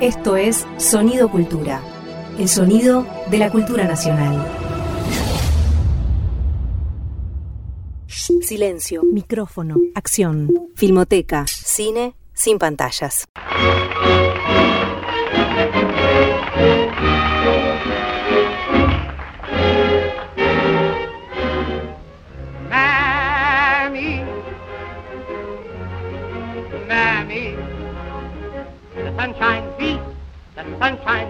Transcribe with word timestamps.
Esto 0.00 0.36
es 0.36 0.66
Sonido 0.76 1.30
Cultura, 1.30 1.80
el 2.38 2.50
sonido 2.50 3.06
de 3.30 3.38
la 3.38 3.50
cultura 3.50 3.84
nacional. 3.84 4.46
Silencio, 8.06 9.02
micrófono, 9.10 9.76
acción, 9.94 10.50
filmoteca, 10.74 11.46
cine 11.46 12.14
sin 12.34 12.58
pantallas. 12.58 13.24
The 30.78 31.04
sun 31.04 31.28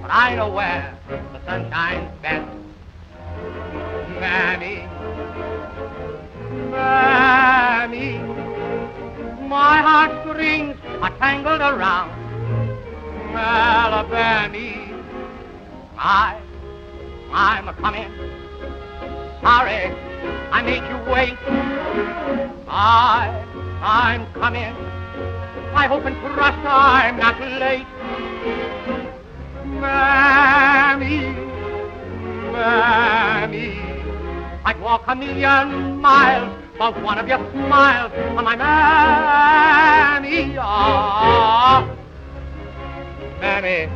but 0.00 0.10
I 0.10 0.34
know 0.36 0.50
where 0.50 0.96
the 1.08 1.44
sun 1.44 1.70
shines 1.70 2.10
best. 2.22 2.48
Mammy, 4.20 4.86
Mammy, 6.70 8.18
my 9.48 9.78
heartstrings 9.82 10.76
are 11.00 11.16
tangled 11.18 11.60
around 11.60 12.10
Alabama. 13.34 14.50
I, 15.98 16.40
I'm 17.32 17.68
a 17.68 17.74
coming. 17.74 18.12
Sorry, 19.42 19.92
I 20.52 20.62
made 20.62 20.84
you 20.88 21.12
wait. 21.12 21.36
I, 22.68 23.44
I'm 23.82 24.32
coming. 24.34 24.99
I 25.74 25.86
hope 25.86 26.04
and 26.04 26.16
trust 26.34 26.58
I'm 26.64 27.16
not 27.16 27.40
late. 27.40 27.86
Mammy, 29.80 31.20
Mammy, 32.52 33.78
I'd 34.64 34.80
walk 34.80 35.04
a 35.06 35.14
million 35.14 36.00
miles 36.00 36.52
for 36.76 36.92
one 37.00 37.18
of 37.18 37.28
your 37.28 37.38
smiles 37.52 38.12
on 38.36 38.44
my 38.44 38.56
Mammy. 38.56 40.56
Ah, 40.58 41.88
Mammy, 43.40 43.88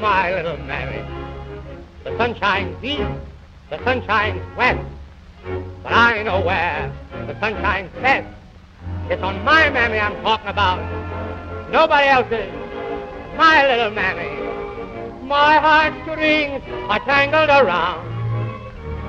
my 0.00 0.34
little 0.34 0.56
Mammy. 0.66 1.04
The 2.04 2.16
sun 2.16 2.34
shines 2.36 2.82
east, 2.82 3.02
the 3.70 3.84
sun 3.84 4.04
shines 4.06 4.40
west, 4.56 4.80
but 5.82 5.92
I 5.92 6.22
know 6.22 6.40
where 6.40 6.92
the 7.26 7.38
sun 7.38 7.52
shines 7.54 7.90
best. 8.00 8.28
It's 9.10 9.22
on 9.22 9.44
my 9.44 9.68
mammy 9.68 9.98
I'm 9.98 10.20
talking 10.22 10.48
about, 10.48 10.80
nobody 11.70 12.08
else's. 12.08 12.52
My 13.36 13.66
little 13.66 13.90
mammy, 13.90 14.30
my 15.22 15.58
heartstrings 15.58 16.62
are 16.88 17.00
tangled 17.00 17.50
around 17.50 18.14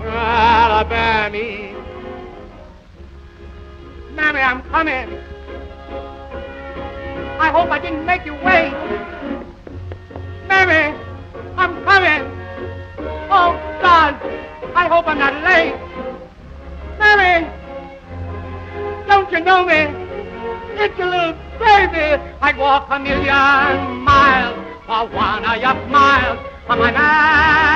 Alabama. 0.06 1.38
Mammy, 4.14 4.40
I'm 4.40 4.62
coming. 4.64 5.18
I 7.40 7.50
hope 7.52 7.70
I 7.70 7.80
didn't 7.80 8.06
make 8.06 8.26
you 8.26 8.34
wait. 8.34 8.74
Mammy, 10.48 10.98
I'm 11.58 11.84
coming. 11.84 12.24
Oh, 13.30 13.56
God, 13.82 14.16
I 14.76 14.88
hope 14.88 15.08
I'm 15.08 15.20
not 15.20 15.34
late. 15.44 15.76
Mammy, 17.00 17.65
don't 19.08 19.32
you 19.32 19.40
know 19.40 19.66
me? 19.66 19.88
It's 20.78 20.98
your 20.98 21.08
little 21.08 21.34
baby. 21.60 22.22
I'd 22.42 22.58
walk 22.58 22.88
a 22.90 23.00
million 23.00 24.04
miles 24.04 24.58
for 24.86 25.08
one 25.08 25.46
of 25.46 25.62
your 25.62 25.76
smiles. 25.88 26.40
On 26.68 26.80
my. 26.80 27.76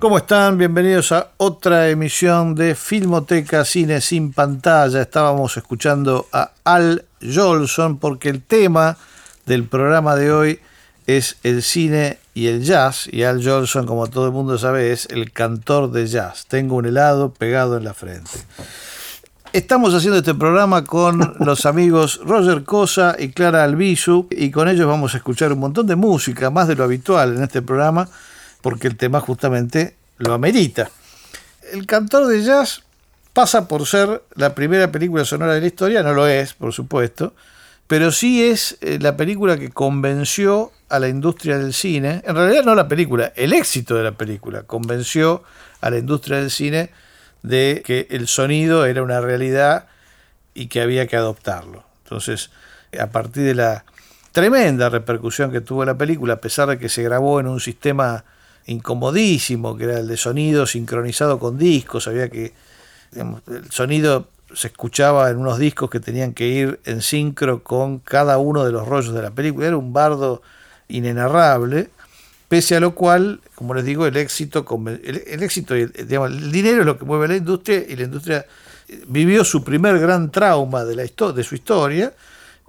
¿Cómo 0.00 0.18
están? 0.18 0.58
Bienvenidos 0.58 1.12
a 1.12 1.28
otra 1.36 1.88
emisión 1.88 2.56
de 2.56 2.74
Filmoteca 2.74 3.64
Cine 3.64 4.00
sin 4.00 4.32
pantalla. 4.32 5.02
Estábamos 5.02 5.56
escuchando 5.56 6.26
a 6.32 6.50
Al 6.64 7.04
Jolson 7.22 7.98
porque 7.98 8.30
el 8.30 8.42
tema 8.42 8.96
del 9.46 9.62
programa 9.68 10.16
de 10.16 10.32
hoy 10.32 10.60
es 11.06 11.36
el 11.44 11.62
cine 11.62 12.18
y 12.34 12.46
el 12.46 12.62
jazz. 12.62 13.08
Y 13.10 13.22
Al 13.24 13.44
Jolson, 13.44 13.86
como 13.86 14.06
todo 14.08 14.26
el 14.26 14.32
mundo 14.32 14.58
sabe, 14.58 14.92
es 14.92 15.06
el 15.10 15.32
cantor 15.32 15.90
de 15.90 16.06
jazz. 16.06 16.46
Tengo 16.46 16.76
un 16.76 16.86
helado 16.86 17.32
pegado 17.32 17.76
en 17.76 17.84
la 17.84 17.94
frente. 17.94 18.30
Estamos 19.52 19.92
haciendo 19.92 20.18
este 20.18 20.34
programa 20.34 20.84
con 20.84 21.34
los 21.40 21.66
amigos 21.66 22.20
Roger 22.24 22.64
Cosa 22.64 23.16
y 23.18 23.30
Clara 23.30 23.64
Albizu 23.64 24.28
y 24.30 24.50
con 24.50 24.68
ellos 24.68 24.86
vamos 24.86 25.12
a 25.14 25.18
escuchar 25.18 25.52
un 25.52 25.58
montón 25.58 25.86
de 25.86 25.96
música, 25.96 26.50
más 26.50 26.68
de 26.68 26.74
lo 26.74 26.84
habitual 26.84 27.36
en 27.36 27.42
este 27.42 27.60
programa, 27.60 28.08
porque 28.62 28.88
el 28.88 28.96
tema 28.96 29.20
justamente 29.20 29.94
lo 30.16 30.32
amerita. 30.32 30.90
El 31.70 31.84
cantor 31.86 32.28
de 32.28 32.42
jazz 32.42 32.82
pasa 33.34 33.68
por 33.68 33.86
ser 33.86 34.22
la 34.34 34.54
primera 34.54 34.90
película 34.90 35.24
sonora 35.24 35.54
de 35.54 35.60
la 35.60 35.66
historia, 35.66 36.02
no 36.02 36.14
lo 36.14 36.26
es, 36.26 36.54
por 36.54 36.72
supuesto, 36.72 37.34
pero 37.86 38.10
sí 38.10 38.42
es 38.42 38.78
eh, 38.80 38.98
la 39.00 39.18
película 39.18 39.58
que 39.58 39.68
convenció 39.68 40.72
a 40.92 40.98
la 40.98 41.08
industria 41.08 41.56
del 41.56 41.72
cine, 41.72 42.22
en 42.26 42.36
realidad 42.36 42.64
no 42.64 42.74
la 42.74 42.86
película, 42.86 43.32
el 43.34 43.54
éxito 43.54 43.94
de 43.94 44.02
la 44.02 44.12
película 44.12 44.64
convenció 44.64 45.42
a 45.80 45.88
la 45.88 45.96
industria 45.96 46.36
del 46.36 46.50
cine 46.50 46.90
de 47.42 47.82
que 47.82 48.08
el 48.10 48.28
sonido 48.28 48.84
era 48.84 49.02
una 49.02 49.22
realidad 49.22 49.86
y 50.52 50.66
que 50.66 50.82
había 50.82 51.06
que 51.06 51.16
adoptarlo. 51.16 51.82
Entonces, 52.04 52.50
a 53.00 53.06
partir 53.06 53.44
de 53.44 53.54
la 53.54 53.86
tremenda 54.32 54.90
repercusión 54.90 55.50
que 55.50 55.62
tuvo 55.62 55.86
la 55.86 55.96
película, 55.96 56.34
a 56.34 56.40
pesar 56.42 56.68
de 56.68 56.78
que 56.78 56.90
se 56.90 57.02
grabó 57.02 57.40
en 57.40 57.46
un 57.46 57.58
sistema 57.58 58.26
incomodísimo, 58.66 59.78
que 59.78 59.84
era 59.84 59.98
el 59.98 60.06
de 60.06 60.18
sonido 60.18 60.66
sincronizado 60.66 61.38
con 61.38 61.56
discos, 61.56 62.06
había 62.06 62.28
que 62.28 62.52
digamos, 63.12 63.40
el 63.48 63.70
sonido 63.70 64.28
se 64.54 64.66
escuchaba 64.66 65.30
en 65.30 65.38
unos 65.38 65.56
discos 65.56 65.88
que 65.88 66.00
tenían 66.00 66.34
que 66.34 66.48
ir 66.48 66.80
en 66.84 67.00
sincro 67.00 67.62
con 67.62 67.98
cada 67.98 68.36
uno 68.36 68.66
de 68.66 68.72
los 68.72 68.86
rollos 68.86 69.14
de 69.14 69.22
la 69.22 69.30
película, 69.30 69.68
era 69.68 69.78
un 69.78 69.94
bardo 69.94 70.42
inenarrable 70.88 71.90
pese 72.52 72.76
a 72.76 72.80
lo 72.80 72.94
cual, 72.94 73.40
como 73.54 73.72
les 73.72 73.82
digo, 73.82 74.04
el 74.04 74.14
éxito, 74.14 74.66
el, 74.86 75.22
el 75.26 75.42
éxito, 75.42 75.72
digamos, 75.72 76.32
el 76.32 76.52
dinero 76.52 76.80
es 76.80 76.86
lo 76.86 76.98
que 76.98 77.06
mueve 77.06 77.26
la 77.26 77.36
industria 77.36 77.82
y 77.88 77.96
la 77.96 78.02
industria 78.02 78.44
vivió 79.06 79.42
su 79.42 79.64
primer 79.64 79.98
gran 79.98 80.30
trauma 80.30 80.84
de, 80.84 80.96
la 80.96 81.04
de 81.32 81.44
su 81.44 81.54
historia 81.54 82.12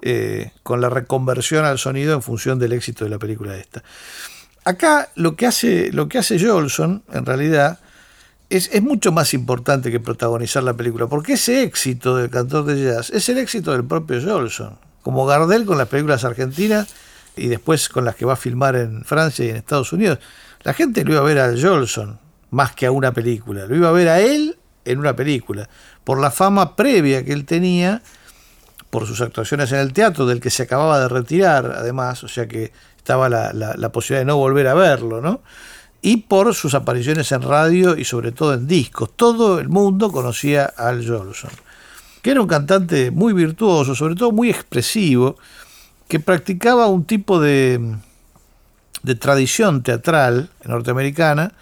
eh, 0.01 0.51
con 0.63 0.79
la 0.79 0.89
reconversión 0.89 1.65
al 1.65 1.79
sonido 1.79 2.13
en 2.13 2.21
función 2.21 2.59
del 2.59 2.71
éxito 2.71 3.03
de 3.03 3.09
la 3.09 3.19
película 3.19 3.57
esta. 3.57 3.83
Acá 4.63 5.09
lo 5.15 5.35
que 5.35 5.47
hace, 5.47 5.91
lo 5.91 6.07
que 6.07 6.17
hace 6.17 6.39
Jolson, 6.39 7.03
en 7.11 7.25
realidad, 7.25 7.79
es, 8.49 8.69
es, 8.71 8.81
mucho 8.81 9.11
más 9.11 9.33
importante 9.33 9.91
que 9.91 9.99
protagonizar 9.99 10.63
la 10.63 10.75
película, 10.75 11.07
porque 11.07 11.33
ese 11.33 11.63
éxito 11.63 12.15
del 12.15 12.29
cantor 12.29 12.63
de 12.63 12.81
jazz 12.81 13.09
es 13.09 13.27
el 13.27 13.37
éxito 13.37 13.73
del 13.73 13.83
propio 13.83 14.21
Jolson. 14.21 14.77
Como 15.01 15.25
Gardel 15.25 15.65
con 15.65 15.77
las 15.77 15.89
películas 15.89 16.23
argentinas, 16.23 16.87
y 17.35 17.47
después 17.47 17.89
con 17.89 18.05
las 18.05 18.15
que 18.15 18.25
va 18.25 18.33
a 18.33 18.37
filmar 18.37 18.75
en 18.75 19.03
Francia 19.03 19.45
y 19.45 19.49
en 19.49 19.55
Estados 19.55 19.91
Unidos, 19.93 20.19
la 20.63 20.73
gente 20.73 21.03
lo 21.03 21.13
iba 21.13 21.21
a 21.21 21.25
ver 21.25 21.39
a 21.39 21.53
Jolson 21.59 22.19
más 22.51 22.73
que 22.73 22.85
a 22.85 22.91
una 22.91 23.11
película, 23.11 23.65
lo 23.65 23.75
iba 23.75 23.89
a 23.89 23.91
ver 23.91 24.09
a 24.09 24.19
él 24.19 24.57
en 24.85 24.99
una 24.99 25.15
película, 25.15 25.67
por 26.03 26.19
la 26.19 26.29
fama 26.29 26.75
previa 26.75 27.23
que 27.23 27.33
él 27.33 27.45
tenía, 27.45 28.01
por 28.89 29.07
sus 29.07 29.21
actuaciones 29.21 29.71
en 29.71 29.79
el 29.79 29.93
teatro, 29.93 30.25
del 30.25 30.39
que 30.39 30.49
se 30.49 30.63
acababa 30.63 30.99
de 30.99 31.07
retirar 31.07 31.73
además, 31.77 32.23
o 32.23 32.27
sea 32.27 32.47
que 32.47 32.71
estaba 32.97 33.27
la, 33.27 33.89
posibilidad 33.91 34.21
de 34.21 34.25
no 34.25 34.37
volver 34.37 34.67
a 34.67 34.73
verlo, 34.75 35.19
¿no? 35.19 35.41
Y 36.01 36.17
por 36.17 36.53
sus 36.53 36.73
apariciones 36.73 37.31
en 37.31 37.41
radio 37.41 37.97
y 37.97 38.05
sobre 38.05 38.31
todo 38.31 38.53
en 38.53 38.67
discos. 38.67 39.15
Todo 39.15 39.59
el 39.59 39.69
mundo 39.69 40.11
conocía 40.11 40.73
a 40.77 40.89
Al 40.89 41.07
Jolson, 41.07 41.51
que 42.21 42.31
era 42.31 42.41
un 42.41 42.47
cantante 42.47 43.09
muy 43.09 43.33
virtuoso, 43.33 43.95
sobre 43.95 44.15
todo 44.15 44.31
muy 44.31 44.49
expresivo, 44.49 45.37
que 46.07 46.19
practicaba 46.19 46.87
un 46.87 47.05
tipo 47.05 47.39
de, 47.39 47.95
de 49.03 49.15
tradición 49.15 49.83
teatral 49.83 50.49
norteamericana, 50.65 51.53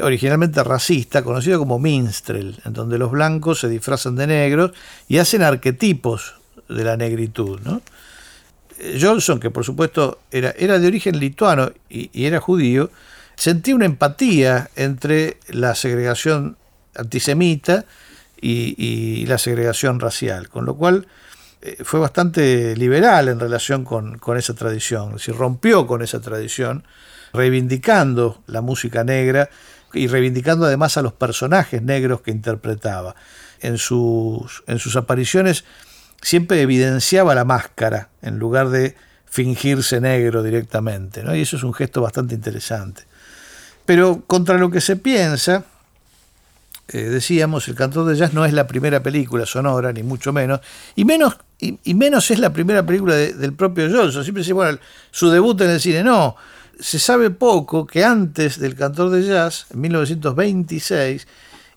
originalmente 0.00 0.62
racista, 0.64 1.22
conocido 1.22 1.58
como 1.58 1.78
minstrel, 1.78 2.60
en 2.64 2.72
donde 2.72 2.98
los 2.98 3.10
blancos 3.10 3.60
se 3.60 3.68
disfrazan 3.68 4.16
de 4.16 4.26
negros 4.26 4.72
y 5.08 5.18
hacen 5.18 5.42
arquetipos 5.42 6.34
de 6.68 6.84
la 6.84 6.96
negritud. 6.96 7.60
¿no? 7.64 7.82
Johnson, 9.00 9.40
que 9.40 9.50
por 9.50 9.64
supuesto 9.64 10.20
era, 10.30 10.50
era 10.58 10.78
de 10.78 10.86
origen 10.86 11.18
lituano 11.18 11.72
y, 11.88 12.10
y, 12.12 12.26
era 12.26 12.40
judío, 12.40 12.90
sentía 13.36 13.74
una 13.74 13.86
empatía 13.86 14.70
entre 14.76 15.38
la 15.48 15.74
segregación 15.74 16.56
antisemita 16.94 17.84
y, 18.40 18.74
y 18.78 19.26
la 19.26 19.38
segregación 19.38 20.00
racial, 20.00 20.48
con 20.48 20.64
lo 20.64 20.76
cual 20.76 21.06
fue 21.84 22.00
bastante 22.00 22.74
liberal 22.76 23.28
en 23.28 23.38
relación 23.38 23.84
con, 23.84 24.18
con 24.18 24.38
esa 24.38 24.54
tradición, 24.54 25.12
decir, 25.12 25.36
rompió 25.36 25.86
con 25.86 26.02
esa 26.02 26.20
tradición, 26.20 26.84
reivindicando 27.32 28.42
la 28.46 28.60
música 28.60 29.04
negra 29.04 29.50
y 29.92 30.06
reivindicando 30.06 30.66
además 30.66 30.96
a 30.96 31.02
los 31.02 31.12
personajes 31.12 31.82
negros 31.82 32.22
que 32.22 32.30
interpretaba. 32.30 33.14
En 33.60 33.76
sus, 33.76 34.62
en 34.66 34.78
sus 34.78 34.96
apariciones 34.96 35.64
siempre 36.22 36.62
evidenciaba 36.62 37.34
la 37.34 37.44
máscara 37.44 38.08
en 38.22 38.38
lugar 38.38 38.70
de 38.70 38.96
fingirse 39.26 40.00
negro 40.00 40.42
directamente, 40.42 41.22
¿no? 41.22 41.34
y 41.34 41.42
eso 41.42 41.56
es 41.56 41.62
un 41.62 41.74
gesto 41.74 42.00
bastante 42.00 42.34
interesante. 42.34 43.04
Pero 43.84 44.22
contra 44.26 44.58
lo 44.58 44.70
que 44.70 44.80
se 44.80 44.96
piensa, 44.96 45.64
eh, 46.92 47.02
decíamos, 47.04 47.68
El 47.68 47.76
cantor 47.76 48.06
de 48.06 48.16
jazz 48.16 48.34
no 48.34 48.44
es 48.44 48.52
la 48.52 48.66
primera 48.66 49.02
película 49.02 49.46
sonora, 49.46 49.92
ni 49.92 50.02
mucho 50.02 50.32
menos, 50.32 50.60
y 50.96 51.04
menos, 51.04 51.36
y, 51.58 51.94
menos 51.94 52.30
es 52.30 52.38
la 52.40 52.52
primera 52.52 52.84
película 52.84 53.14
del 53.14 53.52
propio 53.52 53.88
Johnson. 53.90 54.24
Siempre 54.24 54.42
se 54.42 54.52
bueno, 54.52 54.78
su 55.10 55.30
debut 55.30 55.60
en 55.60 55.70
el 55.70 55.80
cine, 55.80 56.02
no. 56.02 56.36
Se 56.78 56.98
sabe 56.98 57.30
poco 57.30 57.86
que 57.86 58.04
antes 58.04 58.58
del 58.58 58.74
cantor 58.74 59.10
de 59.10 59.24
jazz, 59.24 59.66
en 59.70 59.82
1926, 59.82 61.26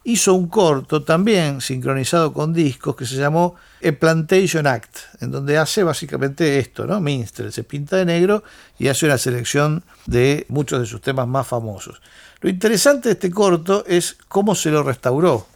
hizo 0.04 0.34
un 0.34 0.48
corto 0.48 1.04
también 1.04 1.62
sincronizado 1.62 2.34
con 2.34 2.54
discos 2.54 2.96
que 2.96 3.06
se 3.06 3.16
llamó 3.16 3.56
A 3.84 3.92
Plantation 3.92 4.68
Act, 4.68 4.98
en 5.22 5.32
donde 5.32 5.58
hace 5.58 5.84
básicamente 5.84 6.60
esto, 6.60 6.86
¿no? 6.86 7.00
Minstrel 7.00 7.54
se 7.54 7.64
pinta 7.64 7.98
de 7.98 8.06
negro 8.06 8.44
y 8.78 8.90
hace 8.90 9.06
una 9.06 9.18
selección 9.18 9.84
de 10.06 10.46
muchos 10.50 10.80
de 10.80 10.86
sus 10.86 11.02
temas 11.02 11.28
más 11.28 11.48
famosos. 11.48 12.02
Lo 12.42 12.50
interesante 12.50 13.10
de 13.10 13.14
este 13.14 13.32
corto 13.32 13.86
es 13.88 14.18
cómo 14.28 14.56
se 14.56 14.70
lo 14.70 14.84
restauró, 14.84 15.48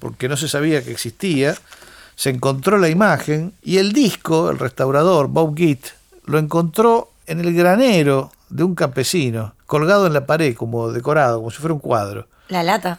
porque 0.00 0.28
no 0.28 0.36
se 0.36 0.48
sabía 0.48 0.82
que 0.82 0.90
existía, 0.90 1.54
se 2.16 2.30
encontró 2.30 2.78
la 2.78 2.88
imagen 2.88 3.52
y 3.62 3.78
el 3.78 3.92
disco, 3.92 4.50
el 4.50 4.58
restaurador 4.58 5.28
Bob 5.28 5.56
Gitt, 5.56 5.86
lo 6.24 6.38
encontró 6.38 7.12
en 7.26 7.40
el 7.40 7.54
granero 7.54 8.32
de 8.48 8.64
un 8.64 8.74
campesino, 8.74 9.54
colgado 9.66 10.06
en 10.06 10.14
la 10.14 10.26
pared 10.26 10.56
como 10.56 10.90
decorado, 10.90 11.38
como 11.38 11.50
si 11.50 11.58
fuera 11.58 11.74
un 11.74 11.80
cuadro. 11.80 12.26
La 12.48 12.62
lata. 12.62 12.98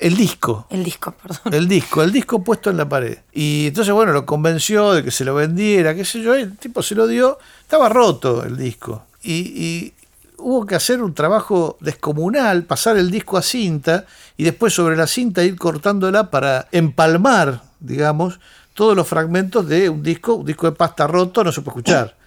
El 0.00 0.16
disco. 0.16 0.66
El 0.70 0.84
disco, 0.84 1.12
perdón. 1.12 1.54
El 1.54 1.68
disco, 1.68 2.02
el 2.02 2.12
disco 2.12 2.42
puesto 2.42 2.70
en 2.70 2.76
la 2.76 2.88
pared. 2.88 3.18
Y 3.32 3.66
entonces, 3.68 3.92
bueno, 3.92 4.12
lo 4.12 4.24
convenció 4.24 4.92
de 4.92 5.02
que 5.02 5.10
se 5.10 5.24
lo 5.24 5.34
vendiera, 5.34 5.94
qué 5.94 6.04
sé 6.04 6.20
yo, 6.20 6.34
el 6.34 6.56
tipo 6.56 6.82
se 6.82 6.94
lo 6.94 7.06
dio, 7.06 7.38
estaba 7.62 7.88
roto 7.88 8.44
el 8.44 8.56
disco. 8.56 9.04
Y, 9.22 9.92
hubo 10.40 10.64
que 10.66 10.76
hacer 10.76 11.02
un 11.02 11.14
trabajo 11.14 11.76
descomunal, 11.80 12.62
pasar 12.62 12.96
el 12.96 13.10
disco 13.10 13.36
a 13.36 13.42
cinta 13.42 14.06
y 14.36 14.44
después 14.44 14.72
sobre 14.72 14.96
la 14.96 15.08
cinta 15.08 15.42
ir 15.42 15.56
cortándola 15.56 16.30
para 16.30 16.68
empalmar, 16.70 17.62
digamos, 17.80 18.38
todos 18.72 18.94
los 18.96 19.08
fragmentos 19.08 19.66
de 19.66 19.88
un 19.88 20.00
disco, 20.00 20.34
un 20.34 20.46
disco 20.46 20.70
de 20.70 20.76
pasta 20.76 21.08
roto 21.08 21.42
no 21.42 21.50
se 21.50 21.60
puede 21.60 21.80
escuchar. 21.80 22.17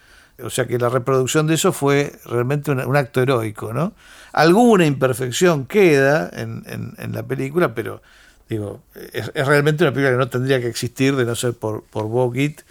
O 0.43 0.49
sea 0.49 0.65
que 0.65 0.77
la 0.77 0.89
reproducción 0.89 1.47
de 1.47 1.55
eso 1.55 1.71
fue 1.71 2.13
realmente 2.25 2.71
un, 2.71 2.95
acto 2.95 3.21
heroico, 3.21 3.73
¿no? 3.73 3.93
Alguna 4.33 4.85
imperfección 4.85 5.65
queda 5.65 6.29
en, 6.33 7.13
la 7.13 7.23
película, 7.23 7.73
pero 7.75 8.01
digo, 8.49 8.81
es, 9.13 9.33
realmente 9.33 9.83
una 9.83 9.93
película 9.93 10.11
que 10.11 10.17
no 10.17 10.29
tendría 10.29 10.59
que 10.59 10.67
existir 10.67 11.15
de 11.15 11.25
no 11.25 11.35
ser 11.35 11.53
por, 11.53 11.83
por 11.83 12.05
Bogit 12.05 12.61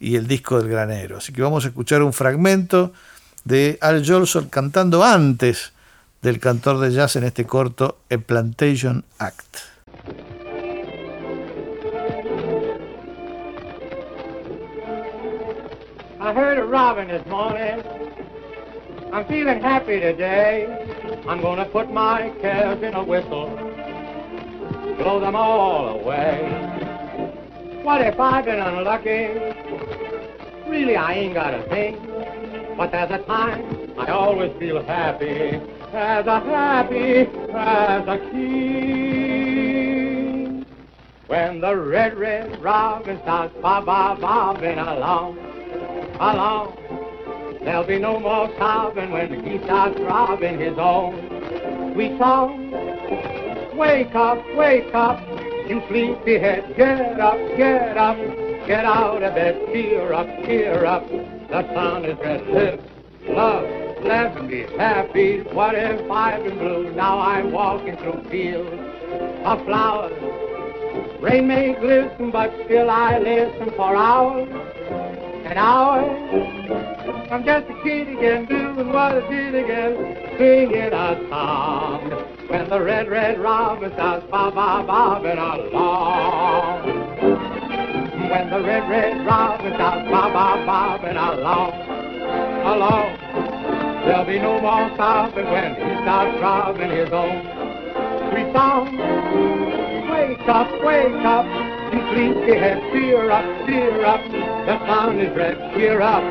y 0.00 0.16
el 0.16 0.26
disco 0.26 0.58
del 0.60 0.68
granero. 0.68 1.18
Así 1.18 1.32
que 1.32 1.42
vamos 1.42 1.64
a 1.64 1.68
escuchar 1.68 2.02
un 2.02 2.12
fragmento 2.12 2.92
de 3.44 3.78
Al 3.80 4.06
Jolson 4.06 4.48
cantando 4.48 5.04
antes 5.04 5.72
del 6.22 6.40
cantor 6.40 6.80
de 6.80 6.90
jazz 6.90 7.16
en 7.16 7.24
este 7.24 7.44
corto, 7.44 7.98
A 8.10 8.18
Plantation 8.18 9.04
Act. 9.18 9.73
I 16.24 16.32
heard 16.32 16.56
a 16.56 16.64
robin 16.64 17.08
this 17.08 17.26
morning. 17.26 17.82
I'm 19.12 19.26
feeling 19.26 19.60
happy 19.60 20.00
today. 20.00 20.66
I'm 21.28 21.42
gonna 21.42 21.66
put 21.66 21.92
my 21.92 22.32
cares 22.40 22.82
in 22.82 22.94
a 22.94 23.04
whistle, 23.04 23.50
blow 24.96 25.20
them 25.20 25.36
all 25.36 26.00
away. 26.00 26.48
What 27.82 28.00
if 28.00 28.18
I've 28.18 28.46
been 28.46 28.58
unlucky? 28.58 29.38
Really, 30.66 30.96
I 30.96 31.12
ain't 31.12 31.34
got 31.34 31.52
a 31.52 31.62
thing. 31.68 31.98
But 32.74 32.90
there's 32.90 33.10
a 33.10 33.18
time 33.24 33.92
I 33.98 34.06
always 34.06 34.58
feel 34.58 34.82
happy, 34.82 35.60
as 35.92 36.26
a 36.26 36.40
happy 36.40 37.28
as 37.52 38.08
a 38.08 38.18
king. 38.30 39.44
When 41.26 41.60
the 41.60 41.76
red, 41.76 42.16
red 42.16 42.62
robin 42.62 43.20
starts 43.20 43.54
bob, 43.60 43.84
bob, 43.84 44.22
bobbing 44.22 44.78
along 44.78 45.53
along. 46.20 46.76
There'll 47.64 47.86
be 47.86 47.98
no 47.98 48.20
more 48.20 48.50
sobbing 48.58 49.10
when 49.10 49.44
he 49.44 49.58
starts 49.64 49.98
robbing 50.00 50.58
his 50.58 50.76
own 50.78 51.92
sweet 51.94 52.18
song. 52.18 52.70
Wake 53.76 54.14
up, 54.14 54.38
wake 54.54 54.94
up, 54.94 55.20
you 55.68 55.82
sleepyhead, 55.88 56.76
get 56.76 57.18
up, 57.18 57.38
get 57.56 57.96
up, 57.96 58.16
get 58.66 58.84
out 58.84 59.22
of 59.22 59.34
bed, 59.34 59.60
cheer 59.72 60.12
up, 60.12 60.26
cheer 60.44 60.84
up. 60.84 61.08
The 61.08 61.74
sun 61.74 62.04
is 62.04 62.18
red, 62.18 62.46
live, 62.48 62.80
love, 63.28 64.04
let 64.04 64.42
me 64.42 64.48
be 64.48 64.76
happy. 64.76 65.40
What 65.40 65.74
if 65.74 66.10
I've 66.10 66.44
been 66.44 66.58
blue? 66.58 66.92
Now 66.94 67.18
I'm 67.18 67.50
walking 67.50 67.96
through 67.96 68.24
fields 68.30 68.70
of 69.44 69.64
flowers. 69.64 70.12
Rain 71.20 71.48
may 71.48 71.74
glisten, 71.74 72.30
but 72.30 72.52
still 72.66 72.90
I 72.90 73.18
listen 73.18 73.70
for 73.76 73.96
hours 73.96 74.48
an 75.54 75.58
hour. 75.58 76.02
I'm 77.30 77.44
just 77.44 77.70
a 77.70 77.82
kid 77.84 78.08
again, 78.08 78.46
doing 78.46 78.88
what 78.88 79.14
I 79.14 79.28
did 79.30 79.54
again, 79.54 79.94
singing 80.36 80.92
a 80.92 81.28
song. 81.30 82.10
When 82.48 82.68
the 82.68 82.82
red, 82.82 83.08
red 83.08 83.38
robin 83.38 83.92
starts 83.92 84.26
bob, 84.30 84.54
bob, 84.54 84.86
bobbing 84.86 85.38
along. 85.38 86.86
When 88.30 88.50
the 88.50 88.62
red, 88.62 88.90
red 88.90 89.26
robin 89.26 89.74
starts 89.74 90.10
bob, 90.10 90.32
bob, 90.32 90.66
bobbing 90.66 91.16
along, 91.16 91.72
along. 92.66 93.18
There'll 94.04 94.26
be 94.26 94.38
no 94.40 94.60
more 94.60 94.90
stopping 94.94 95.46
when 95.46 95.74
he 95.76 96.02
starts 96.02 96.40
robbing 96.40 96.90
his 96.90 97.10
own 97.12 97.46
sweet 98.30 98.52
song. 98.52 98.90
Wake 100.10 100.48
up, 100.48 100.68
wake 100.82 101.24
up. 101.24 101.46
You 101.94 102.00
sleepyhead, 102.10 102.82
cheer 102.92 103.30
up, 103.30 103.66
cheer 103.66 104.04
up. 104.04 104.43
The 104.66 104.78
sun 104.86 105.20
is 105.20 105.36
red, 105.36 105.58
cheer 105.74 106.00
up. 106.00 106.22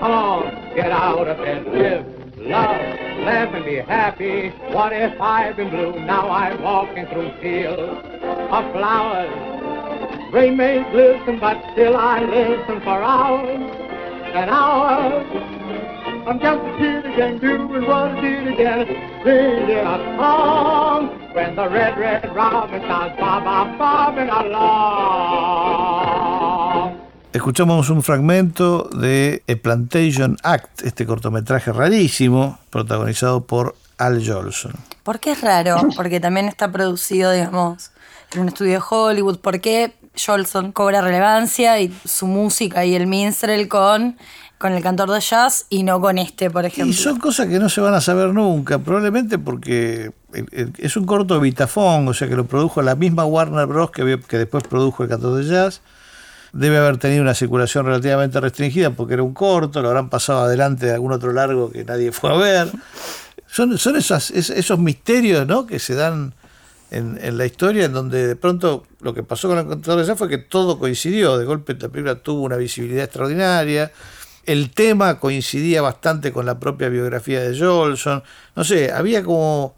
Come 0.00 0.10
on, 0.10 0.74
get 0.74 0.92
out 0.92 1.26
of 1.26 1.38
bed, 1.38 1.64
live, 1.66 2.04
love, 2.36 2.76
laugh 3.24 3.54
and 3.54 3.64
be 3.64 3.76
happy. 3.76 4.50
What 4.74 4.92
if 4.92 5.18
I've 5.18 5.56
been 5.56 5.70
blue? 5.70 5.98
Now 6.04 6.28
I'm 6.28 6.60
walking 6.62 7.06
through 7.06 7.32
fields 7.40 7.80
of 7.80 8.72
flowers. 8.72 9.32
Rain 10.34 10.58
may 10.58 10.82
glisten, 10.92 11.38
but 11.40 11.62
still 11.72 11.96
I 11.96 12.24
listen 12.24 12.82
for 12.82 13.02
hours 13.02 13.48
and 13.48 14.50
hours. 14.50 15.26
I'm 16.28 16.38
just 16.40 16.60
a 16.60 16.76
kid 16.78 17.06
again, 17.06 17.38
doing 17.38 17.86
what 17.86 18.12
I 18.12 18.20
did 18.20 18.48
again, 18.48 18.86
singing 19.24 19.78
a 19.78 20.16
song. 20.18 21.08
When 21.32 21.56
the 21.56 21.70
red, 21.70 21.96
red 21.98 22.36
robin 22.36 22.82
starts 22.82 23.18
bob, 23.18 23.44
bob, 23.44 23.78
bobbing 23.78 24.28
along. 24.28 26.37
Escuchamos 27.32 27.90
un 27.90 28.02
fragmento 28.02 28.84
de 28.84 29.42
A 29.48 29.54
Plantation 29.56 30.38
Act, 30.42 30.82
este 30.82 31.04
cortometraje 31.04 31.72
rarísimo, 31.72 32.58
protagonizado 32.70 33.44
por 33.44 33.76
Al 33.98 34.26
Jolson. 34.26 34.72
¿Por 35.02 35.20
qué 35.20 35.32
es 35.32 35.40
raro? 35.42 35.76
Porque 35.94 36.20
también 36.20 36.48
está 36.48 36.72
producido, 36.72 37.30
digamos, 37.30 37.90
en 38.32 38.40
un 38.40 38.48
estudio 38.48 38.72
de 38.72 38.82
Hollywood. 38.88 39.38
¿Por 39.40 39.60
qué 39.60 39.92
Jolson 40.16 40.72
cobra 40.72 41.02
relevancia 41.02 41.78
y 41.80 41.94
su 42.04 42.26
música 42.26 42.84
y 42.84 42.94
el 42.94 43.06
minstrel 43.06 43.68
con 43.68 44.16
con 44.58 44.72
el 44.72 44.82
cantor 44.82 45.10
de 45.10 45.20
jazz 45.20 45.66
y 45.70 45.84
no 45.84 46.00
con 46.00 46.18
este, 46.18 46.50
por 46.50 46.64
ejemplo. 46.64 46.92
Y 46.92 46.96
son 46.96 47.18
cosas 47.18 47.46
que 47.46 47.60
no 47.60 47.68
se 47.68 47.80
van 47.80 47.94
a 47.94 48.00
saber 48.00 48.34
nunca, 48.34 48.80
probablemente 48.80 49.38
porque 49.38 50.10
es 50.78 50.96
un 50.96 51.06
corto 51.06 51.38
bitafón, 51.40 52.08
o 52.08 52.12
sea 52.12 52.28
que 52.28 52.34
lo 52.34 52.44
produjo 52.46 52.82
la 52.82 52.96
misma 52.96 53.24
Warner 53.24 53.66
Bros. 53.66 53.92
que, 53.92 54.20
que 54.26 54.38
después 54.38 54.64
produjo 54.64 55.04
el 55.04 55.08
cantor 55.08 55.36
de 55.36 55.48
jazz. 55.48 55.80
Debe 56.52 56.78
haber 56.78 56.96
tenido 56.98 57.22
una 57.22 57.34
circulación 57.34 57.86
relativamente 57.86 58.40
restringida 58.40 58.90
porque 58.90 59.14
era 59.14 59.22
un 59.22 59.34
corto, 59.34 59.82
lo 59.82 59.88
habrán 59.88 60.08
pasado 60.08 60.40
adelante 60.40 60.86
de 60.86 60.92
algún 60.94 61.12
otro 61.12 61.32
largo 61.32 61.70
que 61.70 61.84
nadie 61.84 62.12
fue 62.12 62.30
a 62.30 62.36
ver. 62.36 62.68
Son, 63.46 63.78
son 63.78 63.96
esas, 63.96 64.30
esos 64.30 64.78
misterios 64.78 65.46
¿no? 65.46 65.66
que 65.66 65.78
se 65.78 65.94
dan 65.94 66.34
en, 66.90 67.18
en, 67.22 67.36
la 67.36 67.46
historia, 67.46 67.84
en 67.86 67.92
donde 67.92 68.26
de 68.26 68.36
pronto 68.36 68.86
lo 69.00 69.14
que 69.14 69.22
pasó 69.22 69.48
con 69.48 69.58
el 69.58 69.68
cantor 69.68 70.04
de 70.04 70.16
fue 70.16 70.28
que 70.28 70.38
todo 70.38 70.78
coincidió. 70.78 71.38
De 71.38 71.44
golpe 71.44 71.74
la 71.74 71.88
película 71.88 72.16
tuvo 72.16 72.42
una 72.42 72.56
visibilidad 72.56 73.04
extraordinaria 73.04 73.92
el 74.48 74.70
tema 74.70 75.20
coincidía 75.20 75.82
bastante 75.82 76.32
con 76.32 76.46
la 76.46 76.58
propia 76.58 76.88
biografía 76.88 77.42
de 77.42 77.58
Jolson. 77.58 78.22
No 78.56 78.64
sé, 78.64 78.90
había 78.90 79.22
como 79.22 79.76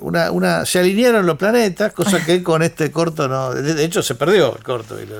una, 0.00 0.30
una, 0.30 0.64
se 0.66 0.78
alinearon 0.80 1.24
los 1.26 1.36
planetas, 1.36 1.92
cosa 1.92 2.24
que 2.24 2.42
con 2.42 2.62
este 2.62 2.90
corto 2.90 3.28
no. 3.28 3.52
De, 3.54 3.84
hecho, 3.84 4.02
se 4.02 4.14
perdió 4.14 4.56
el 4.56 4.62
corto 4.62 5.00
y 5.00 5.06
lo, 5.06 5.18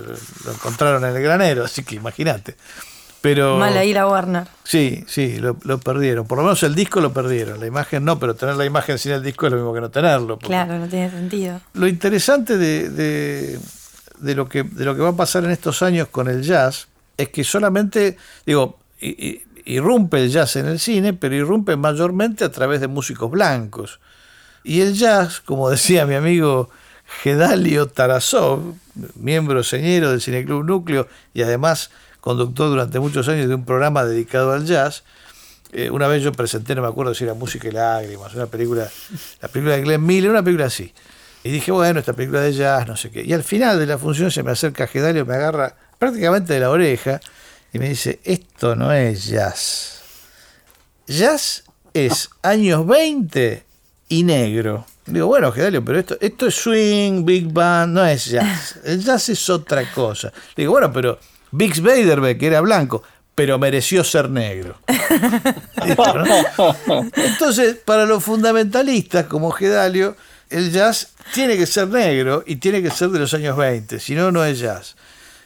encontraron 0.53 1.05
en 1.05 1.17
el 1.17 1.23
granero, 1.23 1.65
así 1.65 1.83
que 1.85 1.97
imagínate. 1.97 2.57
Pero, 3.21 3.57
Mal 3.57 3.77
ahí 3.77 3.95
la 3.95 4.09
Warner. 4.09 4.49
Sí, 4.65 5.05
sí, 5.07 5.37
lo, 5.39 5.57
lo 5.63 5.79
perdieron. 5.79 6.27
Por 6.27 6.39
lo 6.39 6.45
menos 6.45 6.61
el 6.65 6.75
disco 6.75 7.01
lo 7.01 7.13
perdieron. 7.13 7.61
La 7.61 7.67
imagen 7.67 8.05
no, 8.05 8.19
pero 8.19 8.35
tener 8.35 8.57
la 8.57 8.65
imagen 8.65 8.99
sin 8.99 9.13
el 9.13 9.23
disco 9.23 9.47
es 9.47 9.53
lo 9.53 9.59
mismo 9.59 9.73
que 9.73 9.81
no 9.81 9.91
tenerlo. 9.91 10.39
Claro, 10.39 10.77
no 10.79 10.89
tiene 10.89 11.09
sentido. 11.11 11.61
Lo 11.75 11.87
interesante 11.87 12.57
de, 12.59 12.89
de- 12.91 13.61
de 14.19 14.35
lo 14.35 14.49
que, 14.49 14.63
de 14.65 14.85
lo 14.85 14.95
que 14.97 15.03
va 15.03 15.11
a 15.11 15.17
pasar 15.17 15.45
en 15.45 15.51
estos 15.51 15.83
años 15.83 16.09
con 16.09 16.29
el 16.29 16.43
jazz 16.43 16.89
es 17.17 17.29
que 17.29 17.45
solamente, 17.45 18.17
digo, 18.47 18.79
irrumpe 19.65 20.19
el 20.23 20.31
jazz 20.31 20.57
en 20.57 20.67
el 20.67 20.79
cine, 20.79 21.13
pero 21.13 21.35
irrumpe 21.35 21.77
mayormente 21.77 22.45
a 22.45 22.51
través 22.51 22.81
de 22.81 22.89
músicos 22.89 23.31
blancos. 23.31 24.01
Y 24.65 24.81
el 24.81 24.95
jazz, 24.95 25.41
como 25.41 25.71
decía 25.71 26.07
mi 26.07 26.15
amigo 26.15 26.71
Gedalio 27.23 27.89
Tarasov, 27.89 28.75
miembro 29.15 29.63
señero 29.63 30.11
del 30.11 30.21
Cineclub 30.21 30.65
Núcleo 30.65 31.09
y 31.35 31.43
además 31.43 31.91
conductor 32.21 32.69
durante 32.69 33.01
muchos 33.01 33.29
años 33.29 33.49
de 33.49 33.55
un 33.55 33.65
programa 33.65 34.05
dedicado 34.05 34.53
al 34.53 34.65
jazz, 34.65 35.03
eh, 35.73 35.91
una 35.91 36.07
vez 36.07 36.23
yo 36.23 36.33
presenté, 36.33 36.75
no 36.75 36.83
me 36.83 36.89
acuerdo 36.89 37.15
si 37.15 37.25
era 37.25 37.35
Música 37.35 37.67
y 37.69 37.73
Lágrimas, 37.73 38.35
una 38.35 38.47
película, 38.47 38.89
la 39.41 39.49
película 39.49 39.77
de 39.77 39.83
Glenn 39.83 40.05
Miller, 40.05 40.31
una 40.31 40.43
película 40.43 40.67
así. 40.67 40.93
Y 41.43 41.51
dije, 41.51 41.73
bueno, 41.73 41.99
esta 41.99 42.13
película 42.13 42.41
de 42.41 42.53
jazz, 42.53 42.87
no 42.87 42.97
sé 42.97 43.11
qué. 43.11 43.23
Y 43.25 43.33
al 43.33 43.43
final 43.43 43.79
de 43.79 43.87
la 43.87 43.99
función 43.99 44.31
se 44.31 44.43
me 44.43 44.53
acerca 44.53 44.87
Gedalio, 44.87 45.27
me 45.27 45.35
agarra 45.35 45.75
prácticamente 45.99 46.53
de 46.53 46.61
la 46.61 46.71
oreja 46.71 47.21
y 47.73 47.79
me 47.79 47.89
dice, 47.89 48.21
esto 48.23 48.77
no 48.77 48.93
es 48.93 49.27
jazz. 49.27 50.03
Jazz 51.07 51.65
es 51.95 52.31
años 52.43 52.87
20 52.87 53.72
y 54.13 54.25
negro. 54.25 54.85
Digo, 55.07 55.27
bueno, 55.27 55.51
Gedalio, 55.51 55.83
pero 55.83 55.99
esto, 55.99 56.19
esto 56.21 56.47
es 56.47 56.55
swing, 56.55 57.25
big 57.25 57.51
band, 57.51 57.95
no 57.95 58.05
es 58.05 58.27
jazz. 58.27 58.79
El 58.85 59.03
jazz 59.03 59.31
es 59.31 59.49
otra 59.49 59.91
cosa. 59.91 60.31
Digo, 60.55 60.73
bueno, 60.73 60.93
pero 60.93 61.19
Bix 61.51 61.81
Beiderbecke 61.81 62.47
era 62.47 62.61
blanco, 62.61 63.03
pero 63.35 63.59
mereció 63.59 64.05
ser 64.05 64.29
negro. 64.29 64.77
Entonces, 67.15 67.77
para 67.87 68.05
los 68.05 68.23
fundamentalistas 68.23 69.25
como 69.25 69.51
Gedalio, 69.51 70.15
el 70.51 70.71
jazz 70.71 71.15
tiene 71.33 71.57
que 71.57 71.65
ser 71.65 71.89
negro 71.89 72.45
y 72.47 72.57
tiene 72.57 72.83
que 72.83 72.91
ser 72.91 73.09
de 73.09 73.19
los 73.19 73.33
años 73.33 73.57
20, 73.57 73.99
si 73.99 74.15
no, 74.15 74.31
no 74.31 74.45
es 74.45 74.59
jazz. 74.59 74.95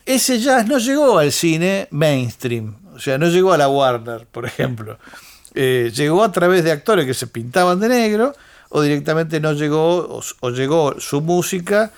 Ese 0.04 0.40
jazz 0.40 0.66
no 0.66 0.78
llegó 0.78 1.18
al 1.18 1.30
cine 1.30 1.86
mainstream, 1.92 2.74
o 2.96 2.98
sea, 2.98 3.16
no 3.16 3.28
llegó 3.28 3.52
a 3.52 3.58
la 3.58 3.68
Warner, 3.68 4.26
por 4.26 4.44
ejemplo. 4.44 4.98
Eh, 5.54 5.92
llegó 5.94 6.24
a 6.24 6.32
través 6.32 6.64
de 6.64 6.72
actores 6.72 7.06
que 7.06 7.14
se 7.14 7.28
pintaban 7.28 7.78
de 7.78 7.88
negro 7.88 8.34
o 8.70 8.82
directamente 8.82 9.40
no 9.40 9.52
llegó 9.52 10.20
o, 10.40 10.50
llegó 10.50 11.00
su 11.00 11.20
música, 11.20 11.92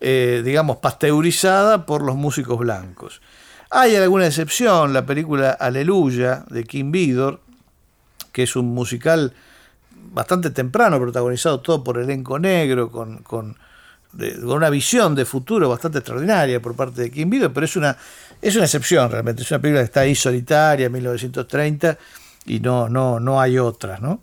eh, 0.00 0.42
digamos, 0.44 0.78
pasteurizada 0.78 1.86
por 1.86 2.02
los 2.02 2.16
músicos 2.16 2.58
blancos. 2.58 3.20
Hay 3.70 3.94
alguna 3.94 4.26
excepción, 4.26 4.92
la 4.92 5.06
película 5.06 5.52
Aleluya 5.52 6.44
de 6.48 6.64
Kim 6.64 6.90
Vidor, 6.90 7.40
que 8.32 8.42
es 8.42 8.56
un 8.56 8.74
musical 8.74 9.32
bastante 10.12 10.50
temprano, 10.50 10.98
protagonizado 10.98 11.60
todo 11.60 11.84
por 11.84 11.98
elenco 11.98 12.38
negro, 12.38 12.90
con, 12.90 13.18
con, 13.18 13.56
con 14.12 14.52
una 14.52 14.70
visión 14.70 15.14
de 15.14 15.24
futuro 15.24 15.68
bastante 15.68 15.98
extraordinaria 15.98 16.60
por 16.60 16.74
parte 16.74 17.02
de 17.02 17.10
Kim 17.10 17.30
Vidor, 17.30 17.52
pero 17.52 17.64
es 17.64 17.76
una, 17.76 17.96
es 18.42 18.56
una 18.56 18.64
excepción 18.64 19.10
realmente, 19.10 19.42
es 19.42 19.50
una 19.50 19.60
película 19.60 19.82
que 19.82 19.86
está 19.86 20.00
ahí 20.00 20.14
solitaria, 20.16 20.86
en 20.86 20.92
1930, 20.92 21.96
y 22.46 22.58
no, 22.58 22.88
no, 22.88 23.20
no 23.20 23.40
hay 23.40 23.58
otras, 23.58 24.00
¿no? 24.00 24.20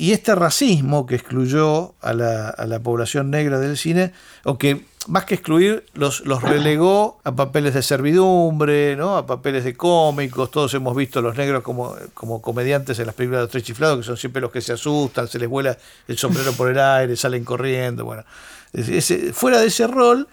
Y 0.00 0.12
este 0.12 0.36
racismo 0.36 1.06
que 1.06 1.16
excluyó 1.16 1.94
a 2.00 2.12
la, 2.12 2.50
a 2.50 2.66
la 2.66 2.78
población 2.78 3.30
negra 3.30 3.58
del 3.58 3.76
cine, 3.76 4.12
o 4.44 4.56
que 4.56 4.86
más 5.08 5.24
que 5.24 5.34
excluir, 5.34 5.86
los, 5.94 6.20
los 6.20 6.40
relegó 6.40 7.18
a 7.24 7.34
papeles 7.34 7.74
de 7.74 7.82
servidumbre, 7.82 8.94
¿no? 8.94 9.16
a 9.16 9.26
papeles 9.26 9.64
de 9.64 9.74
cómicos. 9.76 10.52
Todos 10.52 10.72
hemos 10.74 10.94
visto 10.94 11.18
a 11.18 11.22
los 11.22 11.36
negros 11.36 11.64
como, 11.64 11.96
como 12.14 12.40
comediantes 12.40 12.96
en 13.00 13.06
las 13.06 13.14
películas 13.16 13.40
de 13.40 13.42
los 13.46 13.50
tres 13.50 13.64
chiflados, 13.64 13.98
que 13.98 14.04
son 14.04 14.16
siempre 14.16 14.40
los 14.40 14.52
que 14.52 14.60
se 14.60 14.72
asustan, 14.72 15.26
se 15.26 15.40
les 15.40 15.48
vuela 15.48 15.76
el 16.06 16.16
sombrero 16.16 16.52
por 16.52 16.70
el 16.70 16.78
aire, 16.78 17.16
salen 17.16 17.42
corriendo. 17.44 18.04
Bueno, 18.04 18.22
Ese- 18.72 19.32
fuera 19.32 19.58
de 19.60 19.66
ese 19.66 19.88
rol, 19.88 20.28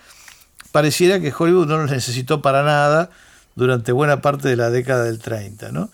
pareciera 0.72 1.20
que 1.20 1.34
Hollywood 1.36 1.66
no 1.68 1.78
los 1.78 1.90
necesitó 1.90 2.42
para 2.42 2.62
nada 2.62 3.10
durante 3.56 3.92
buena 3.94 4.22
parte 4.22 4.48
de 4.48 4.58
la 4.58 4.70
década 4.70 5.06
del 5.06 5.18
30, 5.20 5.72
¿no? 5.72 5.90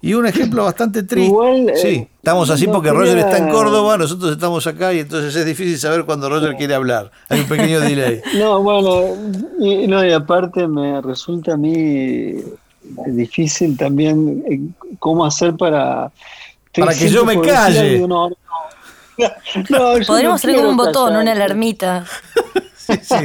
Y 0.00 0.14
un 0.14 0.26
ejemplo 0.26 0.64
bastante 0.64 1.02
triste. 1.02 1.26
Igual, 1.28 1.70
eh, 1.70 1.76
sí, 1.76 2.08
estamos 2.18 2.48
así 2.50 2.66
no 2.66 2.74
porque 2.74 2.90
quería- 2.90 3.00
Roger 3.00 3.18
está 3.18 3.38
en 3.38 3.48
Córdoba, 3.50 3.96
nosotros 3.98 4.30
estamos 4.32 4.66
acá 4.66 4.92
y 4.92 5.00
entonces 5.00 5.34
es 5.34 5.44
difícil 5.44 5.78
saber 5.78 6.04
cuándo 6.04 6.28
Roger 6.28 6.54
quiere 6.56 6.74
hablar. 6.74 7.10
Hay 7.28 7.40
un 7.40 7.46
pequeño 7.46 7.80
delay. 7.80 8.20
No, 8.38 8.62
bueno, 8.62 9.02
y, 9.58 9.86
no, 9.88 10.04
y 10.04 10.12
aparte 10.12 10.68
me 10.68 11.00
resulta 11.02 11.54
a 11.54 11.56
mí 11.56 12.36
difícil 13.08 13.76
también 13.76 14.44
eh, 14.48 14.60
cómo 14.98 15.24
hacer 15.24 15.54
para... 15.56 16.10
Para 16.74 16.94
que 16.94 17.08
yo 17.08 17.24
me 17.24 17.40
calle. 17.40 17.94
algo, 17.96 18.06
no, 18.08 18.28
no. 18.28 18.36
No, 19.68 19.98
yo 19.98 20.06
Podríamos 20.06 20.38
no 20.44 20.48
tener 20.48 20.56
como 20.58 20.68
un 20.70 20.76
botón, 20.76 21.08
callar. 21.08 21.22
una 21.22 21.32
alarmita. 21.32 22.04
Sí, 22.76 22.94
sí. 23.02 23.16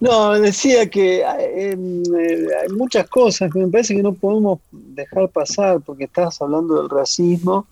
No, 0.00 0.32
decía 0.32 0.88
que 0.88 1.20
eh, 1.20 1.70
em, 1.72 2.02
eh, 2.14 2.46
hay 2.62 2.68
muchas 2.76 3.08
cosas 3.08 3.50
que 3.52 3.58
me 3.58 3.68
parece 3.68 3.94
que 3.96 4.02
no 4.02 4.12
podemos 4.12 4.58
dejar 4.72 5.28
pasar 5.30 5.80
porque 5.80 6.04
estás 6.04 6.40
hablando 6.42 6.76
del 6.80 6.90
racismo 6.90 7.66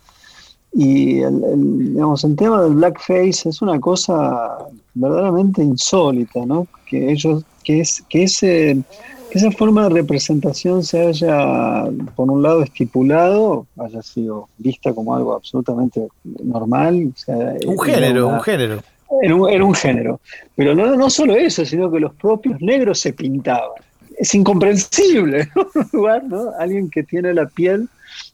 y 0.72 1.20
el, 1.20 1.44
el, 1.44 1.94
digamos, 1.94 2.24
el 2.24 2.34
tema 2.36 2.62
del 2.62 2.74
blackface 2.74 3.48
es 3.48 3.62
una 3.62 3.78
cosa 3.78 4.58
verdaderamente 4.94 5.62
insólita, 5.62 6.44
¿no? 6.46 6.66
Que 6.86 7.12
ellos, 7.12 7.44
que 7.62 7.80
es, 7.80 8.02
que 8.08 8.24
ese, 8.24 8.82
que 9.30 9.38
esa 9.38 9.52
forma 9.52 9.84
de 9.84 9.90
representación 9.90 10.82
se 10.82 11.06
haya, 11.06 11.84
por 12.16 12.28
un 12.30 12.42
lado, 12.42 12.62
estipulado, 12.62 13.66
haya 13.78 14.02
sido 14.02 14.48
vista 14.58 14.92
como 14.92 15.14
algo 15.14 15.34
absolutamente 15.34 16.08
normal. 16.42 17.12
o 17.14 17.18
sea, 17.18 17.54
Un 17.66 17.78
género, 17.78 18.26
una- 18.28 18.36
un 18.38 18.42
género. 18.42 18.78
Era 19.22 19.64
un, 19.64 19.74
género. 19.74 20.20
Pero 20.56 20.74
no, 20.74 20.94
no 20.96 21.10
solo 21.10 21.34
eso, 21.36 21.64
sino 21.64 21.90
que 21.90 22.00
los 22.00 22.14
propios 22.14 22.60
negros 22.60 23.00
se 23.00 23.12
pintaban. 23.12 23.70
Es 24.18 24.34
incomprensible, 24.34 25.48
¿no? 25.54 25.66
Un 25.74 25.88
lugar, 25.92 26.24
¿no? 26.24 26.50
Alguien 26.58 26.90
que 26.90 27.02
tiene 27.02 27.34
la 27.34 27.46
piel 27.46 27.88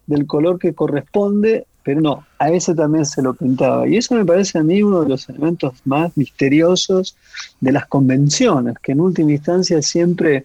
del 0.06 0.26
color 0.26 0.58
que 0.58 0.74
corresponde, 0.74 1.66
pero 1.82 2.00
no, 2.00 2.24
a 2.38 2.50
ese 2.50 2.74
también 2.74 3.06
se 3.06 3.22
lo 3.22 3.34
pintaba. 3.34 3.88
Y 3.88 3.96
eso 3.96 4.14
me 4.14 4.24
parece 4.24 4.58
a 4.58 4.62
mí 4.62 4.82
uno 4.82 5.02
de 5.02 5.08
los 5.08 5.28
elementos 5.28 5.74
más 5.84 6.16
misteriosos 6.16 7.16
de 7.60 7.72
las 7.72 7.86
convenciones, 7.86 8.74
que 8.82 8.92
en 8.92 9.00
última 9.00 9.32
instancia 9.32 9.80
siempre 9.80 10.44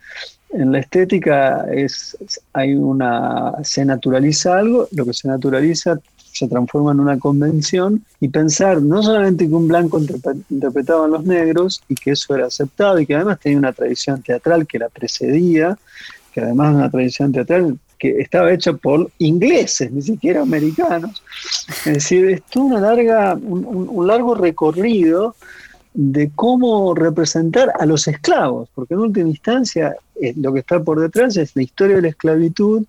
en 0.51 0.71
la 0.71 0.79
estética 0.79 1.65
es, 1.71 2.17
hay 2.53 2.75
una, 2.75 3.53
se 3.63 3.83
naturaliza 3.83 4.57
algo, 4.57 4.87
lo 4.91 5.05
que 5.05 5.13
se 5.13 5.27
naturaliza 5.27 5.99
se 6.35 6.49
transforma 6.49 6.91
en 6.91 6.99
una 6.99 7.17
convención 7.17 8.03
y 8.19 8.27
pensar 8.27 8.81
no 8.81 9.01
solamente 9.01 9.47
que 9.47 9.53
un 9.53 9.69
blanco 9.69 9.99
interpre- 9.99 10.43
interpretaba 10.49 11.05
a 11.05 11.07
los 11.07 11.23
negros 11.23 11.81
y 11.87 11.95
que 11.95 12.11
eso 12.11 12.35
era 12.35 12.47
aceptado 12.47 12.99
y 12.99 13.05
que 13.05 13.15
además 13.15 13.39
tenía 13.39 13.57
una 13.57 13.71
tradición 13.71 14.21
teatral 14.21 14.67
que 14.67 14.79
la 14.79 14.89
precedía, 14.89 15.77
que 16.33 16.41
además 16.41 16.75
una 16.75 16.91
tradición 16.91 17.31
teatral 17.31 17.79
que 17.97 18.19
estaba 18.19 18.51
hecha 18.51 18.73
por 18.73 19.09
ingleses, 19.19 19.89
ni 19.91 20.01
siquiera 20.01 20.41
americanos. 20.41 21.23
Es 21.85 21.93
decir, 21.93 22.25
es 22.29 22.43
toda 22.43 22.65
una 22.65 22.81
larga, 22.81 23.35
un 23.35 24.05
largo 24.05 24.35
recorrido 24.35 25.35
de 25.93 26.29
cómo 26.35 26.93
representar 26.93 27.71
a 27.79 27.85
los 27.85 28.09
esclavos, 28.09 28.67
porque 28.75 28.95
en 28.95 28.99
última 28.99 29.29
instancia 29.29 29.95
eh, 30.21 30.33
lo 30.35 30.51
que 30.51 30.59
está 30.59 30.83
por 30.83 30.99
detrás 30.99 31.37
es 31.37 31.55
la 31.55 31.63
historia 31.63 31.95
de 31.95 32.01
la 32.01 32.09
esclavitud, 32.09 32.83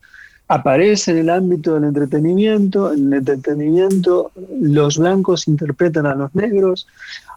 aparece 0.49 1.11
en 1.11 1.19
el 1.19 1.31
ámbito 1.31 1.75
del 1.75 1.85
entretenimiento, 1.85 2.93
en 2.93 3.07
el 3.07 3.15
entretenimiento 3.15 4.31
los 4.61 4.99
blancos 4.99 5.49
interpretan 5.49 6.07
a 6.07 6.15
los 6.15 6.35
negros, 6.35 6.87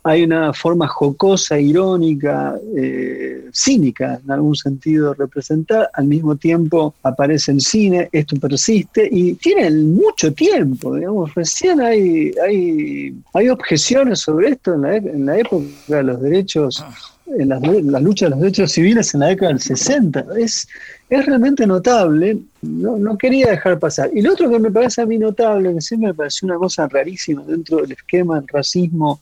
hay 0.04 0.24
una 0.24 0.54
forma 0.54 0.88
jocosa, 0.88 1.60
irónica, 1.60 2.56
eh, 2.76 3.50
cínica 3.52 4.20
en 4.24 4.32
algún 4.32 4.56
sentido 4.56 5.10
de 5.10 5.16
representar, 5.16 5.90
al 5.94 6.06
mismo 6.06 6.36
tiempo 6.36 6.94
aparece 7.04 7.52
en 7.52 7.60
cine, 7.60 8.10
esto 8.12 8.36
persiste 8.38 9.10
y 9.12 9.34
tiene 9.34 9.70
mucho 9.72 10.34
tiempo, 10.34 10.96
digamos, 10.96 11.34
recién 11.36 11.82
hay, 11.82 12.32
hay, 12.46 13.16
hay 13.34 13.50
objeciones 13.50 14.20
sobre 14.20 14.50
esto 14.50 14.76
en 14.76 14.82
la, 14.84 14.96
en 14.96 15.26
la 15.26 15.38
época 15.38 15.66
de 15.88 16.04
los 16.04 16.22
derechos, 16.22 16.80
en 16.80 17.19
las, 17.38 17.62
las 17.62 18.02
luchas 18.02 18.28
de 18.28 18.30
los 18.32 18.40
derechos 18.40 18.72
civiles 18.72 19.14
en 19.14 19.22
la 19.22 19.28
década 19.28 19.52
del 19.52 19.62
60, 19.62 20.26
es, 20.38 20.68
es 21.10 21.26
realmente 21.26 21.66
notable, 21.68 22.40
no, 22.62 22.98
no 22.98 23.18
quería 23.18 23.52
dejar 23.52 23.80
pasar. 23.80 24.10
Y 24.14 24.22
lo 24.22 24.34
otro 24.34 24.50
que 24.50 24.60
me 24.60 24.72
parece 24.72 25.02
a 25.02 25.06
mí 25.06 25.18
notable, 25.18 25.74
que 25.74 25.82
siempre 25.82 26.10
me 26.10 26.14
pareció 26.14 26.48
una 26.48 26.58
cosa 26.58 26.88
rarísima 26.88 27.44
dentro 27.44 27.78
del 27.78 27.92
esquema 27.92 28.40
del 28.40 28.48
racismo 28.48 29.22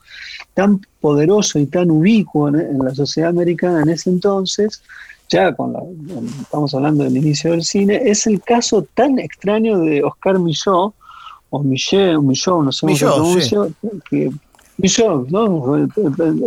tan 0.53 0.81
poderoso 1.01 1.59
y 1.59 1.65
tan 1.65 1.91
ubicuo 1.91 2.49
en, 2.49 2.55
en 2.55 2.79
la 2.79 2.93
sociedad 2.95 3.29
americana 3.29 3.81
en 3.81 3.89
ese 3.89 4.09
entonces, 4.09 4.81
ya 5.29 5.53
con 5.53 5.73
la, 5.73 5.81
estamos 6.41 6.73
hablando 6.73 7.03
del 7.03 7.17
inicio 7.17 7.51
del 7.51 7.63
cine, 7.63 8.01
es 8.05 8.27
el 8.27 8.41
caso 8.41 8.87
tan 8.93 9.19
extraño 9.19 9.79
de 9.79 10.03
Oscar 10.03 10.39
Millot, 10.39 10.93
o 11.49 11.63
Millet, 11.63 12.17
Millot, 12.19 12.63
no 12.63 12.71
sé 12.71 12.85
cómo 12.85 13.39
se 13.39 13.57
que, 14.09 14.31
Millot, 14.77 15.29
¿no? 15.29 15.87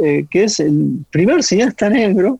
Eh, 0.05 0.27
que 0.31 0.45
es 0.45 0.61
el 0.61 1.05
primer 1.11 1.43
cineasta 1.43 1.89
negro 1.89 2.39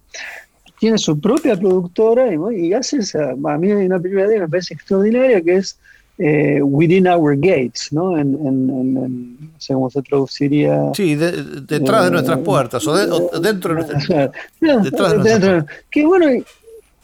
tiene 0.81 0.97
su 0.97 1.21
propia 1.21 1.57
productora 1.57 2.33
y, 2.53 2.73
hace 2.73 2.99
esa, 2.99 3.33
a 3.33 3.59
mí 3.59 3.71
hay 3.71 3.85
una 3.85 3.99
película 4.01 4.27
de 4.27 4.35
que 4.35 4.41
me 4.41 4.49
parece 4.49 4.75
extraordinaria 4.75 5.43
que 5.43 5.57
es 5.57 5.79
eh, 6.17 6.61
Within 6.63 7.07
Our 7.07 7.37
Gates, 7.37 7.93
¿no? 7.93 8.17
En, 8.19 8.33
no 8.33 9.49
sé 9.59 9.75
cómo 9.75 9.91
se 9.91 10.03
traduciría. 10.03 10.91
Sí, 10.95 11.15
detrás 11.15 12.03
de 12.03 12.09
eh, 12.09 12.11
nuestras 12.11 12.39
puertas, 12.39 12.87
o, 12.87 13.41
dentro 13.41 13.75
de 13.75 13.81
nuestras 13.81 14.07
puertas. 14.61 15.65
Que 15.91 16.07
bueno, 16.07 16.27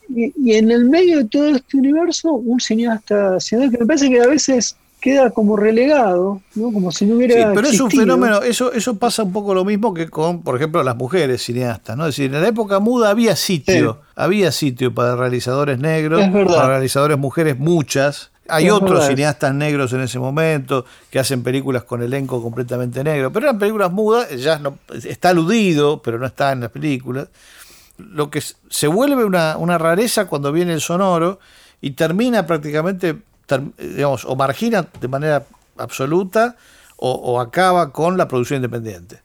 y, 0.09 0.53
en 0.55 0.71
el 0.71 0.87
medio 0.87 1.19
de 1.19 1.25
todo 1.27 1.49
este 1.49 1.77
universo, 1.77 2.33
un 2.33 2.61
cineasta, 2.61 3.39
cineasta 3.41 3.77
que 3.77 3.85
me 3.85 3.87
parece 3.87 4.09
que 4.09 4.21
a 4.21 4.27
veces 4.27 4.77
queda 5.01 5.31
como 5.31 5.57
relegado, 5.57 6.41
¿no? 6.55 6.73
Como 6.73 6.91
si 6.91 7.07
no 7.07 7.17
hubiera. 7.17 7.35
Sí, 7.35 7.43
pero 7.55 7.69
es 7.69 7.81
un 7.81 7.91
fenómeno, 7.91 8.43
eso, 8.43 8.73
eso 8.73 8.97
pasa 8.97 9.23
un 9.23 9.33
poco 9.33 9.55
lo 9.55 9.65
mismo 9.65 9.93
que 9.95 10.09
con, 10.09 10.43
por 10.43 10.57
ejemplo, 10.57 10.83
las 10.83 10.97
mujeres 10.97 11.43
cineastas, 11.43 11.97
¿no? 11.97 12.07
Es 12.07 12.17
decir, 12.17 12.35
en 12.35 12.41
la 12.41 12.49
época 12.49 12.81
muda 12.81 13.11
había 13.11 13.37
sitio, 13.37 14.01
había 14.15 14.53
sitio 14.53 14.95
para 14.95 15.17
realizadores 15.17 15.79
negros, 15.79 16.23
para 16.47 16.69
realizadores 16.69 17.19
mujeres, 17.19 17.59
muchas. 17.59 18.31
Hay 18.49 18.71
otros 18.71 19.07
cineastas 19.07 19.53
negros 19.55 19.93
en 19.93 20.03
ese 20.03 20.21
momento 20.21 20.85
que 21.11 21.19
hacen 21.19 21.43
películas 21.43 21.83
con 21.83 22.01
elenco 22.01 22.41
completamente 22.41 23.03
negro, 23.03 23.33
pero 23.33 23.47
eran 23.47 23.59
películas 23.59 23.91
mudas, 23.91 24.31
ya 24.41 24.61
no, 24.61 24.79
está 25.05 25.31
aludido, 25.31 26.01
pero 26.01 26.19
no 26.19 26.27
está 26.27 26.53
en 26.53 26.61
las 26.61 26.71
películas. 26.71 27.29
Lo 27.99 28.31
que 28.31 28.41
se 28.41 28.87
vuelve 28.87 29.25
una, 29.25 29.57
una 29.57 29.79
rareza 29.79 30.27
cuando 30.27 30.53
viene 30.53 30.75
el 30.75 30.81
sonoro 30.81 31.41
y 31.81 31.93
termina 31.93 32.47
prácticamente 32.47 33.17
digamos, 33.79 34.25
o 34.25 34.37
margina 34.37 34.87
de 35.01 35.09
manera 35.09 35.45
absoluta 35.79 36.57
o, 36.99 37.41
acaba 37.41 37.93
con 37.93 38.17
la 38.17 38.27
producción 38.27 38.59
independiente. 38.59 39.21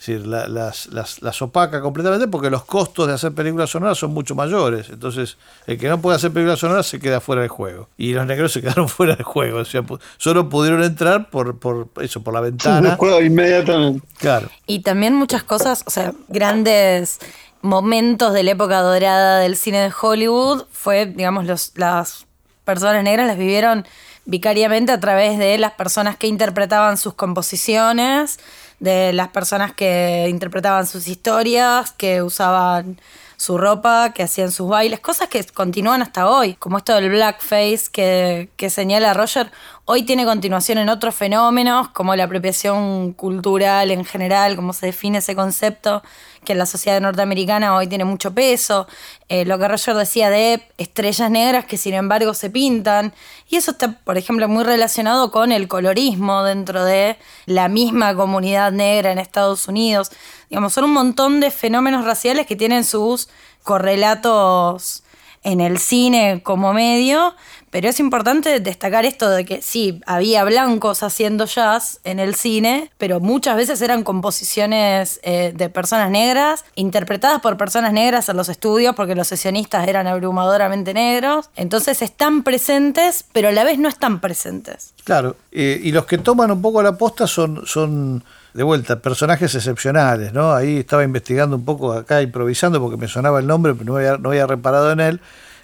Es 0.00 0.08
decir, 0.08 0.26
las, 0.26 0.88
las, 0.88 1.42
opaca 1.42 1.80
completamente 1.80 2.26
porque 2.26 2.50
los 2.50 2.64
costos 2.64 3.06
de 3.06 3.14
hacer 3.14 3.30
películas 3.32 3.70
sonoras 3.70 3.96
son 3.96 4.12
mucho 4.12 4.34
mayores. 4.34 4.90
Entonces, 4.90 5.38
el 5.68 5.78
que 5.78 5.88
no 5.88 6.00
puede 6.00 6.16
hacer 6.16 6.32
películas 6.32 6.58
sonoras 6.58 6.86
se 6.86 6.98
queda 6.98 7.20
fuera 7.20 7.42
del 7.42 7.50
juego. 7.50 7.88
Y 7.96 8.12
los 8.12 8.26
negros 8.26 8.52
se 8.52 8.60
quedaron 8.60 8.88
fuera 8.88 9.14
del 9.14 9.24
juego. 9.24 9.60
O 9.60 9.64
sea, 9.64 9.84
solo 10.16 10.48
pudieron 10.48 10.82
entrar 10.82 11.30
por, 11.30 11.56
por 11.60 11.88
eso, 12.00 12.20
por 12.20 12.34
la 12.34 12.40
ventana. 12.40 12.96
juego 12.96 13.22
inmediatamente. 13.22 14.04
Claro. 14.18 14.48
Y 14.66 14.80
también 14.80 15.14
muchas 15.14 15.44
cosas, 15.44 15.84
o 15.86 15.90
sea, 15.90 16.12
grandes 16.28 17.20
momentos 17.60 18.34
de 18.34 18.42
la 18.42 18.50
época 18.50 18.80
dorada 18.80 19.38
del 19.38 19.56
cine 19.56 19.82
de 19.82 19.92
Hollywood 20.02 20.64
fue, 20.72 21.06
digamos, 21.06 21.46
los, 21.46 21.72
las 21.76 22.26
personas 22.64 23.02
negras 23.04 23.26
las 23.26 23.38
vivieron 23.38 23.86
vicariamente 24.24 24.92
a 24.92 25.00
través 25.00 25.38
de 25.38 25.58
las 25.58 25.72
personas 25.72 26.16
que 26.16 26.26
interpretaban 26.26 26.96
sus 26.96 27.14
composiciones, 27.14 28.38
de 28.78 29.12
las 29.12 29.28
personas 29.28 29.72
que 29.72 30.26
interpretaban 30.28 30.86
sus 30.86 31.08
historias, 31.08 31.92
que 31.92 32.22
usaban 32.22 33.00
su 33.42 33.58
ropa, 33.58 34.12
que 34.14 34.22
hacían 34.22 34.52
sus 34.52 34.68
bailes, 34.68 35.00
cosas 35.00 35.26
que 35.26 35.42
continúan 35.42 36.00
hasta 36.00 36.30
hoy, 36.30 36.54
como 36.54 36.78
esto 36.78 36.94
del 36.94 37.10
blackface 37.10 37.90
que, 37.90 38.50
que 38.56 38.70
señala 38.70 39.14
Roger, 39.14 39.50
hoy 39.84 40.04
tiene 40.04 40.24
continuación 40.24 40.78
en 40.78 40.88
otros 40.88 41.16
fenómenos, 41.16 41.88
como 41.88 42.14
la 42.14 42.22
apropiación 42.22 43.12
cultural 43.14 43.90
en 43.90 44.04
general, 44.04 44.54
como 44.54 44.72
se 44.72 44.86
define 44.86 45.18
ese 45.18 45.34
concepto, 45.34 46.04
que 46.44 46.52
en 46.52 46.58
la 46.58 46.66
sociedad 46.66 47.00
norteamericana 47.00 47.74
hoy 47.74 47.88
tiene 47.88 48.04
mucho 48.04 48.32
peso, 48.32 48.86
eh, 49.28 49.44
lo 49.44 49.58
que 49.58 49.66
Roger 49.66 49.96
decía 49.96 50.30
de 50.30 50.62
estrellas 50.78 51.28
negras 51.28 51.64
que 51.64 51.76
sin 51.78 51.94
embargo 51.94 52.34
se 52.34 52.48
pintan, 52.48 53.12
y 53.48 53.56
eso 53.56 53.72
está, 53.72 53.98
por 54.04 54.18
ejemplo, 54.18 54.48
muy 54.48 54.62
relacionado 54.62 55.32
con 55.32 55.50
el 55.50 55.66
colorismo 55.66 56.44
dentro 56.44 56.84
de 56.84 57.18
la 57.46 57.66
misma 57.68 58.14
comunidad 58.14 58.70
negra 58.70 59.10
en 59.10 59.18
Estados 59.18 59.66
Unidos. 59.66 60.12
Digamos, 60.52 60.74
son 60.74 60.84
un 60.84 60.92
montón 60.92 61.40
de 61.40 61.50
fenómenos 61.50 62.04
raciales 62.04 62.46
que 62.46 62.56
tienen 62.56 62.84
sus 62.84 63.30
correlatos 63.62 65.02
en 65.42 65.62
el 65.62 65.78
cine 65.78 66.42
como 66.42 66.74
medio, 66.74 67.34
pero 67.70 67.88
es 67.88 67.98
importante 68.00 68.60
destacar 68.60 69.06
esto 69.06 69.30
de 69.30 69.46
que 69.46 69.62
sí, 69.62 70.02
había 70.04 70.44
blancos 70.44 71.02
haciendo 71.02 71.46
jazz 71.46 72.00
en 72.04 72.18
el 72.18 72.34
cine, 72.34 72.90
pero 72.98 73.18
muchas 73.18 73.56
veces 73.56 73.80
eran 73.80 74.04
composiciones 74.04 75.20
eh, 75.22 75.54
de 75.56 75.70
personas 75.70 76.10
negras, 76.10 76.66
interpretadas 76.74 77.40
por 77.40 77.56
personas 77.56 77.94
negras 77.94 78.28
en 78.28 78.36
los 78.36 78.50
estudios, 78.50 78.94
porque 78.94 79.14
los 79.14 79.28
sesionistas 79.28 79.88
eran 79.88 80.06
abrumadoramente 80.06 80.92
negros. 80.92 81.48
Entonces 81.56 82.02
están 82.02 82.42
presentes, 82.42 83.24
pero 83.32 83.48
a 83.48 83.52
la 83.52 83.64
vez 83.64 83.78
no 83.78 83.88
están 83.88 84.20
presentes. 84.20 84.92
Claro, 85.04 85.34
eh, 85.50 85.80
y 85.82 85.92
los 85.92 86.04
que 86.04 86.18
toman 86.18 86.50
un 86.50 86.60
poco 86.60 86.82
la 86.82 86.98
posta 86.98 87.26
son... 87.26 87.62
son 87.64 88.22
de 88.54 88.62
vuelta, 88.62 89.00
personajes 89.00 89.54
excepcionales, 89.54 90.32
¿no? 90.32 90.52
Ahí 90.52 90.78
estaba 90.78 91.04
investigando 91.04 91.56
un 91.56 91.64
poco 91.64 91.92
acá, 91.92 92.20
improvisando, 92.20 92.80
porque 92.80 92.96
me 92.96 93.08
sonaba 93.08 93.40
el 93.40 93.46
nombre, 93.46 93.74
pero 93.74 93.92
no 93.92 93.96
había, 93.96 94.18
no 94.18 94.30
había 94.30 94.46
reparado 94.46 94.92
en 94.92 95.00
él. 95.00 95.20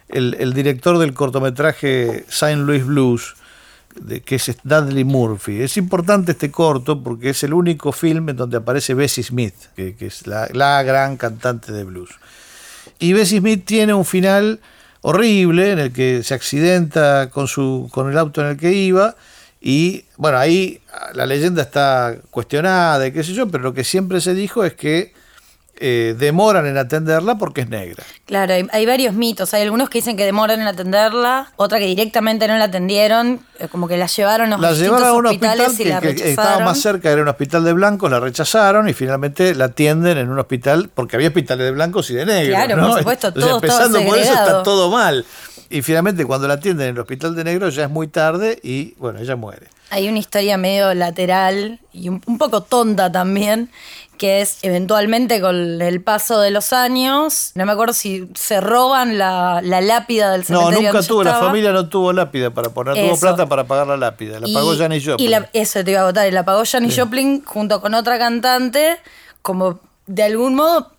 El, 0.09 0.55
director 0.55 0.97
del 0.99 1.13
cortometraje 1.13 2.25
Saint 2.29 2.63
Louis 2.63 2.85
Blues, 2.85 3.35
que 4.25 4.37
es 4.37 4.57
Dudley 4.63 5.05
Murphy. 5.05 5.61
Es 5.61 5.77
importante 5.77 6.33
este 6.33 6.51
corto 6.51 7.03
porque 7.03 7.31
es 7.31 7.43
el 7.43 7.53
único 7.53 7.93
film 7.93 8.31
en 8.31 8.37
donde 8.37 8.57
aparece 8.57 8.95
Bessie 8.95 9.23
Smith, 9.23 9.55
que, 9.77 9.95
es 10.01 10.27
la, 10.27 10.49
la, 10.53 10.83
gran 10.83 11.19
cantante 11.19 11.73
de 11.73 11.85
blues. 11.85 12.11
Y 12.99 13.13
Bessie 13.13 13.41
Smith 13.41 13.67
tiene 13.67 13.93
un 13.93 14.07
final 14.07 14.61
horrible 15.03 15.73
en 15.73 15.79
el 15.79 15.93
que 15.93 16.23
se 16.23 16.33
accidenta 16.33 17.29
con, 17.29 17.47
su, 17.47 17.91
con 17.93 18.11
el 18.11 18.17
auto 18.17 18.41
en 18.41 18.49
el 18.49 18.57
que 18.57 18.73
iba 18.73 19.15
y 19.61 20.05
bueno, 20.17 20.39
ahí 20.39 20.81
la 21.15 21.27
leyenda 21.27 21.63
está 21.63 22.17
cuestionada 22.31 23.07
y 23.07 23.13
qué 23.13 23.25
sé 23.25 23.33
yo, 23.33 23.49
pero 23.49 23.65
lo 23.65 23.75
que 23.75 23.85
siempre 23.85 24.21
se 24.21 24.35
dijo 24.35 24.65
es 24.65 24.75
que 24.75 25.13
eh, 25.81 26.17
demoran 26.19 26.67
en 26.67 26.77
atenderla 26.77 27.37
porque 27.37 27.61
es 27.61 27.69
negra. 27.69 28.03
Claro, 28.27 28.53
hay, 28.73 28.87
varios 28.87 29.15
mitos. 29.15 29.55
Hay 29.55 29.63
algunos 29.63 29.89
que 29.89 29.99
dicen 29.99 30.17
que 30.17 30.25
demoran 30.25 30.61
en 30.61 30.67
atenderla, 30.67 31.53
otra 31.55 31.79
que 31.79 31.87
directamente 31.87 32.49
no 32.49 32.59
la 32.59 32.65
atendieron, 32.65 33.41
eh, 33.61 33.69
como 33.69 33.87
que 33.87 33.97
la 33.97 34.07
llevaron 34.07 34.53
a 34.53 34.59
la 34.59 34.73
llevaron 34.73 35.07
a 35.07 35.13
un 35.13 35.27
hospital 35.27 35.77
que, 35.77 36.31
estaba 36.31 36.65
más 36.65 36.81
cerca, 36.81 37.13
era 37.13 37.23
un 37.23 37.29
hospital 37.29 37.63
de 37.63 37.73
blancos, 37.75 38.11
la 38.11 38.19
rechazaron 38.19 38.89
y 38.89 38.93
finalmente 38.93 39.55
la 39.55 39.67
atienden 39.67 40.19
en 40.19 40.29
un 40.31 40.41
hospital, 40.41 40.91
porque 40.93 41.15
había 41.15 41.29
hospitales 41.29 41.67
de 41.67 41.71
blancos 41.71 42.11
y 42.11 42.15
de 42.15 42.27
negros. 42.27 42.57
Claro, 42.57 42.83
por 42.83 42.99
supuesto, 42.99 43.33
todo 43.33 43.55
empezando 43.57 44.03
por 44.03 44.19
eso 44.19 44.33
está 44.33 44.63
todo 44.65 44.91
mal. 44.91 45.25
Y 45.71 45.83
finalmente 45.83 46.25
cuando 46.25 46.49
la 46.49 46.55
atienden 46.55 46.89
en 46.89 46.95
el 46.95 47.01
hospital 47.01 47.35
de 47.35 47.45
negros 47.45 47.75
ya 47.75 47.85
es 47.85 47.91
muy 47.91 48.09
tarde 48.09 48.59
y 48.63 48.95
bueno, 48.95 49.19
ella 49.19 49.37
muere. 49.37 49.69
Hay 49.91 50.09
una 50.09 50.19
historia 50.19 50.57
medio 50.57 50.93
lateral 50.95 51.81
y 51.93 52.09
un, 52.09 52.21
poco 52.21 52.63
tonta 52.63 53.11
también, 53.11 53.71
que 54.19 54.41
es 54.41 54.59
eventualmente 54.63 55.41
con 55.41 55.81
el 55.81 56.03
paso 56.03 56.41
de 56.41 56.51
los 56.51 56.73
años, 56.73 57.53
no 57.55 57.65
me 57.65 57.73
acuerdo 57.73 57.95
si 57.95 58.29
se 58.35 58.61
roban 58.61 59.17
la, 59.17 59.61
lápida 59.63 60.33
del 60.33 60.45
cementerio. 60.45 60.81
No, 60.81 60.93
nunca 60.93 61.07
tuvo, 61.07 61.25
la 61.25 61.39
familia 61.39 61.73
no 61.73 61.89
tuvo 61.89 62.13
lápida 62.13 62.51
para 62.51 62.71
poner, 62.71 62.95
tuvo 62.95 63.19
plata 63.19 63.47
para 63.47 63.65
pagar 63.65 63.87
la 63.87 63.97
lápida, 63.97 64.41
la 64.41 64.49
pagó 64.53 64.77
Janis 64.77 65.05
Joplin. 65.07 65.31
Y 65.53 65.59
eso 65.59 65.85
te 65.85 65.91
iba 65.91 66.01
a 66.01 66.05
votar, 66.05 66.29
y 66.29 66.33
la 66.33 66.45
pagó 66.45 66.65
Janis 66.65 66.99
Joplin 66.99 67.43
junto 67.45 67.81
con 67.81 67.95
otra 67.95 68.19
cantante, 68.19 68.99
como 69.41 69.81
de 70.07 70.23
algún 70.23 70.55
modo 70.55 70.98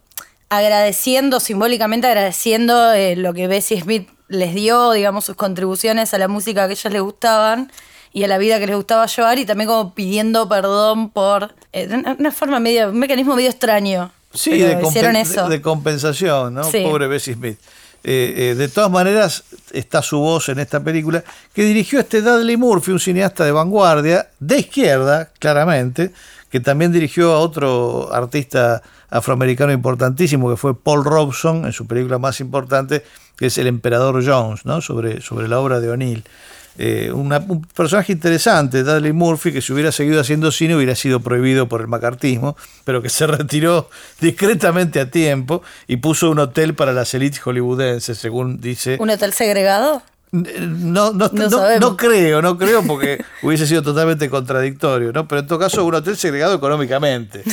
agradeciendo, 0.50 1.40
simbólicamente 1.40 2.08
agradeciendo 2.08 2.92
eh, 2.94 3.16
lo 3.16 3.34
que 3.34 3.48
Bessie 3.48 3.82
Smith 3.82 4.10
les 4.28 4.54
dio, 4.54 4.92
digamos, 4.92 5.26
sus 5.26 5.36
contribuciones 5.36 6.14
a 6.14 6.18
la 6.18 6.28
música 6.28 6.68
que 6.68 6.74
a 6.74 6.74
ellas 6.74 6.94
les 6.94 7.02
gustaban 7.02 7.72
y 8.14 8.24
a 8.24 8.28
la 8.28 8.38
vida 8.38 8.60
que 8.60 8.68
les 8.68 8.76
gustaba 8.76 9.06
llevar 9.06 9.38
y 9.40 9.46
también 9.46 9.68
como 9.70 9.94
pidiendo 9.94 10.50
perdón 10.50 11.10
por 11.10 11.54
eh, 11.74 11.88
una 12.18 12.32
forma 12.32 12.60
medio, 12.60 12.90
un 12.90 13.00
mecanismo 13.00 13.36
medio 13.36 13.50
extraño. 13.50 14.12
Sí, 14.34 14.52
de, 14.52 14.80
eso. 15.22 15.50
de, 15.50 15.60
compensación, 15.60 16.54
¿no? 16.54 16.62
Pobre 16.62 17.08
Bessie 17.08 17.34
Smith. 17.34 17.58
Eh, 18.04 18.52
eh, 18.52 18.56
de 18.56 18.68
todas 18.70 18.90
maneras, 18.92 19.44
está 19.74 20.02
su 20.02 20.20
voz 20.20 20.50
en 20.50 20.60
esta 20.60 20.82
película, 20.82 21.24
que 21.54 21.64
dirigió 21.64 22.00
este 22.00 22.22
Dudley 22.22 22.56
Murphy, 22.56 22.92
un 22.92 23.00
cineasta 23.00 23.44
de 23.44 23.52
vanguardia, 23.52 24.30
de 24.40 24.60
izquierda, 24.60 25.32
claramente, 25.40 26.12
que 26.50 26.60
también 26.60 26.92
dirigió 26.92 27.34
a 27.34 27.40
otro 27.40 28.14
artista 28.14 28.82
afroamericano 29.10 29.72
importantísimo, 29.72 30.50
que 30.50 30.58
fue 30.58 30.76
Paul 30.80 31.04
Robson, 31.04 31.66
en 31.66 31.74
su 31.74 31.88
película 31.88 32.18
más 32.18 32.40
importante, 32.40 33.04
que 33.36 33.48
es 33.48 33.58
El 33.58 33.68
Emperador 33.68 34.24
Jones, 34.26 34.66
¿no? 34.66 34.82
sobre, 34.82 35.22
sobre 35.22 35.48
la 35.48 35.60
obra 35.60 35.80
de 35.80 35.90
O'Neill. 35.90 36.24
Eh, 36.82 37.12
un 37.12 37.68
personaje 37.76 38.14
interesante, 38.14 38.84
Dudley 38.84 39.12
Murphy, 39.12 39.52
que 39.52 39.62
si 39.62 39.74
hubiera 39.74 39.92
seguido 39.92 40.22
haciendo 40.22 40.50
cine 40.50 40.78
hubiera 40.78 40.96
sido 40.96 41.20
prohibido 41.20 41.68
por 41.68 41.82
el 41.82 41.88
macartismo, 41.88 42.56
pero 42.86 43.02
que 43.02 43.10
se 43.10 43.28
retiró 43.28 43.90
discretamente 44.22 45.02
a 45.02 45.12
tiempo 45.12 45.62
y 45.88 45.98
puso 45.98 46.30
un 46.30 46.40
hotel 46.40 46.76
para 46.76 46.94
las 46.94 47.14
élites 47.14 47.42
hollywoodenses, 47.42 48.18
según 48.18 48.62
dice. 48.62 48.96
¿Un 49.00 49.10
hotel 49.10 49.34
segregado? 49.34 50.04
No, 50.32 51.12
no, 51.12 51.30
no, 51.80 51.98
creo, 51.98 52.42
no 52.42 52.58
creo 52.58 52.84
porque 52.84 53.24
hubiese 53.42 53.66
sido 53.66 53.82
totalmente 53.82 54.30
contradictorio, 54.30 55.12
¿no? 55.12 55.28
Pero 55.28 55.42
en 55.42 55.48
todo 55.48 55.58
caso, 55.58 55.84
un 55.84 55.96
hotel 55.96 56.18
segregado 56.18 56.56
económicamente. 56.56 57.44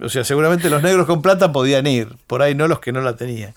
O 0.00 0.08
sea, 0.08 0.22
seguramente 0.24 0.68
los 0.68 0.82
negros 0.82 1.06
con 1.06 1.22
plata 1.22 1.50
podían 1.50 1.86
ir, 1.86 2.08
por 2.26 2.42
ahí 2.42 2.54
no 2.54 2.68
los 2.68 2.80
que 2.80 2.92
no 2.92 3.00
la 3.00 3.16
tenían. 3.16 3.54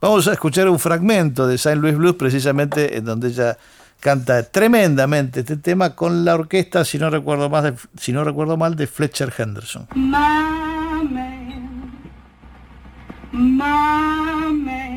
Vamos 0.00 0.26
a 0.28 0.32
escuchar 0.32 0.68
un 0.68 0.78
fragmento 0.78 1.46
de 1.46 1.58
Saint 1.58 1.80
Louis 1.80 1.96
Blues, 1.96 2.16
precisamente 2.16 2.96
en 2.96 3.04
donde 3.04 3.28
ella 3.28 3.58
canta 4.00 4.42
tremendamente 4.44 5.40
este 5.40 5.56
tema 5.56 5.94
con 5.94 6.24
la 6.24 6.34
orquesta, 6.34 6.84
si 6.84 6.98
no 6.98 7.10
recuerdo, 7.10 7.50
más 7.50 7.72
si 7.98 8.12
no 8.12 8.24
recuerdo 8.24 8.56
mal, 8.56 8.76
de 8.76 8.86
Fletcher 8.86 9.32
Henderson. 9.36 9.88
My 9.94 10.10
man, 11.10 11.92
my 13.32 14.52
man. 14.52 14.95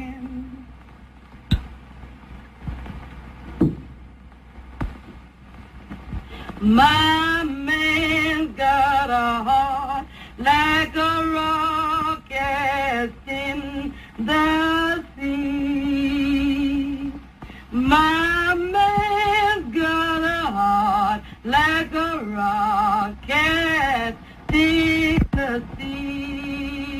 My 6.61 7.43
man's 7.45 8.53
got 8.57 9.09
a 9.09 9.43
heart 9.45 10.05
like 10.37 10.93
a 10.93 11.25
rock 11.33 12.27
cast 12.27 13.13
in 13.25 13.93
the 14.17 15.05
sea. 15.17 17.13
My 17.71 18.55
man's 18.55 19.73
got 19.73 20.21
a 20.21 20.51
heart 20.51 21.21
like 21.45 21.93
a 21.93 22.25
rock 22.25 23.15
cast 23.25 24.17
in 24.51 25.17
the 25.31 25.63
sea. 25.77 26.99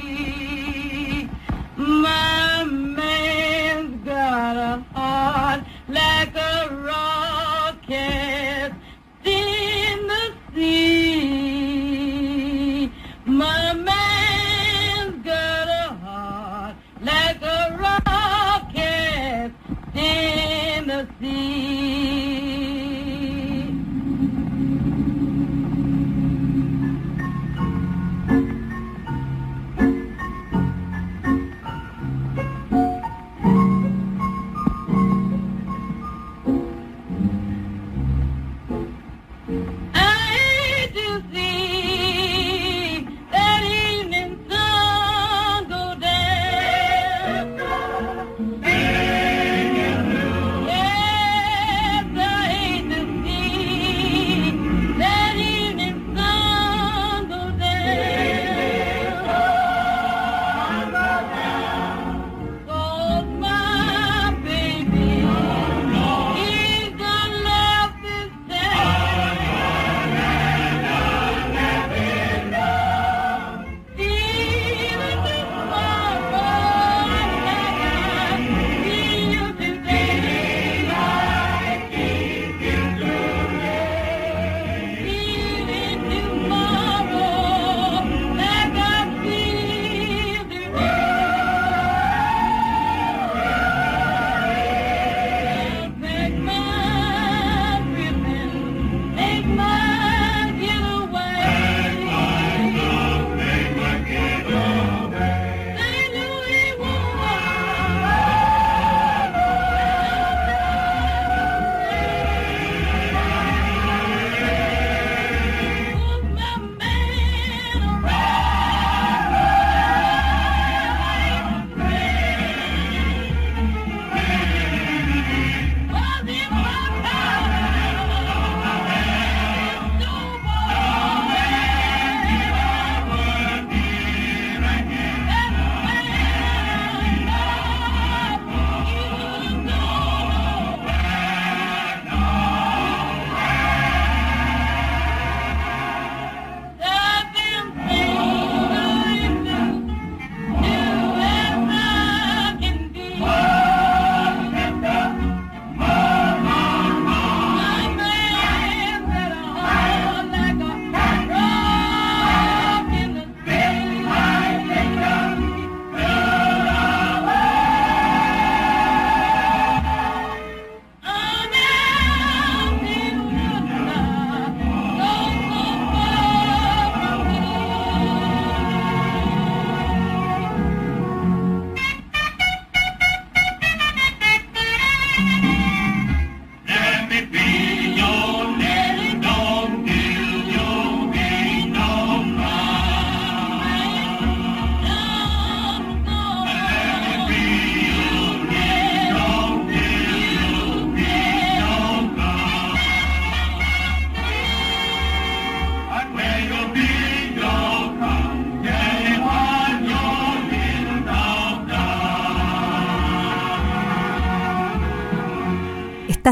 My 1.76 2.64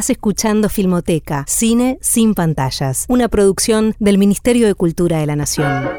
Escuchando 0.09 0.69
Filmoteca, 0.69 1.43
cine 1.47 1.97
sin 2.01 2.33
pantallas, 2.33 3.05
una 3.09 3.27
producción 3.27 3.95
del 3.99 4.17
Ministerio 4.17 4.67
de 4.67 4.75
Cultura 4.75 5.19
de 5.19 5.25
la 5.25 5.35
Nación. 5.35 5.89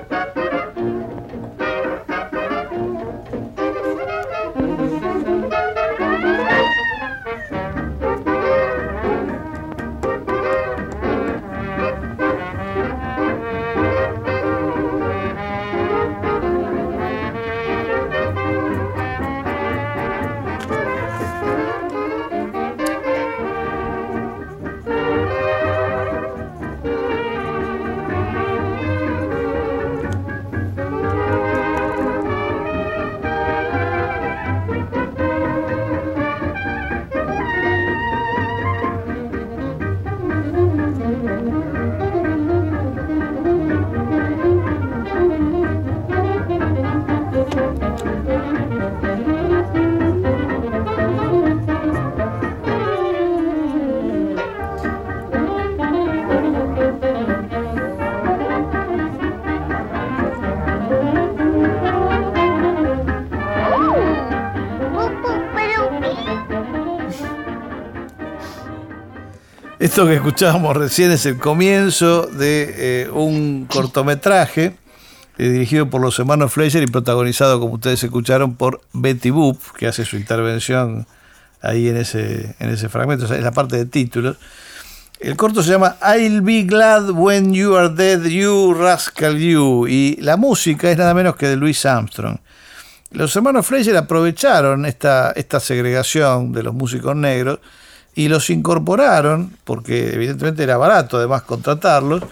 Esto 69.98 70.06
que 70.06 70.14
escuchábamos 70.14 70.76
recién 70.76 71.10
es 71.10 71.26
el 71.26 71.38
comienzo 71.38 72.26
de 72.26 73.02
eh, 73.02 73.10
un 73.10 73.66
cortometraje 73.66 74.76
eh, 75.38 75.48
dirigido 75.48 75.90
por 75.90 76.00
los 76.00 76.16
hermanos 76.20 76.52
Fleischer 76.52 76.84
y 76.84 76.86
protagonizado, 76.86 77.58
como 77.58 77.74
ustedes 77.74 78.04
escucharon, 78.04 78.54
por 78.54 78.80
Betty 78.92 79.30
Boop, 79.30 79.58
que 79.76 79.88
hace 79.88 80.04
su 80.04 80.16
intervención 80.16 81.08
ahí 81.60 81.88
en 81.88 81.96
ese, 81.96 82.54
en 82.60 82.70
ese 82.70 82.88
fragmento, 82.88 83.26
o 83.26 83.34
es 83.34 83.42
la 83.42 83.50
parte 83.50 83.76
de 83.76 83.86
títulos. 83.86 84.36
El 85.18 85.36
corto 85.36 85.64
se 85.64 85.72
llama 85.72 85.96
I'll 86.00 86.42
be 86.42 86.62
glad 86.62 87.10
when 87.10 87.52
you 87.52 87.74
are 87.74 87.88
dead, 87.88 88.22
you 88.22 88.74
rascal 88.74 89.36
you. 89.36 89.88
Y 89.88 90.16
la 90.20 90.36
música 90.36 90.88
es 90.92 90.96
nada 90.96 91.12
menos 91.12 91.34
que 91.34 91.48
de 91.48 91.56
Louis 91.56 91.84
Armstrong. 91.84 92.38
Los 93.10 93.34
hermanos 93.34 93.66
Fleischer 93.66 93.96
aprovecharon 93.96 94.86
esta, 94.86 95.32
esta 95.32 95.58
segregación 95.58 96.52
de 96.52 96.62
los 96.62 96.72
músicos 96.72 97.16
negros 97.16 97.58
y 98.18 98.26
los 98.26 98.50
incorporaron, 98.50 99.52
porque 99.62 100.12
evidentemente 100.12 100.64
era 100.64 100.76
barato 100.76 101.18
además 101.18 101.42
contratarlos, 101.42 102.24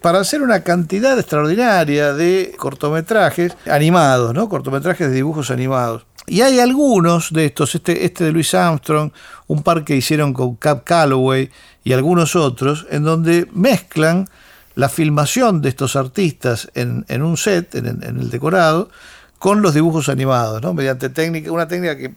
para 0.00 0.18
hacer 0.18 0.42
una 0.42 0.64
cantidad 0.64 1.16
extraordinaria 1.16 2.12
de 2.12 2.56
cortometrajes 2.58 3.56
animados, 3.70 4.34
¿no? 4.34 4.48
Cortometrajes 4.48 5.08
de 5.08 5.14
dibujos 5.14 5.52
animados. 5.52 6.06
Y 6.26 6.40
hay 6.40 6.58
algunos 6.58 7.32
de 7.32 7.44
estos, 7.44 7.72
este, 7.76 8.04
este 8.04 8.24
de 8.24 8.32
Louis 8.32 8.52
Armstrong, 8.52 9.12
un 9.46 9.62
par 9.62 9.84
que 9.84 9.94
hicieron 9.94 10.32
con 10.32 10.56
Cap 10.56 10.82
Calloway 10.82 11.52
y 11.84 11.92
algunos 11.92 12.34
otros, 12.34 12.88
en 12.90 13.04
donde 13.04 13.46
mezclan 13.52 14.28
la 14.74 14.88
filmación 14.88 15.62
de 15.62 15.68
estos 15.68 15.94
artistas 15.94 16.68
en, 16.74 17.22
un 17.22 17.36
set, 17.36 17.76
en, 17.76 17.86
el 18.02 18.28
decorado, 18.28 18.90
con 19.38 19.62
los 19.62 19.72
dibujos 19.72 20.08
animados, 20.08 20.60
¿no? 20.62 20.74
mediante 20.74 21.06
una 21.48 21.68
técnica 21.68 21.96
que 21.96 22.12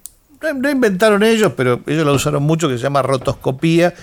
no, 0.54 0.70
inventaron 0.70 1.24
ellos, 1.24 1.54
pero 1.56 1.82
ellos 1.88 2.06
la 2.06 2.12
usaron 2.12 2.44
mucho, 2.44 2.68
que 2.68 2.78
se 2.78 2.84
llama 2.84 3.02
rotoscopía, 3.02 3.94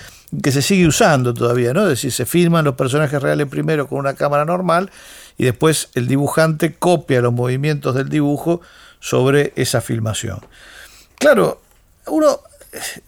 que 0.41 0.51
se 0.51 0.61
sigue 0.61 0.87
usando 0.87 1.33
todavía, 1.33 1.73
¿no? 1.73 1.83
Es 1.83 1.89
decir, 1.89 2.11
se 2.11 2.25
filman 2.25 2.65
los 2.65 2.75
personajes 2.75 3.21
reales 3.21 3.47
primero 3.47 3.87
con 3.87 3.99
una 3.99 4.15
cámara 4.15 4.45
normal 4.45 4.91
y 5.37 5.45
después 5.45 5.89
el 5.95 6.07
dibujante 6.07 6.75
copia 6.75 7.21
los 7.21 7.33
movimientos 7.33 7.95
del 7.95 8.09
dibujo 8.09 8.61
sobre 8.99 9.53
esa 9.55 9.81
filmación. 9.81 10.39
Claro, 11.17 11.61
uno 12.07 12.39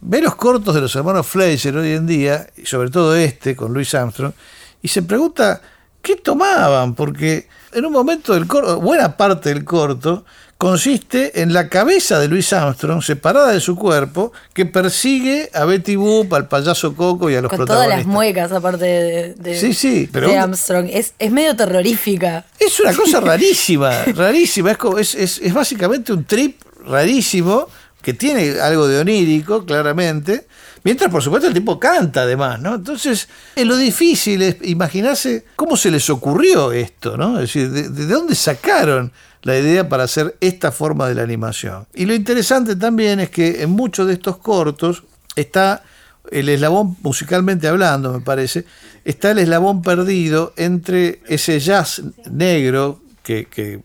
ve 0.01 0.21
los 0.21 0.35
cortos 0.35 0.75
de 0.75 0.81
los 0.81 0.95
hermanos 0.95 1.25
Fleischer 1.27 1.75
hoy 1.75 1.93
en 1.93 2.05
día, 2.05 2.47
y 2.57 2.65
sobre 2.65 2.89
todo 2.89 3.15
este 3.15 3.55
con 3.55 3.73
Louis 3.73 3.93
Armstrong, 3.95 4.33
y 4.81 4.87
se 4.87 5.01
pregunta 5.01 5.61
qué 6.01 6.15
tomaban, 6.17 6.93
porque 6.93 7.47
en 7.71 7.85
un 7.85 7.91
momento 7.91 8.33
del 8.33 8.47
corto, 8.47 8.79
buena 8.79 9.17
parte 9.17 9.49
del 9.49 9.65
corto, 9.65 10.25
consiste 10.69 11.43
en 11.43 11.53
la 11.53 11.69
cabeza 11.69 12.17
de 12.19 12.27
Louis 12.27 12.51
Armstrong 12.51 12.99
separada 13.03 13.51
de 13.51 13.59
su 13.59 13.75
cuerpo 13.75 14.33
que 14.51 14.65
persigue 14.65 15.51
a 15.53 15.63
Betty 15.63 15.95
Boop, 15.95 16.33
al 16.33 16.47
payaso 16.47 16.95
Coco 16.95 17.29
y 17.29 17.35
a 17.35 17.41
los 17.41 17.51
Con 17.51 17.59
todas 17.59 17.67
protagonistas. 17.85 17.97
las 18.07 18.11
muecas 18.11 18.51
aparte 18.51 18.83
de, 18.85 19.33
de- 19.35 19.59
Sí, 19.59 19.75
sí, 19.75 20.09
pero- 20.11 20.27
de 20.27 20.39
Armstrong. 20.39 20.89
Es, 20.91 21.13
es 21.19 21.31
medio 21.31 21.55
terrorífica. 21.55 22.45
Es 22.59 22.79
una 22.79 22.95
cosa 22.95 23.19
rarísima, 23.21 23.91
rarísima. 24.15 24.75
Es, 24.97 25.13
es- 25.13 25.37
es 25.37 25.53
básicamente 25.53 26.11
un 26.11 26.25
trip 26.25 26.59
rarísimo 26.83 27.67
que 28.01 28.15
tiene 28.15 28.59
algo 28.59 28.87
de 28.87 28.99
onírico, 29.01 29.65
claramente. 29.65 30.47
Mientras, 30.85 31.09
por 31.11 31.23
supuesto, 31.23 31.47
el 31.47 31.53
tipo 31.55 31.79
canta 31.79 32.21
además, 32.21 32.61
¿no? 32.61 32.75
Entonces, 32.75 33.27
eh, 33.55 33.65
lo 33.65 33.75
difícil 33.75 34.43
es 34.43 34.57
imaginarse 34.61 35.45
cómo 35.55 35.75
se 35.75 35.89
les 35.89 36.07
ocurrió 36.11 36.71
esto, 36.71 37.17
¿no? 37.17 37.39
Es 37.39 37.53
decir, 37.53 37.71
de, 37.71 37.89
de 37.89 38.05
dónde 38.05 38.35
sacaron 38.35 39.11
la 39.41 39.57
idea 39.57 39.89
para 39.89 40.03
hacer 40.03 40.37
esta 40.41 40.71
forma 40.71 41.07
de 41.07 41.15
la 41.15 41.23
animación. 41.23 41.87
Y 41.95 42.05
lo 42.05 42.13
interesante 42.13 42.75
también 42.75 43.19
es 43.19 43.31
que 43.31 43.63
en 43.63 43.71
muchos 43.71 44.05
de 44.05 44.13
estos 44.13 44.37
cortos 44.37 45.03
está 45.35 45.83
el 46.31 46.49
eslabón, 46.49 46.97
musicalmente 47.01 47.67
hablando, 47.67 48.13
me 48.13 48.21
parece, 48.21 48.65
está 49.03 49.31
el 49.31 49.39
eslabón 49.39 49.81
perdido 49.81 50.53
entre 50.55 51.21
ese 51.25 51.59
jazz 51.59 52.03
negro 52.29 53.01
que, 53.23 53.45
que 53.45 53.81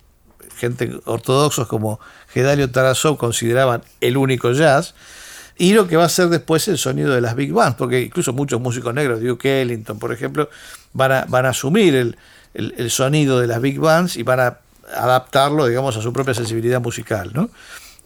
gente 0.57 1.01
ortodoxos 1.07 1.67
como 1.67 1.99
Gedalio 2.29 2.71
Tarasov 2.71 3.17
consideraban 3.17 3.83
el 4.03 4.19
único 4.19 4.53
jazz, 4.53 4.95
y 5.61 5.75
lo 5.75 5.87
que 5.87 5.97
va 5.99 6.07
a 6.07 6.09
ser 6.09 6.29
después 6.31 6.67
el 6.69 6.79
sonido 6.79 7.13
de 7.15 7.21
las 7.21 7.35
big 7.37 7.53
bands, 7.53 7.77
porque 7.77 8.01
incluso 8.01 8.33
muchos 8.33 8.59
músicos 8.63 8.95
negros, 8.95 9.21
Duke 9.21 9.61
Ellington, 9.61 9.99
por 9.99 10.11
ejemplo, 10.11 10.49
van 10.95 11.13
a, 11.13 11.25
van 11.29 11.45
a 11.45 11.51
asumir 11.51 11.95
el, 11.95 12.17
el- 12.55 12.91
sonido 12.91 13.39
de 13.39 13.47
las 13.47 13.61
big 13.61 13.79
bands 13.79 14.17
y 14.17 14.23
van 14.23 14.41
a 14.41 14.59
adaptarlo, 14.97 15.67
digamos, 15.67 15.95
a 15.99 16.01
su 16.01 16.15
propia 16.15 16.33
sensibilidad 16.33 16.81
musical, 16.81 17.31
¿no? 17.35 17.51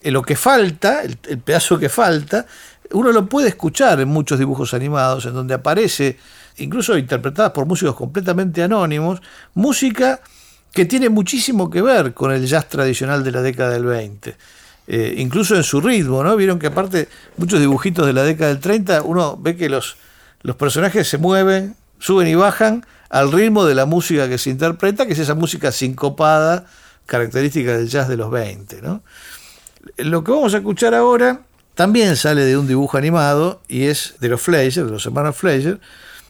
Eh, 0.03 0.11
Lo 0.11 0.23
que 0.23 0.35
falta, 0.35 1.03
el, 1.05 1.17
el 1.29 1.39
pedazo 1.39 1.79
que 1.79 1.89
falta, 1.89 2.45
uno 2.91 3.13
lo 3.13 3.27
puede 3.27 3.49
escuchar 3.51 4.01
en 4.01 4.09
muchos 4.09 4.37
dibujos 4.41 4.75
animados, 4.75 5.25
en 5.27 5.35
donde 5.35 5.55
aparece, 5.55 6.19
incluso 6.57 6.99
interpretadas 6.99 7.53
por 7.53 7.67
músicos 7.67 7.95
completamente 7.95 8.65
anónimos, 8.65 9.23
música 9.55 10.21
que 10.73 10.87
tiene 10.87 11.09
muchísimo 11.09 11.71
que 11.71 11.83
ver 11.83 12.15
con 12.15 12.33
el 12.33 12.45
jazz 12.47 12.69
tradicional 12.69 13.23
de 13.23 13.31
la 13.31 13.43
década 13.43 13.71
del 13.71 13.85
20. 13.85 14.37
Eh, 14.87 15.15
incluso 15.19 15.57
en 15.57 15.63
su 15.63 15.81
ritmo, 15.81 16.23
¿no? 16.23 16.37
Vieron 16.37 16.59
que 16.59 16.67
aparte 16.67 17.09
muchos 17.37 17.59
dibujitos 17.59 18.07
de 18.07 18.13
la 18.13 18.23
década 18.23 18.51
del 18.51 18.61
30, 18.61 19.03
uno 19.03 19.37
ve 19.41 19.57
que 19.57 19.69
los, 19.69 19.97
los 20.43 20.57
personajes 20.57 21.09
se 21.09 21.17
mueven, 21.17 21.75
suben 21.99 22.29
y 22.29 22.35
bajan 22.35 22.85
al 23.09 23.33
ritmo 23.33 23.65
de 23.65 23.75
la 23.75 23.87
música 23.87 24.29
que 24.29 24.37
se 24.37 24.51
interpreta, 24.51 25.07
que 25.07 25.15
es 25.15 25.19
esa 25.19 25.35
música 25.35 25.73
sincopada, 25.73 26.67
característica 27.07 27.77
del 27.77 27.89
jazz 27.89 28.09
de 28.09 28.17
los 28.17 28.31
20, 28.31 28.83
¿no? 28.83 29.03
Lo 29.99 30.25
que 30.25 30.33
vamos 30.33 30.55
a 30.55 30.59
escuchar 30.59 30.95
ahora 30.95 31.43
también 31.75 32.17
sale 32.17 32.45
de 32.45 32.57
un 32.57 32.67
dibujo 32.67 32.97
animado 32.99 33.63
y 33.69 33.85
es 33.85 34.15
de 34.21 34.29
los 34.29 34.41
Fleischer, 34.41 34.85
de 34.85 34.91
los 34.91 35.05
hermanos 35.07 35.37
Fleischer, 35.37 35.81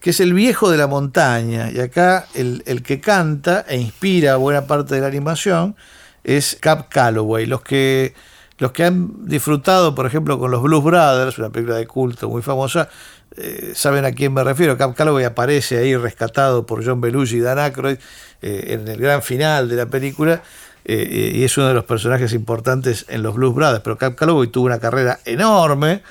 que 0.01 0.11
es 0.11 0.21
El 0.21 0.35
viejo 0.35 0.71
de 0.71 0.77
la 0.77 0.87
montaña. 0.87 1.71
Y 1.71 1.81
acá 1.81 2.27
el, 2.35 2.63
el 2.67 2.83
que 2.83 3.01
canta 3.01 3.65
e 3.69 3.79
inspira 3.79 4.37
buena 4.37 4.67
parte 4.67 4.95
de 4.95 5.01
la 5.01 5.07
animación 5.07 5.77
es 6.25 6.57
Cap 6.61 6.89
Calloway. 6.89 7.47
Los 7.47 7.63
que, 7.63 8.15
los 8.59 8.73
que 8.73 8.85
han 8.85 9.27
disfrutado, 9.27 9.95
por 9.95 10.07
ejemplo, 10.07 10.39
con 10.39 10.51
los 10.51 10.63
Blues 10.63 10.85
Brothers, 10.85 11.39
una 11.39 11.51
película 11.51 11.77
de 11.77 11.87
culto 11.87 12.29
muy 12.29 12.43
famosa, 12.43 12.89
eh, 13.37 13.73
saben 13.75 14.05
a 14.05 14.13
quién 14.13 14.33
me 14.33 14.45
refiero. 14.45 14.77
Cap 14.79 14.95
Calloway 14.95 15.25
aparece 15.25 15.79
ahí 15.79 15.97
rescatado 15.97 16.65
por 16.67 16.85
John 16.85 17.01
Belushi 17.01 17.39
y 17.39 17.41
Dan 17.41 17.59
Aykroyd 17.59 17.99
eh, 18.43 18.65
en 18.69 18.87
el 18.87 18.99
gran 18.99 19.23
final 19.23 19.69
de 19.69 19.77
la 19.77 19.87
película 19.87 20.43
eh, 20.85 21.33
y 21.35 21.45
es 21.45 21.57
uno 21.57 21.69
de 21.69 21.75
los 21.75 21.85
personajes 21.85 22.33
importantes 22.33 23.07
en 23.09 23.23
los 23.23 23.35
Blues 23.35 23.55
Brothers. 23.55 23.83
Pero 23.83 23.99
Cap 23.99 24.15
Calloway 24.15 24.49
tuvo 24.49 24.67
una 24.67 24.79
carrera 24.79 25.19
enorme 25.25 26.03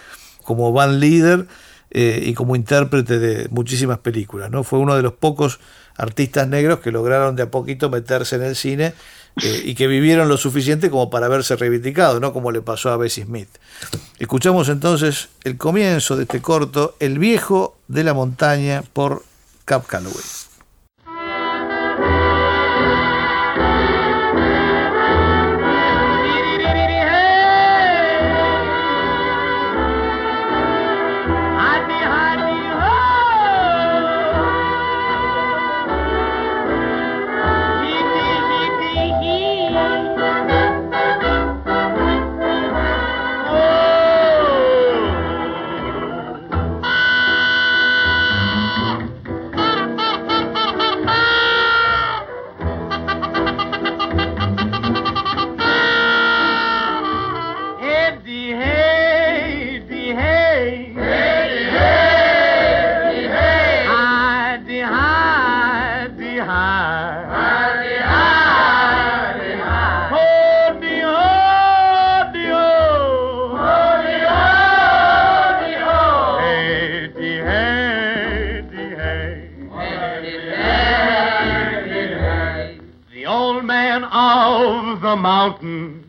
como 0.43 0.73
band 0.73 0.99
leader 0.99 1.47
eh, 1.91 2.23
y 2.25 2.34
como 2.34 2.56
intérprete 2.56 3.19
de 3.19 3.47
muchísimas 3.49 3.99
películas. 3.99 4.49
¿no? 4.49 4.63
Fue 4.63 4.79
uno 4.79 4.95
de 4.95 5.03
los 5.03 5.13
pocos 5.13 5.60
artistas 5.95 6.47
negros 6.47 6.79
que 6.79 6.91
lograron 6.91 7.36
de 7.36 7.43
a 7.43 7.51
poquito 7.51 7.89
meterse 7.89 8.36
en 8.36 8.43
el 8.43 8.56
cine 8.56 8.93
eh, 9.41 9.62
y 9.65 9.76
que 9.76 9.88
vivieron 9.88 10.30
lo 10.30 10.38
suficiente 10.38 10.89
como 10.89 11.10
para 11.10 11.28
verse 11.28 11.56
reivindicados, 11.56 12.22
no 12.22 12.34
como 12.34 12.52
le 12.52 12.62
pasó 12.62 12.91
a 12.91 12.98
Bessie 12.98 13.24
Smith. 13.26 13.50
Escuchamos 14.19 14.69
entonces 14.69 15.30
el 15.43 15.58
comienzo 15.58 16.15
de 16.15 16.24
este 16.24 16.41
corto, 16.41 16.96
El 17.00 17.17
viejo 17.19 17.78
de 17.88 18.04
la 18.04 18.13
montaña 18.13 18.84
por 18.93 19.24
Cap 19.65 19.86
Calloway. 19.88 20.24
Mountain. 85.15 86.02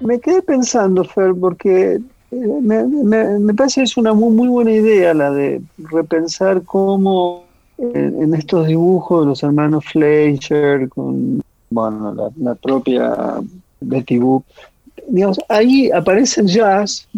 Me 0.00 0.18
quedé 0.18 0.42
pensando, 0.42 1.04
Fer, 1.04 1.34
porque 1.38 2.00
me, 2.30 2.84
me- 2.84 3.54
parece 3.54 3.80
que 3.80 3.84
es 3.84 3.96
una 3.96 4.12
muy, 4.14 4.48
buena 4.48 4.72
idea 4.72 5.14
la 5.14 5.30
de 5.30 5.60
repensar 5.78 6.62
cómo 6.64 7.44
en, 7.78 8.22
en 8.22 8.34
estos 8.34 8.66
dibujos 8.66 9.20
de 9.20 9.26
los 9.26 9.42
hermanos 9.42 9.84
Fleischer, 9.84 10.88
con 10.88 11.40
bueno, 11.70 12.32
la, 12.36 12.54
propia 12.56 13.40
Betty 13.80 14.18
Boop, 14.18 14.44
digamos, 15.08 15.40
ahí 15.48 15.90
aparece 15.90 16.40
el 16.40 16.48
jazz 16.48 17.08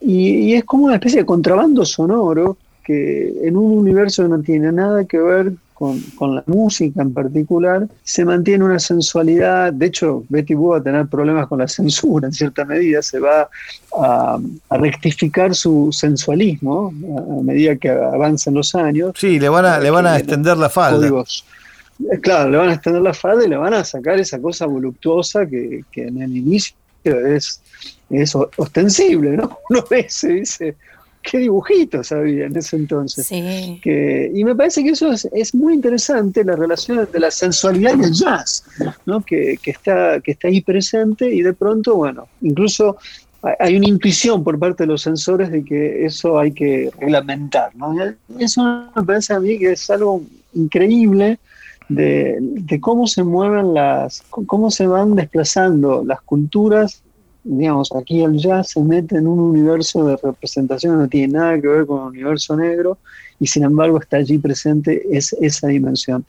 y 0.00 0.54
es 0.54 0.64
como 0.64 0.86
una 0.86 0.94
especie 0.94 1.20
de 1.20 1.26
contrabando 1.26 1.84
sonoro 1.84 2.56
que 2.84 3.46
en 3.46 3.56
un 3.56 3.78
universo 3.78 4.22
que 4.22 4.28
no 4.30 4.40
tiene 4.40 4.72
nada 4.72 5.04
que 5.04 5.18
ver 5.18 5.52
con, 5.78 6.00
con 6.16 6.34
la 6.34 6.42
música 6.46 7.02
en 7.02 7.14
particular, 7.14 7.86
se 8.02 8.24
mantiene 8.24 8.64
una 8.64 8.80
sensualidad. 8.80 9.72
De 9.72 9.86
hecho, 9.86 10.24
Betty 10.28 10.54
Boop 10.54 10.72
va 10.72 10.78
a 10.78 10.82
tener 10.82 11.06
problemas 11.06 11.46
con 11.46 11.60
la 11.60 11.68
censura 11.68 12.26
en 12.26 12.32
cierta 12.32 12.64
medida, 12.64 13.00
se 13.00 13.20
va 13.20 13.48
a, 13.96 14.38
a 14.70 14.76
rectificar 14.76 15.54
su 15.54 15.90
sensualismo 15.92 16.92
a, 17.16 17.38
a 17.38 17.42
medida 17.44 17.76
que 17.76 17.90
avancen 17.90 18.54
los 18.54 18.74
años. 18.74 19.12
Sí, 19.16 19.38
le 19.38 19.48
van 19.48 19.66
a, 19.66 19.78
le 19.78 19.90
van 19.90 20.06
a 20.06 20.18
extender 20.18 20.56
la 20.56 20.68
falda. 20.68 20.98
Códigos. 20.98 21.44
Eh, 22.12 22.18
Claro, 22.20 22.50
le 22.50 22.58
van 22.58 22.70
a 22.70 22.74
extender 22.74 23.02
la 23.02 23.14
falda 23.14 23.44
y 23.44 23.48
le 23.48 23.56
van 23.56 23.74
a 23.74 23.84
sacar 23.84 24.18
esa 24.18 24.40
cosa 24.40 24.66
voluptuosa 24.66 25.46
que, 25.46 25.84
que 25.92 26.08
en 26.08 26.22
el 26.22 26.36
inicio 26.36 26.74
es, 27.04 27.60
es 28.10 28.34
ostensible, 28.34 29.36
¿no? 29.36 29.58
Uno 29.70 29.84
ve 29.88 30.00
ese 30.00 30.30
y 30.32 30.40
dice, 30.40 30.76
qué 31.22 31.38
dibujitos 31.38 32.10
había 32.12 32.46
en 32.46 32.56
ese 32.56 32.76
entonces. 32.76 33.26
Sí. 33.26 33.80
Que, 33.82 34.30
y 34.34 34.44
me 34.44 34.54
parece 34.54 34.82
que 34.82 34.90
eso 34.90 35.12
es, 35.12 35.28
es 35.32 35.54
muy 35.54 35.74
interesante, 35.74 36.44
la 36.44 36.56
relación 36.56 37.00
entre 37.00 37.20
la 37.20 37.30
sensualidad 37.30 37.96
y 37.98 38.04
el 38.04 38.12
jazz, 38.12 38.64
¿no? 39.06 39.20
que, 39.22 39.58
que 39.62 39.70
está, 39.72 40.20
que 40.20 40.32
está 40.32 40.48
ahí 40.48 40.60
presente 40.60 41.32
y 41.32 41.42
de 41.42 41.52
pronto, 41.52 41.96
bueno, 41.96 42.28
incluso 42.40 42.96
hay- 43.60 43.76
una 43.76 43.88
intuición 43.88 44.42
por 44.42 44.58
parte 44.58 44.82
de 44.84 44.88
los 44.88 45.02
sensores 45.02 45.50
de 45.50 45.64
que 45.64 46.04
eso 46.04 46.38
hay 46.38 46.52
que 46.52 46.90
reglamentar. 46.98 47.74
¿no? 47.76 47.94
Y 48.38 48.44
eso 48.44 48.62
me 48.96 49.02
parece 49.02 49.34
a 49.34 49.40
mí 49.40 49.58
que 49.58 49.72
es 49.72 49.88
algo 49.90 50.22
increíble 50.54 51.38
de, 51.88 52.36
de 52.40 52.80
cómo 52.80 53.06
se 53.06 53.22
mueven 53.22 53.74
las, 53.74 54.22
cómo 54.30 54.70
se 54.70 54.86
van 54.86 55.14
desplazando 55.14 56.04
las 56.04 56.20
culturas 56.22 57.02
digamos, 57.48 57.90
aquí 57.92 58.22
el 58.22 58.36
jazz 58.36 58.70
se 58.70 58.80
mete 58.80 59.16
en 59.16 59.26
un 59.26 59.38
universo 59.38 60.06
de 60.06 60.16
representación 60.16 60.98
no 60.98 61.08
tiene 61.08 61.32
nada 61.32 61.60
que 61.60 61.66
ver 61.66 61.86
con 61.86 62.02
el 62.02 62.08
universo 62.08 62.56
negro 62.56 62.98
y 63.40 63.46
sin 63.46 63.64
embargo 63.64 63.98
está 63.98 64.18
allí 64.18 64.38
presente 64.38 65.02
es, 65.10 65.32
esa 65.40 65.68
dimensión. 65.68 66.24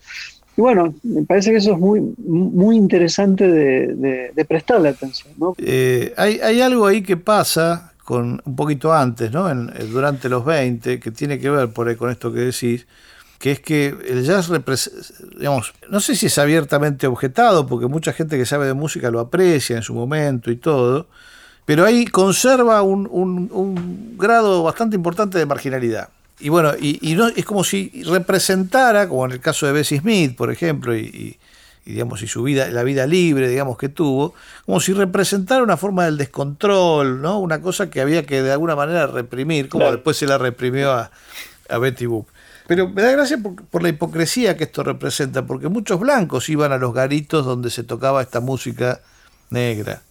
Y 0.56 0.62
bueno, 0.62 0.94
me 1.02 1.22
parece 1.22 1.50
que 1.50 1.58
eso 1.58 1.72
es 1.72 1.78
muy, 1.78 2.00
muy 2.18 2.76
interesante 2.76 3.46
de, 3.46 4.44
prestarle 4.46 4.88
atención. 4.88 5.32
Eh, 5.58 6.12
hay, 6.16 6.60
algo 6.60 6.86
ahí 6.86 7.02
que 7.02 7.16
pasa 7.16 7.92
con 8.02 8.42
un 8.44 8.56
poquito 8.56 8.92
antes, 8.92 9.30
¿no? 9.30 9.50
Eh, 9.50 9.86
durante 9.90 10.28
los 10.28 10.44
20, 10.44 10.98
que 10.98 11.10
tiene 11.10 11.38
que 11.38 11.50
ver 11.50 11.70
con 11.96 12.10
esto 12.10 12.32
que 12.32 12.40
decís, 12.40 12.86
que 13.40 13.50
es 13.52 13.60
que 13.60 13.96
el 14.06 14.22
jazz, 14.24 14.48
digamos, 15.38 15.72
no 15.88 15.98
sé 16.00 16.14
si 16.14 16.26
es 16.26 16.38
abiertamente 16.38 17.06
objetado, 17.06 17.66
porque 17.66 17.86
mucha 17.86 18.12
gente 18.12 18.36
que 18.36 18.44
sabe 18.46 18.66
de 18.66 18.74
música 18.74 19.10
lo 19.10 19.18
aprecia 19.18 19.76
en 19.76 19.82
su 19.82 19.94
momento 19.94 20.50
y 20.50 20.56
todo, 20.56 21.06
pero 21.64 21.84
ahí 21.86 22.04
conserva 22.06 22.82
un, 22.82 23.08
un- 23.10 23.48
un 23.52 24.16
grado 24.18 24.62
bastante 24.62 24.94
importante 24.94 25.38
de 25.38 25.46
marginalidad. 25.46 26.10
Y 26.38 26.50
bueno, 26.50 26.72
y, 26.78 26.98
y 27.00 27.14
no, 27.16 27.28
es 27.28 27.44
como 27.46 27.64
si 27.64 28.02
representara, 28.06 29.08
como 29.08 29.24
en 29.24 29.32
el 29.32 29.40
caso 29.40 29.66
de 29.66 29.72
Bessie 29.72 29.98
Smith, 30.00 30.36
por 30.36 30.50
ejemplo, 30.52 30.94
y, 30.96 31.00
y- 31.00 31.38
y, 31.86 31.92
digamos, 31.92 32.20
y 32.22 32.26
su 32.26 32.42
vida, 32.42 32.68
la 32.68 32.82
vida 32.82 33.06
libre, 33.06 33.48
digamos, 33.48 33.78
que 33.78 33.88
tuvo, 33.88 34.34
como 34.66 34.80
si 34.80 34.92
representara 34.92 35.62
una 35.62 35.78
forma 35.78 36.04
del 36.04 36.18
descontrol, 36.18 37.22
¿no? 37.22 37.38
Una 37.40 37.62
cosa 37.62 37.88
que 37.88 38.02
había 38.02 38.26
que 38.26 38.42
de 38.42 38.52
alguna 38.52 38.76
manera 38.76 39.06
reprimir, 39.06 39.70
como 39.70 39.84
Claro. 39.84 39.96
después 39.96 40.18
se 40.18 40.26
la 40.26 40.36
reprimió 40.36 40.92
a, 40.92 41.10
a 41.70 41.78
Betty 41.78 42.04
Boop. 42.04 42.26
Pero 42.70 42.88
me 42.88 43.02
da 43.02 43.10
gracia 43.10 43.36
por, 43.36 43.56
por 43.64 43.82
la 43.82 43.88
hipocresía 43.88 44.56
que 44.56 44.62
esto 44.62 44.84
representa, 44.84 45.44
porque 45.44 45.66
muchos 45.66 45.98
blancos 45.98 46.48
iban 46.48 46.70
a 46.70 46.78
los 46.78 46.94
garitos 46.94 47.44
donde 47.44 47.68
se 47.68 47.82
tocaba 47.82 48.22
esta 48.22 48.38
música 48.38 49.00
negra. 49.50 50.02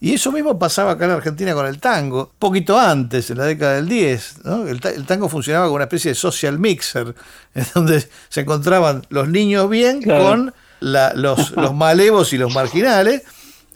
Y 0.00 0.14
eso 0.14 0.32
mismo 0.32 0.58
pasaba 0.58 0.92
acá 0.92 1.04
en 1.04 1.10
Argentina 1.10 1.52
con 1.52 1.66
el 1.66 1.78
tango, 1.78 2.32
poquito 2.38 2.78
antes, 2.80 3.28
en 3.30 3.36
la 3.36 3.44
década 3.44 3.74
del 3.74 3.86
10. 3.86 4.44
¿no? 4.44 4.66
El, 4.66 4.80
ta- 4.80 4.88
el 4.92 5.04
tango 5.04 5.28
funcionaba 5.28 5.66
como 5.66 5.74
una 5.74 5.84
especie 5.84 6.12
de 6.12 6.14
social 6.14 6.58
mixer, 6.58 7.14
en 7.54 7.66
donde 7.74 8.08
se 8.30 8.40
encontraban 8.40 9.02
los 9.10 9.28
niños 9.28 9.68
bien 9.68 10.00
Claro. 10.00 10.24
con 10.24 10.54
la- 10.80 11.12
los, 11.12 11.50
los 11.50 11.74
malevos 11.84 12.32
y 12.32 12.38
los 12.38 12.54
marginales. 12.54 13.24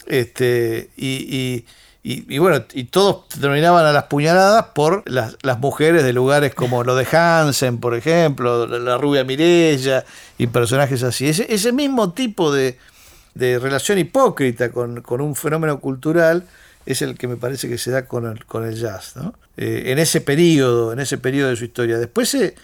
Este, 0.07 0.89
y, 0.97 1.07
y- 1.37 1.67
y- 2.05 2.39
bueno, 2.39 2.65
y 2.75 2.85
todos 2.85 3.29
terminaban 3.29 3.87
a 3.87 3.93
las 3.93 4.05
puñaladas 4.05 4.67
por 4.75 5.03
las, 5.11 5.37
mujeres 5.59 6.05
de 6.05 6.13
lugares 6.13 6.55
como 6.55 6.85
lo 6.85 6.95
de 6.95 7.07
Hansen, 7.11 7.79
por 7.79 7.95
ejemplo, 7.97 8.67
la, 8.67 8.79
la 8.79 8.99
rubia 8.99 9.25
Mirella 9.25 10.05
y 10.37 10.47
personajes 10.49 11.03
así. 11.03 11.29
Ese, 11.29 11.47
ese 11.53 11.73
mismo 11.73 12.13
tipo 12.13 12.53
de, 12.53 12.79
de 13.35 13.59
relación 13.59 13.99
hipócrita 13.99 14.71
con, 14.71 15.01
con 15.01 15.21
un 15.21 15.35
fenómeno 15.35 15.81
cultural 15.81 16.45
es 16.87 17.01
el 17.01 17.17
que 17.17 17.27
me 17.27 17.37
parece 17.37 17.69
que 17.69 17.79
se 17.79 17.91
da 17.91 18.07
con 18.07 18.27
el, 18.27 18.45
con 18.45 18.67
el 18.67 18.75
jazz, 18.77 19.17
¿no? 19.17 19.33
Eh, 19.57 19.85
en 19.87 19.99
ese 19.99 20.21
periodo, 20.21 20.93
en 20.93 20.99
ese 21.01 21.17
periodo 21.17 21.49
de 21.51 21.57
su 21.57 21.65
historia. 21.65 21.97
Después 21.99 22.29
se, 22.29 22.55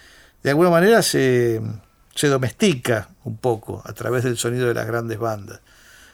de 0.42 0.50
alguna 0.50 0.68
manera 0.68 1.00
se, 1.02 1.62
se 2.14 2.28
domestica 2.28 3.08
un 3.24 3.38
poco 3.38 3.82
a 3.86 3.92
través 3.94 4.24
del 4.24 4.36
sonido 4.36 4.68
de 4.68 4.74
las 4.74 4.86
grandes 4.86 5.18
bandas. 5.18 5.60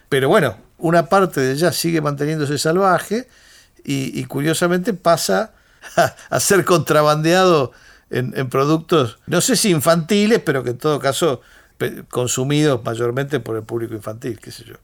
Pero 0.08 0.28
bueno, 0.28 0.56
una 0.78 1.06
parte 1.06 1.40
del 1.40 1.56
jazz 1.56 1.76
sigue 1.76 2.00
manteniéndose 2.00 2.58
salvaje 2.58 3.28
y, 3.84 4.18
y 4.18 4.24
curiosamente 4.24 4.94
pasa 4.94 5.52
a, 5.96 6.14
a 6.30 6.40
ser 6.40 6.64
contrabandeado 6.64 7.72
en, 8.10 8.32
en 8.36 8.48
productos, 8.48 9.18
no 9.26 9.40
sé 9.40 9.56
si 9.56 9.70
infantiles, 9.70 10.40
pero 10.44 10.62
que 10.62 10.70
en 10.70 10.78
todo 10.78 10.98
caso 11.00 11.40
consumidos 12.08 12.82
mayormente 12.84 13.38
por 13.40 13.56
el 13.56 13.62
público 13.62 13.94
infantil, 13.94 14.38
qué 14.40 14.50
sé 14.50 14.64
yo. 14.64 14.74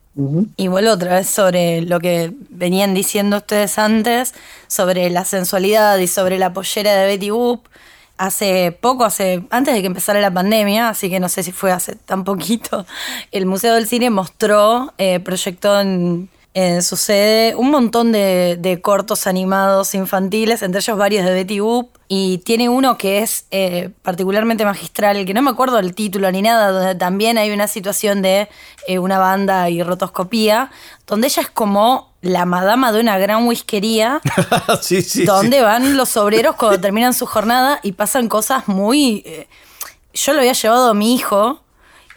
Y 0.57 0.67
vuelvo 0.67 0.91
otra 0.91 1.15
vez 1.15 1.27
sobre 1.27 1.81
lo 1.81 1.99
que 1.99 2.31
venían 2.49 2.93
diciendo 2.93 3.37
ustedes 3.37 3.79
antes, 3.79 4.33
sobre 4.67 5.09
la 5.09 5.25
sensualidad 5.25 5.97
y 5.97 6.07
sobre 6.07 6.37
la 6.37 6.53
pollera 6.53 6.93
de 6.93 7.07
Betty 7.07 7.31
Boop. 7.31 7.65
Hace 8.17 8.71
poco, 8.71 9.05
hace 9.05 9.43
antes 9.49 9.73
de 9.73 9.81
que 9.81 9.87
empezara 9.87 10.21
la 10.21 10.31
pandemia, 10.31 10.89
así 10.89 11.09
que 11.09 11.19
no 11.19 11.29
sé 11.29 11.41
si 11.43 11.51
fue 11.51 11.71
hace 11.71 11.95
tan 11.95 12.23
poquito, 12.23 12.85
el 13.31 13.45
Museo 13.45 13.73
del 13.73 13.87
Cine 13.87 14.09
mostró, 14.09 14.93
eh, 14.97 15.19
proyectó 15.19 15.79
en, 15.79 16.29
en 16.53 16.83
su 16.83 16.97
sede 16.97 17.55
un 17.55 17.71
montón 17.71 18.11
de, 18.11 18.57
de 18.59 18.79
cortos 18.79 19.25
animados 19.25 19.95
infantiles, 19.95 20.61
entre 20.61 20.81
ellos 20.81 20.97
varios 20.97 21.25
de 21.25 21.33
Betty 21.33 21.59
Boop, 21.59 21.89
y 22.07 22.39
tiene 22.39 22.69
uno 22.69 22.97
que 22.97 23.19
es 23.19 23.45
eh, 23.49 23.89
particularmente 24.03 24.63
magistral, 24.65 25.25
que 25.25 25.33
no 25.33 25.41
me 25.41 25.49
acuerdo 25.49 25.79
el 25.79 25.95
título 25.95 26.31
ni 26.31 26.43
nada, 26.43 26.69
donde 26.71 26.95
también 26.95 27.39
hay 27.39 27.51
una 27.51 27.67
situación 27.67 28.21
de 28.21 28.49
eh, 28.87 28.99
una 28.99 29.17
banda 29.17 29.69
y 29.71 29.81
rotoscopía, 29.81 30.69
donde 31.07 31.27
ella 31.27 31.41
es 31.41 31.49
como 31.49 32.13
la 32.21 32.45
madama 32.45 32.91
de 32.91 32.99
una 32.99 33.17
gran 33.17 33.47
whiskería, 33.47 34.21
sí, 34.81 35.01
sí, 35.01 35.25
donde 35.25 35.57
sí. 35.57 35.63
van 35.63 35.97
los 35.97 36.15
obreros 36.17 36.55
cuando 36.55 36.79
terminan 36.79 37.15
su 37.15 37.25
jornada 37.25 37.79
y 37.81 37.93
pasan 37.93 38.29
cosas 38.29 38.67
muy... 38.67 39.23
eh, 39.25 39.47
yo 40.13 40.33
lo 40.33 40.39
había 40.39 40.53
llevado 40.53 40.91
a 40.91 40.93
mi 40.93 41.15
hijo 41.15 41.62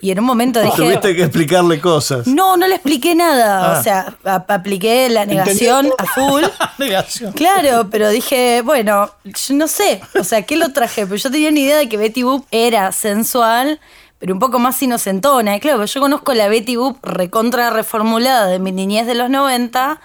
y 0.06 0.10
en 0.12 0.20
un 0.20 0.24
momento 0.24 0.60
dije... 0.60 0.76
Tuviste 0.76 1.16
que 1.16 1.22
explicarle 1.24 1.80
cosas. 1.80 2.26
No, 2.28 2.56
no 2.56 2.68
le 2.68 2.76
expliqué 2.76 3.14
nada. 3.16 3.74
Ah. 3.74 3.80
O 3.80 3.82
sea, 3.82 4.14
a- 4.24 4.44
apliqué 4.54 5.08
la 5.08 5.26
negación 5.26 5.90
a 5.98 6.04
full. 6.06 6.44
Negación. 6.78 7.32
Claro, 7.32 7.88
pero 7.90 8.09
dije, 8.11 8.62
bueno, 8.62 9.11
yo 9.24 9.54
no 9.54 9.66
sé, 9.66 10.00
o 10.18 10.22
sea, 10.22 10.42
¿qué 10.42 10.57
lo 10.57 10.72
traje? 10.72 11.07
Pero 11.07 11.16
yo 11.16 11.30
tenía 11.30 11.48
una 11.50 11.59
idea 11.61 11.76
de 11.76 11.88
que 11.88 11.96
Betty 11.96 12.22
Boop 12.22 12.46
era 12.52 12.92
sensual, 12.92 13.80
pero 14.18 14.32
un 14.32 14.38
poco 14.38 14.59
más 14.61 14.80
inocentona. 14.82 15.57
Y 15.57 15.61
claro, 15.61 15.84
yo 15.84 16.00
conozco 16.00 16.34
la 16.34 16.46
Betty 16.48 16.76
Boop 16.76 17.04
recontra 17.04 17.70
reformulada 17.70 18.46
de 18.46 18.59
mi 18.61 18.70
niñez 18.72 19.07
de 19.07 19.14
los 19.14 19.28
90, 19.28 20.00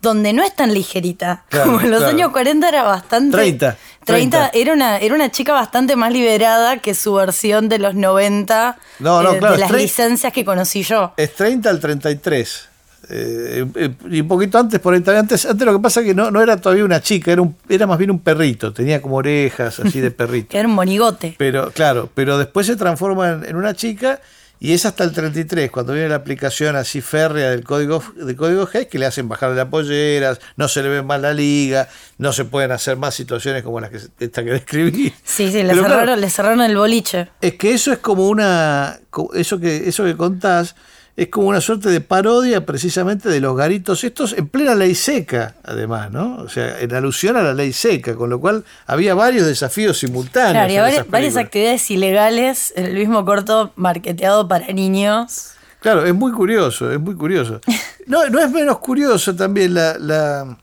donde 0.00 0.32
no 0.32 0.42
es 0.42 0.54
tan 0.54 0.72
ligerita. 0.72 1.44
Claro, 1.48 1.66
Como 1.66 1.80
en 1.80 1.90
los 1.90 2.00
claro. 2.00 2.16
años 2.16 2.32
40 2.32 2.68
era 2.68 2.82
bastante... 2.82 3.36
30, 3.36 3.76
30, 4.04 4.50
30. 4.50 4.50
Era, 4.54 4.72
una, 4.72 4.98
era 4.98 5.14
una 5.14 5.30
chica 5.30 5.52
bastante 5.52 5.96
más 5.96 6.12
liberada 6.12 6.78
que 6.78 6.94
su 6.94 7.14
versión 7.14 7.68
de 7.68 7.78
los 7.78 7.94
90 7.94 8.78
No, 9.00 9.22
no, 9.22 9.32
eh, 9.32 9.38
claro, 9.38 9.54
de 9.54 9.60
las 9.60 9.70
licencias 9.70 10.32
que 10.32 10.44
conocí 10.44 10.82
yo. 10.82 11.12
Es 11.16 11.34
30 11.34 11.68
al 11.70 11.80
33. 11.80 12.68
Eh, 13.10 13.64
eh, 13.74 13.94
y 14.10 14.20
un 14.20 14.28
poquito 14.28 14.58
antes, 14.58 14.80
por 14.80 14.92
ahí. 14.92 15.02
Antes, 15.06 15.46
antes 15.46 15.66
lo 15.66 15.72
que 15.72 15.80
pasa 15.80 16.00
es 16.00 16.06
que 16.06 16.14
no, 16.14 16.30
no 16.30 16.42
era 16.42 16.58
todavía 16.58 16.84
una 16.84 17.00
chica, 17.00 17.32
era, 17.32 17.40
un, 17.42 17.56
era 17.68 17.86
más 17.86 17.98
bien 17.98 18.10
un 18.10 18.18
perrito. 18.18 18.72
Tenía 18.72 19.00
como 19.00 19.16
orejas 19.16 19.80
así 19.80 20.00
de 20.00 20.10
perrito. 20.12 20.56
Era 20.56 20.68
un 20.68 20.74
monigote. 20.74 21.34
Pero, 21.38 21.70
claro, 21.70 22.10
pero 22.14 22.38
después 22.38 22.66
se 22.66 22.76
transforma 22.76 23.30
en, 23.30 23.44
en 23.46 23.56
una 23.56 23.74
chica 23.74 24.20
y 24.60 24.72
es 24.72 24.86
hasta 24.86 25.04
el 25.04 25.12
33, 25.12 25.70
cuando 25.70 25.92
viene 25.92 26.08
la 26.08 26.16
aplicación 26.16 26.74
así 26.76 27.00
férrea 27.00 27.50
del 27.50 27.64
código 27.64 28.02
de 28.16 28.34
código 28.34 28.66
G, 28.66 28.88
que 28.88 28.98
le 28.98 29.06
hacen 29.06 29.28
bajar 29.28 29.50
las 29.50 29.66
polleras, 29.66 30.40
no 30.56 30.68
se 30.68 30.82
le 30.82 30.88
ve 30.88 31.02
más 31.02 31.20
la 31.20 31.32
liga, 31.32 31.88
no 32.18 32.32
se 32.32 32.44
pueden 32.44 32.72
hacer 32.72 32.96
más 32.96 33.14
situaciones 33.14 33.62
como 33.62 33.80
las 33.80 33.90
que 33.90 33.98
esta 34.18 34.42
que 34.42 34.50
describí. 34.58 35.12
Sí, 35.24 35.50
sí, 35.52 35.62
le 35.62 35.74
cerraron, 35.74 36.02
claro, 36.04 36.16
le 36.16 36.30
cerraron 36.30 36.60
el 36.62 36.76
boliche. 36.76 37.28
es 37.40 37.54
que 37.54 37.72
eso 37.72 37.92
es 37.92 37.98
como 37.98 38.28
una. 38.28 38.98
Eso 39.34 39.58
que, 39.58 39.88
eso 39.88 40.04
que 40.04 40.16
contás 40.16 40.74
es 41.18 41.30
como 41.30 41.48
una 41.48 41.60
suerte 41.60 41.90
de 41.90 42.00
parodia 42.00 42.64
precisamente 42.64 43.28
de 43.28 43.40
los 43.40 43.56
garitos 43.56 44.04
estos 44.04 44.34
en 44.34 44.46
plena 44.46 44.76
ley 44.76 44.94
seca, 44.94 45.56
además, 45.64 46.12
¿no? 46.12 46.36
O 46.36 46.48
sea, 46.48 46.78
en 46.78 46.94
alusión 46.94 47.36
a 47.36 47.42
la 47.42 47.54
ley 47.54 47.72
seca, 47.72 48.14
con 48.14 48.30
lo 48.30 48.38
cual 48.38 48.64
había 48.86 49.16
varios 49.16 49.44
desafíos 49.44 49.98
simultáneos. 49.98 50.52
Claro, 50.52 50.72
y 50.72 50.96
en 50.96 51.10
varias, 51.10 51.36
actividades 51.36 51.90
ilegales 51.90 52.72
en 52.76 52.84
el 52.84 52.94
mismo 52.94 53.24
corto 53.24 53.72
marketeado 53.74 54.46
para 54.46 54.68
niños. 54.68 55.54
Claro, 55.80 56.06
es 56.06 56.14
muy 56.14 56.30
curioso, 56.30 56.92
es 56.92 57.00
muy 57.00 57.16
curioso. 57.16 57.60
No, 58.06 58.26
no 58.30 58.40
es 58.40 58.50
menos 58.50 58.78
curioso 58.78 59.36
también 59.36 59.74
la, 59.74 59.98
la 59.98 60.56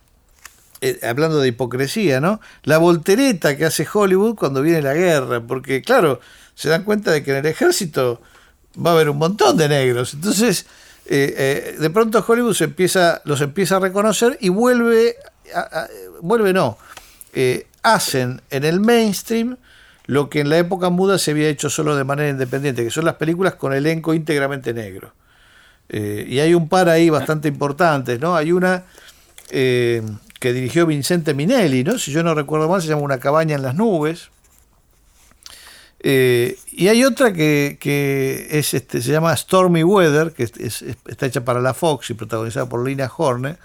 eh, 0.81 0.99
hablando 1.03 1.39
de 1.39 1.49
hipocresía, 1.49 2.19
¿no? 2.19 2.41
La 2.63 2.79
voltereta 2.79 3.55
que 3.55 3.65
hace 3.65 3.85
Hollywood 3.93 4.33
cuando 4.33 4.63
viene 4.63 4.81
la 4.81 4.95
guerra, 4.95 5.41
porque 5.41 5.83
claro, 5.83 6.21
se 6.55 6.69
dan 6.69 6.83
cuenta 6.83 7.11
de 7.11 7.23
que 7.23 7.29
en 7.29 7.37
el 7.37 7.45
ejército 7.45 8.19
va 8.83 8.91
a 8.91 8.93
haber 8.93 9.09
un 9.09 9.17
montón 9.17 9.57
de 9.57 9.69
negros. 9.69 10.13
Entonces, 10.13 10.65
eh, 11.07 11.35
eh, 11.37 11.75
de 11.79 11.89
pronto 11.91 12.23
Hollywood 12.27 12.55
los 13.25 13.41
empieza 13.41 13.75
a 13.75 13.79
reconocer 13.79 14.37
y 14.41 14.49
vuelve, 14.49 15.15
vuelve 16.21 16.51
no, 16.51 16.77
eh, 17.33 17.67
hacen 17.83 18.41
en 18.49 18.63
el 18.63 18.79
mainstream 18.79 19.57
lo 20.07 20.29
que 20.29 20.39
en 20.39 20.49
la 20.49 20.57
época 20.57 20.89
muda 20.89 21.17
se 21.17 21.31
había 21.31 21.47
hecho 21.47 21.69
solo 21.69 21.95
de 21.95 22.03
manera 22.03 22.29
independiente, 22.29 22.83
que 22.83 22.91
son 22.91 23.05
las 23.05 23.15
películas 23.15 23.55
con 23.55 23.73
elenco 23.73 24.13
íntegramente 24.13 24.73
negro. 24.73 25.13
Y 25.87 26.39
hay 26.39 26.55
un 26.55 26.67
par 26.67 26.89
ahí 26.89 27.11
bastante 27.11 27.47
importantes, 27.47 28.19
¿no? 28.19 28.35
Hay 28.35 28.51
una 28.51 28.83
que 29.47 30.53
dirigió 30.53 30.87
Vincente 30.87 31.33
Minelli, 31.35 31.83
¿no? 31.83 31.97
Si 31.99 32.11
yo 32.11 32.23
no 32.23 32.33
recuerdo 32.33 32.67
mal, 32.67 32.81
se 32.81 32.87
llama 32.87 33.01
Una 33.01 33.19
cabaña 33.19 33.55
en 33.55 33.61
las 33.61 33.75
nubes. 33.75 34.29
Eh, 36.07 36.55
y 36.71 36.87
hay 36.87 37.03
otra 37.03 37.33
que, 37.33 37.77
que 37.79 38.47
es 38.51 38.75
este, 38.75 39.01
se 39.01 39.11
llama 39.11 39.35
Stormy 39.35 39.83
Weather, 39.83 40.33
que 40.33 40.43
es- 40.43 40.53
es- 40.57 40.95
está 41.07 41.25
hecha 41.25 41.43
para 41.43 41.59
la 41.61 41.73
Fox 41.73 42.11
y 42.11 42.13
protagonizada 42.13 42.69
por 42.69 42.85
Lina 42.87 43.09
Horne. 43.17 43.57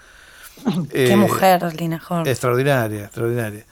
Qué 0.91 1.11
Eh, 1.11 1.15
mujer, 1.15 1.61
Lina 1.79 2.01
Horne. 2.09 2.29
Extraordinaria, 2.31 3.05
extraordinaria. 3.05 3.63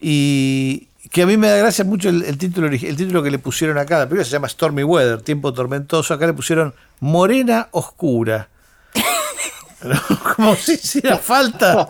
Y 0.00 0.88
que 1.12 1.22
a 1.22 1.26
mí 1.26 1.36
me 1.36 1.48
da 1.50 1.56
gracia 1.58 1.84
mucho 1.84 2.08
el, 2.08 2.24
el 2.24 2.36
título 2.36 2.66
el 2.66 2.96
título 2.96 3.22
que 3.22 3.30
le 3.30 3.38
pusieron 3.38 3.78
acá. 3.78 3.98
La 3.98 4.06
película 4.06 4.24
se 4.24 4.30
llama 4.32 4.48
Stormy 4.48 4.82
Weather, 4.82 5.22
tiempo 5.22 5.52
tormentoso. 5.54 6.12
Acá 6.12 6.26
le 6.26 6.32
pusieron 6.32 6.74
Morena 6.98 7.68
Oscura. 7.70 8.48
¿No? 9.84 10.00
Como 10.34 10.56
si 10.56 10.72
hiciera 10.72 11.16
falta 11.16 11.88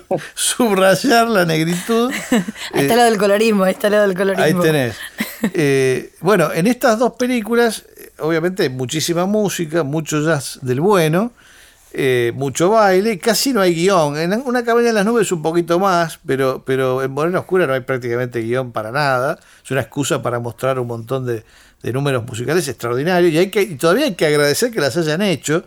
subrayar 0.34 1.28
la 1.28 1.44
negritud. 1.44 2.12
Ahí 2.72 2.82
está 2.82 2.96
lo 2.96 3.04
del 3.04 3.18
colorismo, 3.18 3.64
ahí 3.64 3.72
está 3.72 3.90
lo 3.90 4.00
del 4.00 4.16
colorismo. 4.16 4.44
Ahí 4.44 4.54
tenés. 4.54 4.96
Eh, 5.54 6.12
bueno, 6.20 6.52
en 6.52 6.66
estas 6.66 6.98
dos 6.98 7.14
películas, 7.14 7.84
eh, 7.96 8.10
obviamente, 8.18 8.68
muchísima 8.70 9.26
música, 9.26 9.82
mucho 9.82 10.20
jazz 10.22 10.58
del 10.62 10.80
bueno, 10.80 11.32
eh, 11.92 12.32
mucho 12.34 12.70
baile, 12.70 13.18
casi 13.18 13.52
no 13.52 13.60
hay 13.60 13.74
guion. 13.74 14.16
En 14.16 14.32
una 14.46 14.64
cabaña 14.64 14.90
en 14.90 14.94
las 14.94 15.04
nubes 15.04 15.30
un 15.32 15.42
poquito 15.42 15.78
más, 15.78 16.18
pero, 16.26 16.62
pero 16.64 17.02
en 17.02 17.10
Morena 17.10 17.40
Oscura 17.40 17.66
no 17.66 17.74
hay 17.74 17.80
prácticamente 17.80 18.40
guion 18.40 18.72
para 18.72 18.90
nada. 18.90 19.38
Es 19.64 19.70
una 19.70 19.82
excusa 19.82 20.22
para 20.22 20.38
mostrar 20.38 20.78
un 20.78 20.86
montón 20.86 21.26
de, 21.26 21.44
de 21.82 21.92
números 21.92 22.24
musicales 22.24 22.66
extraordinarios 22.68 23.32
y, 23.32 23.38
hay 23.38 23.50
que, 23.50 23.62
y 23.62 23.74
todavía 23.74 24.06
hay 24.06 24.14
que 24.14 24.26
agradecer 24.26 24.70
que 24.70 24.80
las 24.80 24.96
hayan 24.96 25.20
hecho, 25.22 25.64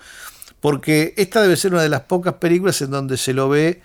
porque 0.62 1.14
esta 1.18 1.42
debe 1.42 1.58
ser 1.58 1.74
una 1.74 1.84
de 1.84 1.90
las 1.90 2.02
pocas 2.02 2.36
películas 2.36 2.82
en 2.82 2.92
donde 2.92 3.18
se 3.18 3.34
lo 3.34 3.50
ve 3.50 3.82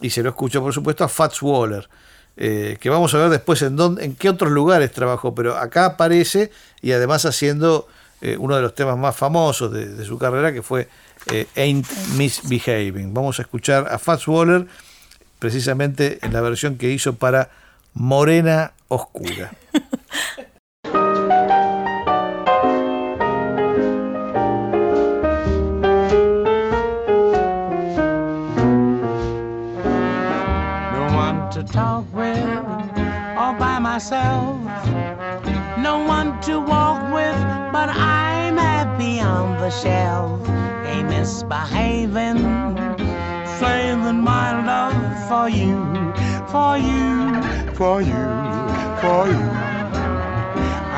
y 0.00 0.10
se 0.10 0.22
lo 0.22 0.30
escucha, 0.30 0.60
por 0.60 0.72
supuesto, 0.72 1.04
a 1.04 1.08
Fats 1.08 1.40
Waller, 1.42 1.88
eh, 2.36 2.78
que 2.80 2.90
vamos 2.90 3.14
a 3.14 3.18
ver 3.18 3.30
después 3.30 3.62
en, 3.62 3.76
dónde, 3.76 4.04
en 4.04 4.16
qué 4.16 4.28
otros 4.28 4.50
lugares 4.50 4.92
trabajó, 4.92 5.34
pero 5.34 5.56
acá 5.56 5.86
aparece 5.86 6.50
y 6.82 6.92
además 6.92 7.24
haciendo 7.24 7.86
eh, 8.20 8.36
uno 8.38 8.56
de 8.56 8.62
los 8.62 8.74
temas 8.74 8.98
más 8.98 9.16
famosos 9.16 9.72
de, 9.72 9.86
de 9.86 10.04
su 10.04 10.18
carrera, 10.18 10.52
que 10.52 10.62
fue 10.62 10.88
eh, 11.30 11.46
Ain't 11.56 11.86
Misbehaving. 12.16 13.14
Vamos 13.14 13.38
a 13.38 13.42
escuchar 13.42 13.88
a 13.90 13.98
Fats 13.98 14.26
Waller 14.28 14.66
precisamente 15.38 16.18
en 16.22 16.32
la 16.32 16.40
versión 16.40 16.76
que 16.76 16.90
hizo 16.90 17.14
para 17.14 17.50
Morena 17.94 18.72
Oscura. 18.88 19.52
talk 31.74 32.04
with, 32.14 32.38
all 33.36 33.52
by 33.58 33.80
myself. 33.80 34.60
No 35.80 36.04
one 36.06 36.40
to 36.42 36.60
walk 36.60 37.02
with, 37.12 37.40
but 37.72 37.88
I'm 37.88 38.56
happy 38.56 39.18
on 39.18 39.58
the 39.58 39.70
shelf. 39.70 40.48
Ain't 40.86 41.08
misbehaving, 41.08 42.38
saving 43.58 44.20
my 44.20 44.48
love 44.70 45.02
for 45.28 45.48
you, 45.48 45.82
for 46.52 46.78
you, 46.78 47.42
for 47.74 48.00
you, 48.00 48.24
for 49.02 49.26
you. 49.26 49.44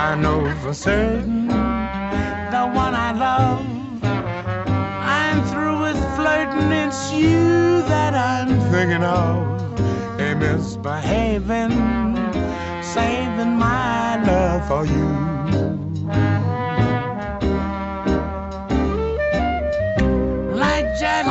I 0.06 0.14
know 0.20 0.54
for 0.62 0.74
certain 0.74 1.48
the 1.48 2.64
one 2.84 2.94
I 2.94 3.12
love. 3.26 3.64
I'm 4.04 5.42
through 5.46 5.80
with 5.80 6.00
flirting, 6.16 6.70
it's 6.70 7.12
you 7.14 7.80
that 7.88 8.12
I'm 8.12 8.60
thinking 8.70 9.02
of. 9.02 9.56
Misbehaving, 10.34 11.70
saving 12.82 13.54
my 13.56 14.22
love 14.24 14.66
for 14.66 14.84
you. 14.84 15.08
Like 20.54 20.86
Jack 20.98 21.26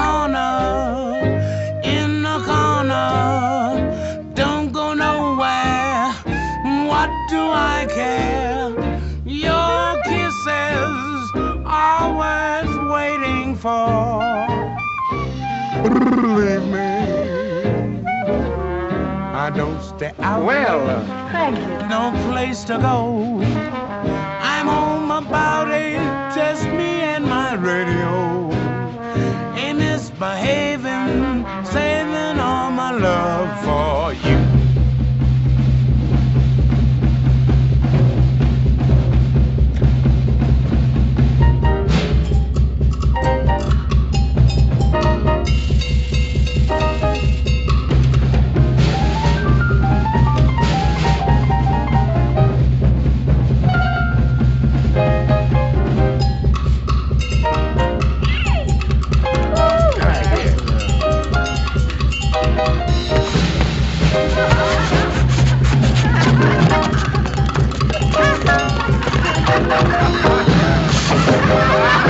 I 19.95 19.97
don't 19.97 20.13
stay 20.13 20.23
out. 20.23 20.43
Well, 20.43 20.89
uh, 20.89 21.87
no 21.87 22.31
place 22.31 22.63
to 22.65 22.77
go. 22.77 23.39
I'm 24.41 24.67
home 24.67 25.11
about 25.11 25.69
eight, 25.71 25.97
just 26.35 26.65
me 26.65 27.01
and 27.01 27.25
my 27.25 27.53
radio. 27.55 28.51
Ain't 29.55 29.79
misbehaving, 29.79 31.45
saving 31.65 32.39
all 32.39 32.71
my 32.71 32.91
love 32.91 33.63
for 33.63 34.13
you. 34.27 34.44
Thank 69.58 70.49
you. 71.99 72.05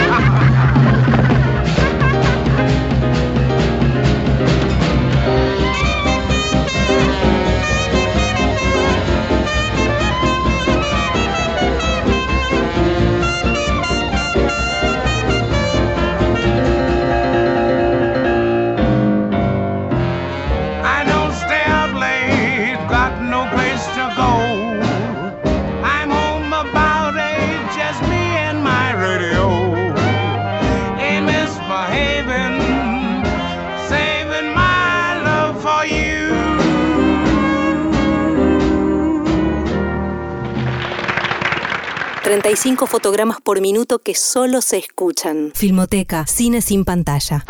35 42.45 42.85
fotogramas 42.85 43.41
por 43.41 43.59
minuto 43.59 43.97
que 43.97 44.13
solo 44.13 44.61
se 44.61 44.77
escuchan. 44.77 45.51
Filmoteca, 45.55 46.27
cine 46.27 46.61
sin 46.61 46.85
pantalla. 46.85 47.43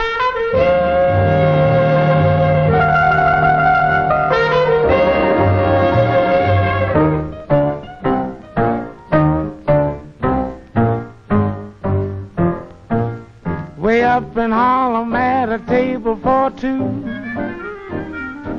Way 13.77 14.05
up 14.05 14.37
in 14.37 14.53
Harlem 14.53 15.13
at 15.13 15.49
a 15.49 15.59
table 15.67 16.15
for 16.23 16.51
two. 16.51 17.03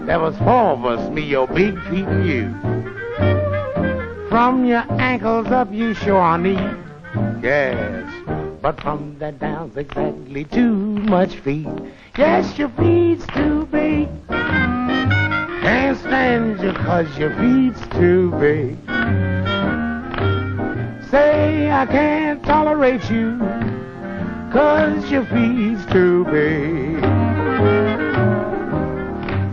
There 0.04 0.20
was 0.20 0.36
four 0.40 0.74
of 0.74 0.84
us, 0.84 1.10
me, 1.10 1.22
your 1.22 1.46
big 1.46 1.78
feet, 1.88 2.06
and 2.06 2.26
you. 2.26 3.45
From 4.28 4.64
your 4.64 4.84
ankles 5.00 5.46
up, 5.48 5.72
you 5.72 5.94
sure 5.94 6.36
need. 6.36 6.58
Yes, 7.42 8.12
but 8.60 8.80
from 8.80 9.16
that 9.20 9.38
down's 9.38 9.76
exactly 9.76 10.44
too 10.44 10.74
much 10.74 11.36
feet. 11.36 11.68
Yes, 12.18 12.58
your 12.58 12.68
feet's 12.70 13.24
too 13.28 13.66
big. 13.66 14.08
Can't 14.28 15.98
stand 15.98 16.60
you 16.60 16.72
cause 16.72 17.06
your 17.16 17.30
feet's 17.36 17.80
too 17.96 18.32
big. 18.40 18.76
Say 21.10 21.70
I 21.70 21.86
can't 21.86 22.42
tolerate 22.44 23.08
you 23.08 23.38
cause 24.52 25.08
your 25.10 25.24
feet's 25.26 25.84
too 25.92 26.24
big. 26.24 27.00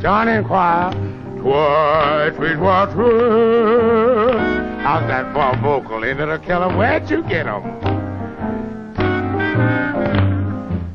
John 0.01 0.27
inquire, 0.27 0.91
twice, 1.39 2.35
twice, 2.35 2.57
twice, 2.57 2.93
twice. 2.93 4.22
How's 4.83 5.07
that 5.07 5.33
a 5.33 5.61
vocal? 5.61 6.03
Ain't 6.03 6.19
it 6.19 6.27
a 6.27 6.37
killer? 6.39 6.67
Where'd 6.75 7.09
you 7.09 7.23
get 7.23 7.45
get 7.45 7.47
'em? 7.47 7.63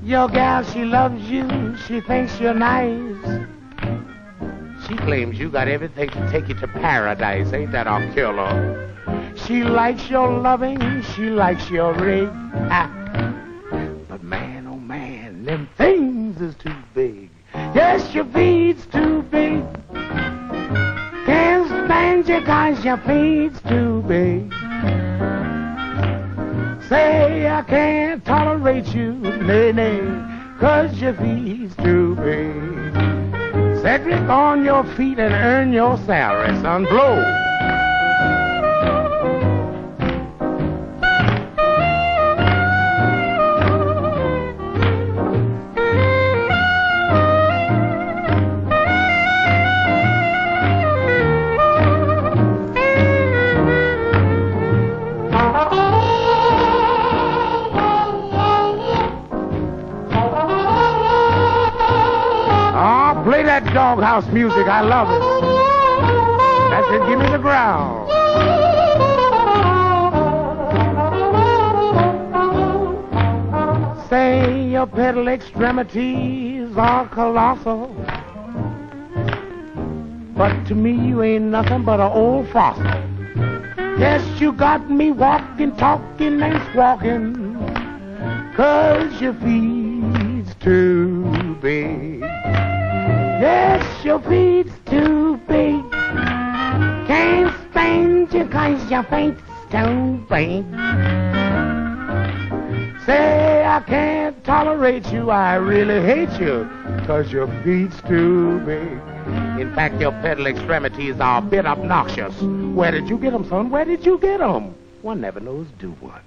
Your 0.05 0.29
gal, 0.29 0.63
she 0.63 0.85
loves 0.85 1.23
you. 1.31 1.75
She 1.87 2.03
thinks 2.03 2.39
you're 2.39 2.53
nice. 2.53 3.17
She 4.87 4.95
claims 4.95 5.39
you 5.39 5.49
got 5.49 5.69
everything 5.69 6.11
to 6.11 6.31
take 6.31 6.49
you 6.51 6.55
to 6.57 6.69
paradise. 6.69 7.51
Ain't 7.55 7.73
that 7.73 7.87
a 7.87 8.13
killer? 8.13 8.93
She 9.47 9.65
likes 9.65 10.11
your 10.11 10.39
loving. 10.39 11.03
She 11.15 11.31
likes 11.31 11.71
your 11.71 11.95
rig. 11.95 12.29
Ah. 12.71 13.08
Stand 22.45 22.77
you 22.77 22.85
cause 22.85 22.85
your 22.85 22.97
feet's 22.99 23.61
too 23.63 24.03
big. 24.03 24.53
Say 26.89 27.49
I 27.49 27.63
can't 27.67 28.25
tolerate 28.25 28.95
you, 28.95 29.13
nay, 29.13 29.73
nay, 29.73 30.01
cause 30.59 31.01
your 31.01 31.15
feet's 31.15 31.75
too 31.77 32.15
big. 32.17 32.55
Cedric, 33.83 34.29
on 34.29 34.65
your 34.65 34.85
feet 34.97 35.19
and 35.19 35.33
earn 35.33 35.73
your 35.73 35.97
salary, 35.99 36.49
son. 36.61 36.85
Blow. 36.85 37.48
Doghouse 64.01 64.33
music. 64.33 64.67
I 64.69 64.81
love 64.81 65.09
it. 65.11 65.21
That's 66.71 66.89
it. 66.93 67.09
Give 67.09 67.19
me 67.19 67.29
the 67.31 67.39
growl. 67.39 68.09
Say 74.09 74.71
your 74.71 74.87
pedal 74.87 75.27
extremities 75.29 76.77
are 76.77 77.09
colossal. 77.09 77.89
But 80.37 80.65
to 80.67 80.75
me, 80.77 80.93
you 80.93 81.23
ain't 81.23 81.47
nothing 81.47 81.83
but 81.85 81.99
an 81.99 82.13
old 82.13 82.49
fossil. 82.51 82.85
Yes, 83.99 84.23
you 84.41 84.53
got 84.53 84.89
me 84.89 85.11
walking, 85.11 85.75
talking, 85.77 86.41
and 86.41 86.63
squawking. 86.71 87.35
Cause 88.55 89.21
your 89.21 89.35
feet's 89.35 90.55
too 90.61 91.57
big. 91.61 92.18
Yes, 93.41 94.05
your 94.05 94.19
feet's 94.21 94.73
too 94.87 95.37
big. 95.47 95.81
Can't 97.07 97.55
stand 97.71 98.33
you 98.35 98.45
cause 98.47 98.91
your 98.91 99.05
feet's 99.05 99.41
too 99.71 100.27
big. 100.29 100.65
Say 103.07 103.65
I 103.65 103.81
can't 103.87 104.43
tolerate 104.45 105.07
you, 105.13 105.31
I 105.31 105.55
really 105.55 106.03
hate 106.03 106.41
you, 106.41 106.69
cause 107.07 107.31
your 107.31 107.47
feet's 107.63 108.03
too 108.09 108.59
big. 108.67 108.99
In 109.61 109.73
fact, 109.73 110.01
your 110.01 110.13
pedal 110.21 110.47
extremities 110.47 111.21
are 111.21 111.39
a 111.39 111.43
bit 111.43 111.65
obnoxious. 111.65 112.35
Where 112.75 112.91
did 112.91 113.09
you 113.09 113.19
get 113.19 113.33
'em, 113.35 113.49
son? 113.49 113.71
Where 113.71 113.85
did 113.85 114.05
you 114.05 114.19
get 114.19 114.41
'em? 114.41 114.75
One 115.03 115.21
never 115.21 115.41
knows, 115.41 115.69
do 115.79 115.95
one. 116.01 116.23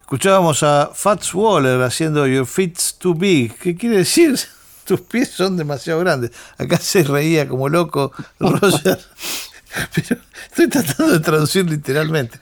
Escuchábamos 0.00 0.62
a 0.62 0.90
Fats 0.94 1.34
Waller 1.34 1.82
haciendo 1.82 2.26
Your 2.26 2.46
Feet's 2.46 2.96
Too 2.98 3.14
Big. 3.14 3.58
¿Qué 3.58 3.76
quiere 3.76 3.98
decir? 3.98 4.38
Tus 4.86 5.00
pies 5.00 5.30
son 5.30 5.56
demasiado 5.56 6.00
grandes. 6.00 6.30
Acá 6.58 6.78
se 6.78 7.02
reía 7.02 7.48
como 7.48 7.68
loco 7.68 8.12
Roger. 8.38 8.98
Pero 9.94 10.20
estoy 10.48 10.68
tratando 10.68 11.12
de 11.12 11.20
traducir 11.20 11.68
literalmente. 11.68 12.38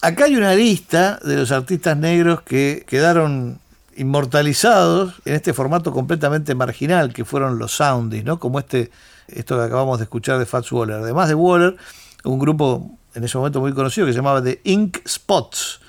Acá 0.00 0.24
hay 0.24 0.36
una 0.36 0.54
lista 0.54 1.18
de 1.22 1.36
los 1.36 1.52
artistas 1.52 1.96
negros 1.96 2.42
que 2.42 2.84
quedaron 2.86 3.60
inmortalizados 3.96 5.14
en 5.24 5.34
este 5.34 5.52
formato 5.52 5.92
completamente 5.92 6.54
marginal 6.54 7.12
que 7.12 7.24
fueron 7.24 7.58
los 7.58 7.72
Soundies, 7.72 8.24
¿no? 8.24 8.38
Como 8.38 8.58
este, 8.58 8.90
esto 9.28 9.58
que 9.58 9.64
acabamos 9.64 9.98
de 9.98 10.04
escuchar 10.04 10.38
de 10.38 10.46
Fats 10.46 10.72
Waller. 10.72 10.96
Además 10.96 11.28
de 11.28 11.34
Waller, 11.34 11.76
un 12.24 12.38
grupo 12.38 12.98
en 13.14 13.24
ese 13.24 13.36
momento 13.36 13.60
muy 13.60 13.72
conocido 13.74 14.06
que 14.06 14.12
se 14.12 14.18
llamaba 14.18 14.42
The 14.42 14.60
Ink 14.64 14.98
Spots. 15.06 15.81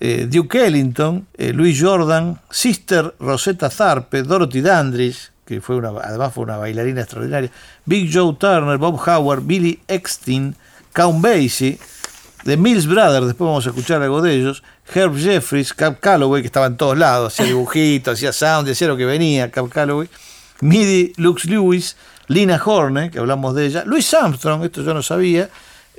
Eh, 0.00 0.28
Duke 0.30 0.66
Ellington, 0.66 1.26
eh, 1.36 1.52
Louis 1.52 1.76
Jordan, 1.78 2.38
Sister 2.50 3.14
Rosetta 3.18 3.68
Tharpe, 3.68 4.22
Dorothy 4.22 4.60
Dandridge, 4.60 5.32
que 5.44 5.60
fue 5.60 5.76
una, 5.76 5.88
además 5.88 6.32
fue 6.32 6.44
una 6.44 6.56
bailarina 6.56 7.00
extraordinaria, 7.00 7.50
Big 7.84 8.10
Joe 8.12 8.36
Turner, 8.38 8.78
Bob 8.78 9.00
Howard, 9.06 9.42
Billy 9.42 9.80
Eckstein, 9.88 10.54
Count 10.92 11.20
Basie, 11.20 11.78
The 12.44 12.56
Mills 12.56 12.86
Brothers, 12.86 13.26
después 13.26 13.46
vamos 13.48 13.66
a 13.66 13.70
escuchar 13.70 14.00
algo 14.00 14.22
de 14.22 14.34
ellos, 14.34 14.62
Herb 14.94 15.16
Jeffries, 15.16 15.74
Cap 15.74 15.98
Calloway, 16.00 16.42
que 16.42 16.46
estaba 16.46 16.66
en 16.66 16.76
todos 16.76 16.96
lados, 16.96 17.32
hacía 17.32 17.46
dibujitos, 17.46 18.14
hacía 18.14 18.32
sound, 18.32 18.68
hacía 18.68 18.86
lo 18.86 18.96
que 18.96 19.04
venía, 19.04 19.50
Cap 19.50 19.68
Calloway, 19.68 20.08
Midi 20.60 21.12
Lux 21.16 21.44
Lewis, 21.46 21.96
Lina 22.28 22.60
Horne, 22.64 23.10
que 23.10 23.18
hablamos 23.18 23.54
de 23.56 23.66
ella, 23.66 23.84
Louis 23.84 24.14
Armstrong, 24.14 24.62
esto 24.64 24.82
yo 24.82 24.94
no 24.94 25.02
sabía, 25.02 25.50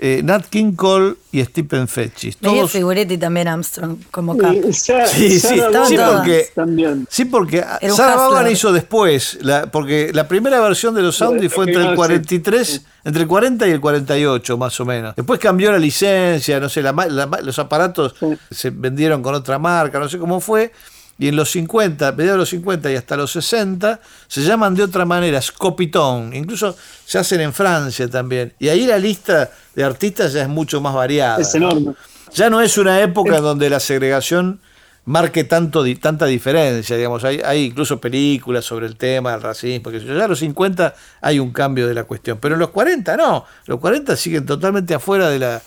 eh, 0.02 0.22
Nat 0.24 0.46
King 0.50 0.74
Cole 0.74 1.16
y 1.32 1.44
Stephen 1.44 1.88
Fetchis. 1.88 2.42
Medio 2.42 2.68
figuretti 2.68 3.18
también 3.18 3.48
Armstrong, 3.50 3.98
como 4.12 4.38
Cap. 4.38 4.54
Y 4.54 4.72
Sa- 4.74 5.06
Sí, 5.08 5.40
sí, 5.40 5.60
Sarah 5.60 5.86
sí, 5.86 5.98
Vaughan 5.98 6.18
porque- 6.18 6.48
también. 6.56 7.08
Sí, 7.10 7.26
porque 7.26 7.64
Sarah 7.96 8.16
Vaughan 8.16 8.52
hizo 8.52 8.72
después, 8.72 9.38
la, 9.42 9.70
porque 9.70 10.12
la 10.14 10.28
primera 10.28 10.60
versión 10.62 10.96
de 10.96 11.02
los 11.02 11.18
Soundies 11.18 11.54
fue 11.54 11.66
entre 11.66 11.84
el 11.90 11.96
43, 11.96 12.82
entre 13.04 13.22
el 13.24 13.28
40 13.28 13.68
y 13.68 13.72
el 13.72 13.82
48 13.82 14.58
más 14.58 14.80
o 14.80 14.86
menos. 14.86 15.16
Después 15.16 15.40
cambió 15.40 15.72
la 15.72 15.80
licencia, 15.80 16.60
no 16.60 16.70
sé, 16.70 16.82
la 16.82 16.94
ma- 16.94 17.08
la 17.08 17.28
ma- 17.28 17.42
los 17.42 17.60
aparatos 17.60 18.16
Sí. 18.20 18.28
se 18.52 18.70
vendieron 18.70 19.22
con 19.22 19.36
otra 19.36 19.60
marca, 19.60 20.00
no 20.00 20.08
sé 20.08 20.18
cómo 20.18 20.40
fue. 20.40 20.72
Y 21.20 21.28
en 21.28 21.36
los 21.36 21.52
50, 21.52 22.14
mediados 22.14 22.36
de 22.36 22.40
los 22.40 22.50
50 22.50 22.92
y 22.92 22.96
hasta 22.96 23.18
los 23.18 23.32
60, 23.34 24.00
se 24.28 24.42
llaman 24.42 24.74
de 24.74 24.84
otra 24.84 25.04
manera, 25.04 25.42
Scopitón. 25.42 26.34
Incluso 26.34 26.76
se 27.06 27.18
hacen 27.18 27.42
en 27.42 27.54
Francia 27.54 28.08
también. 28.10 28.54
Y 28.58 28.70
ahí 28.70 28.88
la 28.88 28.98
lista 28.98 29.52
de 29.76 29.84
artistas 29.84 30.32
ya 30.32 30.44
es 30.44 30.48
mucho 30.48 30.80
más 30.80 30.96
variada. 30.96 31.42
Es 31.42 31.54
enorme. 31.54 31.94
Ya 32.34 32.50
no 32.50 32.62
es 32.62 32.78
una 32.78 33.02
época 33.02 33.42
donde 33.42 33.70
la 33.70 33.82
segregación 33.82 34.62
marque 35.06 35.44
tanto 35.44 35.84
tanta 36.00 36.26
diferencia, 36.28 36.96
digamos, 36.96 37.24
hay, 37.24 37.42
hay 37.44 37.66
incluso 37.66 38.00
películas 38.00 38.64
sobre 38.64 38.86
el 38.86 38.96
tema 38.96 39.32
del 39.32 39.42
racismo, 39.42 39.90
que 39.90 40.00
ya 40.00 40.12
en 40.12 40.30
los 40.30 40.38
50 40.38 40.94
hay 41.22 41.40
un 41.40 41.52
cambio 41.52 41.88
de 41.88 41.96
la 41.96 42.04
cuestión, 42.04 42.38
pero 42.40 42.54
en 42.54 42.60
los 42.60 42.70
40 42.70 43.18
no, 43.18 43.44
los 43.66 43.80
40 43.80 44.16
siguen 44.16 44.46
totalmente 44.46 44.94
afuera 44.94 45.30
de 45.30 45.40
la, 45.40 45.62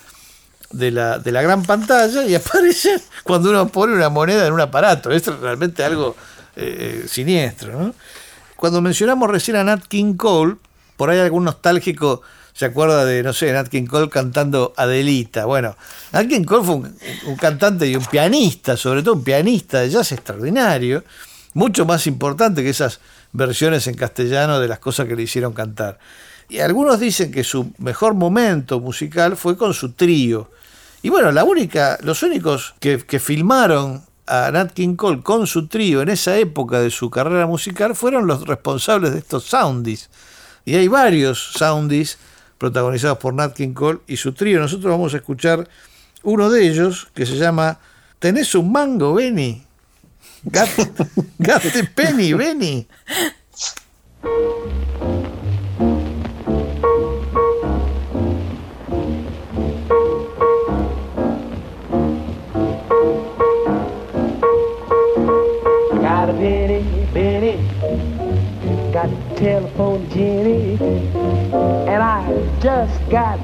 de 0.73 0.91
la, 0.91 1.18
de 1.18 1.33
la 1.33 1.43
gran 1.43 1.62
pantalla 1.62 2.25
y 2.25 2.35
aparecen 2.37 3.01
cuando 3.25 3.51
uno 3.51 3.68
pone 3.68 3.95
una 3.95 4.09
moneda 4.09 4.47
en 4.47 4.53
un 4.53 4.61
aparato, 4.61 5.11
es 5.11 5.27
realmente 5.27 5.85
algo 5.85 6.16
eh, 6.57 7.05
siniestro. 7.07 7.79
¿no? 7.79 7.95
Cuando 8.57 8.81
mencionamos 8.81 9.31
recién 9.31 9.57
a 9.57 9.64
Nat 9.64 9.85
King 9.87 10.14
Cole, 10.14 10.57
por 10.97 11.11
ahí 11.11 11.18
algún 11.18 11.45
nostálgico 11.45 12.23
se 12.55 12.66
acuerda 12.66 13.05
de, 13.05 13.23
no 13.23 13.33
sé, 13.33 13.53
Nat 13.53 13.68
King 13.68 13.87
Cole 13.87 14.11
cantando 14.11 14.75
Adelita. 14.77 15.47
Bueno, 15.47 15.77
Nat 16.12 16.27
King 16.29 16.45
Cole 16.45 16.64
fue 16.64 16.75
un, 16.75 16.97
un 17.27 17.37
cantante 17.37 17.87
y 17.87 17.97
un 17.97 18.05
pianista, 18.05 18.77
sobre 18.77 19.03
todo 19.03 19.14
un 19.14 19.25
pianista 19.25 19.81
de 19.81 19.91
jazz 19.91 20.12
extraordinario, 20.12 21.03
mucho 21.55 21.87
más 21.87 22.07
importante 22.07 22.62
que 22.62 22.70
esas 22.70 23.01
versiones 23.33 23.87
en 23.87 23.95
castellano 23.95 24.61
de 24.61 24.68
las 24.68 24.79
cosas 24.79 25.07
que 25.07 25.16
le 25.16 25.23
hicieron 25.23 25.53
cantar. 25.55 25.99
Y 26.49 26.61
algunos 26.61 27.01
dicen 27.01 27.33
que 27.33 27.45
su 27.45 27.73
mejor 27.79 28.14
momento 28.14 28.79
musical 28.79 29.37
fue 29.37 29.57
con 29.57 29.73
su 29.73 29.93
trío. 29.93 30.51
Y 31.03 31.11
bueno, 31.11 31.32
la 31.32 31.44
única, 31.44 31.98
los 32.03 32.22
únicos 32.22 32.74
que, 32.80 32.98
que 32.98 33.18
filmaron 33.18 34.05
a 34.26 34.50
Nat 34.53 34.72
King 34.72 34.94
Cole 34.94 35.22
con 35.22 35.46
su 35.46 35.66
trío 35.66 36.00
en 36.00 36.09
esa 36.09 36.38
época 36.38 36.80
de 36.80 36.90
su 36.90 37.11
carrera 37.11 37.46
musical 37.46 37.96
fueron 37.96 38.26
los 38.26 38.46
responsables 38.46 39.12
de 39.12 39.18
estos 39.18 39.44
soundies. 39.44 40.11
Y 40.64 40.76
hay 40.76 40.86
varios 40.88 41.53
soundies 41.55 42.18
protagonizados 42.57 43.18
por 43.18 43.34
Nat 43.34 43.55
King 43.55 43.74
Cole 43.74 43.98
y 44.07 44.16
su 44.16 44.32
trío. 44.32 44.61
Nosotros 44.61 44.90
vamos 44.90 45.12
a 45.14 45.16
escuchar 45.16 45.68
uno 46.22 46.48
de 46.50 46.68
ellos 46.68 47.09
que 47.14 47.26
se 47.26 47.36
llama 47.36 47.80
¿Tenés 48.20 48.55
un 48.55 48.70
mango, 48.70 49.14
Benny? 49.14 49.66
The 50.50 51.88
penny, 51.94 52.32
Benny. 52.32 52.86
Telephone 69.43 70.09
Jenny, 70.11 70.76
and 70.76 72.01
I 72.01 72.22
just 72.61 73.11
got, 73.11 73.40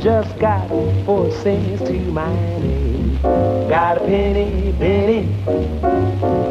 just 0.00 0.36
got 0.40 0.66
four 1.06 1.30
cents 1.30 1.80
to 1.82 1.92
my 1.92 2.28
name. 2.58 3.22
Got 3.22 3.98
a 3.98 4.00
penny, 4.00 4.72
penny, 4.72 5.28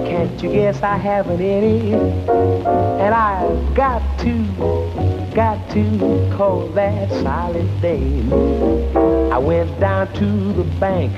can't 0.09 0.41
you 0.41 0.53
guess 0.53 0.82
I 0.84 0.95
haven't 0.95 1.41
any? 1.41 1.91
And 1.91 3.13
I've 3.13 3.76
got 3.76 4.01
to, 4.19 4.32
got 5.36 5.69
to 5.72 6.34
call 6.38 6.67
that 6.69 7.09
solid 7.09 7.82
dame. 7.82 8.32
I 9.34 9.38
went 9.38 9.78
down 9.82 10.13
to 10.13 10.53
the 10.53 10.63
bank, 10.80 11.11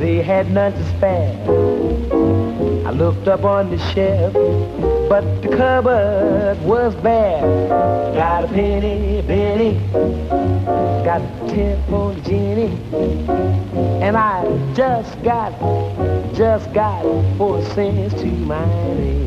they 0.00 0.22
had 0.22 0.50
none 0.50 0.72
to 0.72 0.88
spare. 0.96 1.40
I 2.84 2.90
looked 2.90 3.28
up 3.28 3.44
on 3.44 3.70
the 3.70 3.78
shelf, 3.92 4.34
but 5.08 5.42
the 5.42 5.48
cupboard 5.48 6.60
was 6.62 6.94
bare. 6.96 7.40
Got 8.14 8.44
a 8.44 8.48
penny, 8.48 9.22
penny, 9.22 9.78
got 11.04 11.20
a 11.20 11.28
telephone 11.48 12.22
Jenny, 12.22 12.78
and 14.02 14.16
I 14.16 14.44
just 14.74 15.22
got, 15.22 15.52
just 16.34 16.72
got 16.72 17.02
four 17.36 17.62
cents 17.62 18.14
to 18.20 18.26
my 18.26 18.64
name. 18.94 19.24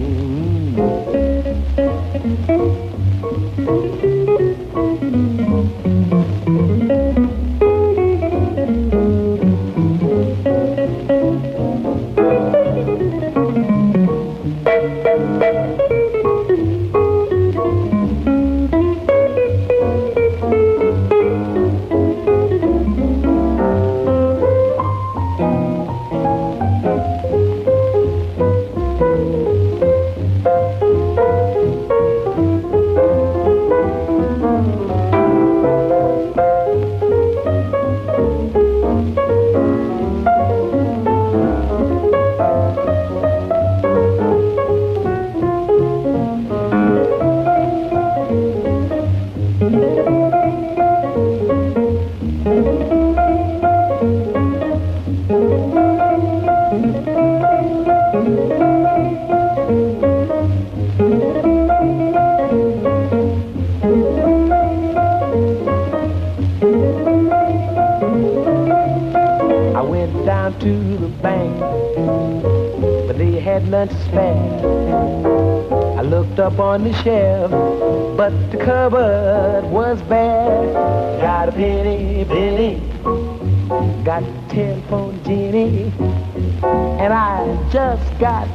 Got, 88.20 88.48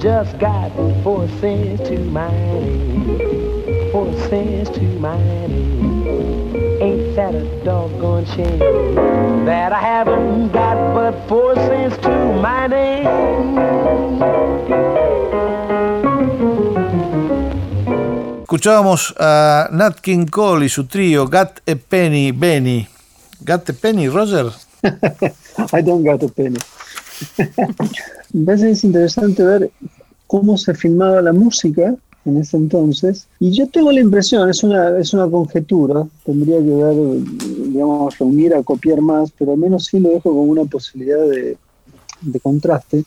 just 0.00 0.38
got 0.38 0.72
four 1.02 1.28
cents 1.40 1.88
to 1.88 1.98
my 1.98 2.30
name. 2.30 3.90
Four 3.92 4.12
cents 4.28 4.70
to 4.70 4.82
my 5.00 5.16
name. 5.18 6.06
Ain't 6.80 7.16
that 7.16 7.34
a 7.34 7.44
doggone 7.64 8.24
shame 8.26 8.58
that 9.44 9.72
I 9.72 9.80
haven't 9.80 10.52
got 10.52 10.94
but 10.94 11.28
four 11.28 11.54
cents 11.56 11.96
to 11.98 12.08
my 12.40 12.66
name? 12.66 13.06
Escuchábamos 18.42 19.14
a 19.18 19.68
Nat 19.72 20.00
King 20.00 20.26
Cole 20.26 20.64
y 20.64 20.68
su 20.70 20.86
trío 20.86 21.28
Got 21.28 21.60
a 21.66 21.76
Penny, 21.76 22.32
Benny. 22.32 22.88
Got 23.44 23.68
a 23.68 23.72
Penny, 23.74 24.08
Roger. 24.08 24.50
I 25.72 25.82
don't 25.82 26.02
got 26.02 26.22
a 26.22 26.28
penny. 26.28 26.58
Parece 28.44 28.66
que 28.66 28.70
es 28.72 28.84
interesante 28.84 29.42
ver 29.42 29.70
cómo 30.26 30.56
se 30.58 30.74
filmaba 30.74 31.22
la 31.22 31.32
música 31.32 31.94
en 32.24 32.36
ese 32.36 32.56
entonces. 32.58 33.26
Y 33.40 33.52
yo 33.52 33.66
tengo 33.68 33.90
la 33.90 34.00
impresión, 34.00 34.50
es 34.50 34.62
una, 34.62 34.98
es 34.98 35.14
una 35.14 35.26
conjetura, 35.28 36.06
tendría 36.24 36.58
que 36.58 36.64
ver, 36.70 36.94
digamos, 37.68 38.18
reunir, 38.18 38.54
a 38.54 38.62
copiar 38.62 39.00
más, 39.00 39.32
pero 39.38 39.52
al 39.52 39.58
menos 39.58 39.86
sí 39.86 39.98
lo 39.98 40.10
dejo 40.10 40.30
como 40.30 40.42
una 40.42 40.64
posibilidad 40.64 41.26
de, 41.26 41.56
de 42.20 42.40
contraste, 42.40 43.04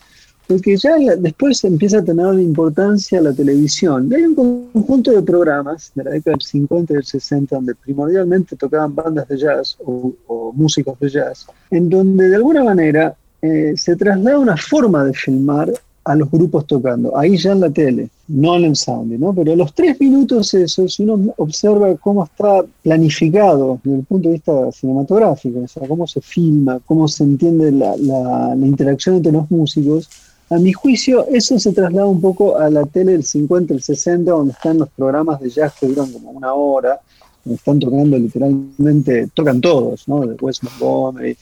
porque 0.47 0.75
ya 0.75 0.97
la- 0.97 1.15
después 1.15 1.63
empieza 1.65 1.99
a 1.99 2.03
tener 2.03 2.33
importancia 2.39 3.21
la 3.21 3.31
televisión. 3.31 4.11
Hay 4.13 4.23
un 4.23 4.33
conjunto 4.73 5.11
de 5.11 5.21
programas 5.21 5.91
de 5.93 6.03
la 6.03 6.11
década 6.11 6.33
del 6.37 6.41
50 6.41 6.93
y 6.93 6.95
del 6.95 7.05
60 7.05 7.55
donde 7.55 7.75
primordialmente 7.75 8.55
tocaban 8.55 8.95
bandas 8.95 9.27
de 9.27 9.37
jazz 9.37 9.77
o, 9.85 10.13
o 10.27 10.51
músicos 10.53 10.99
de 10.99 11.09
jazz, 11.09 11.45
en 11.69 11.89
donde 11.89 12.27
de 12.29 12.35
alguna 12.37 12.63
manera 12.63 13.15
eh, 13.41 13.73
se 13.75 13.95
traslada 13.95 14.39
una 14.39 14.57
forma 14.57 15.03
de 15.05 15.13
filmar 15.13 15.71
a 16.03 16.15
los 16.15 16.31
grupos 16.31 16.65
tocando, 16.65 17.15
ahí 17.15 17.37
ya 17.37 17.51
en 17.51 17.59
la 17.59 17.69
tele, 17.69 18.09
no 18.27 18.55
en 18.55 18.63
el 18.65 18.75
sound, 18.75 19.11
¿no? 19.19 19.33
Pero 19.33 19.55
los 19.55 19.71
tres 19.75 19.99
minutos 19.99 20.51
esos, 20.55 20.95
si 20.95 21.03
uno 21.03 21.31
observa 21.37 21.95
cómo 21.97 22.23
está 22.23 22.63
planificado 22.81 23.79
desde 23.83 23.99
el 23.99 24.05
punto 24.05 24.29
de 24.29 24.33
vista 24.33 24.71
cinematográfico, 24.71 25.59
o 25.59 25.67
sea, 25.67 25.87
cómo 25.87 26.07
se 26.07 26.21
filma, 26.21 26.79
cómo 26.87 27.07
se 27.07 27.23
entiende 27.23 27.71
la, 27.71 27.95
la- 27.97 28.55
la 28.55 28.65
interacción 28.65 29.17
entre 29.17 29.31
los 29.31 29.49
músicos, 29.51 30.09
a 30.49 30.57
mi 30.57 30.73
juicio 30.73 31.27
eso 31.27 31.57
se 31.59 31.71
traslada 31.71 32.07
un 32.07 32.19
poco 32.19 32.57
a 32.57 32.69
la 32.69 32.83
tele 32.85 33.11
del 33.13 33.23
50, 33.23 33.73
el 33.73 33.81
60, 33.81 34.31
donde 34.31 34.53
están 34.53 34.79
los 34.79 34.89
programas 34.89 35.39
de 35.39 35.49
jazz 35.49 35.73
que 35.79 35.87
duran 35.87 36.11
como 36.11 36.31
una 36.31 36.53
hora, 36.53 36.99
donde 37.45 37.55
están 37.57 37.79
tocando 37.79 38.17
literalmente, 38.17 39.29
tocan 39.33 39.61
todos, 39.61 40.07
¿no? 40.07 40.21
De 40.27 40.35
Wes 40.41 40.61
Montgomery, 40.63 41.37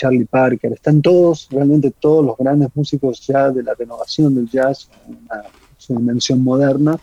Charlie 0.00 0.24
Parker, 0.24 0.72
están 0.72 1.02
todos, 1.02 1.46
realmente 1.50 1.92
todos 2.00 2.24
los 2.24 2.38
grandes 2.38 2.70
músicos 2.74 3.20
ya 3.26 3.50
de 3.50 3.62
la 3.62 3.74
renovación 3.74 4.34
del 4.34 4.48
jazz, 4.48 4.88
una, 5.06 5.42
su 5.76 5.94
dimensión 5.94 6.42
moderna. 6.42 6.98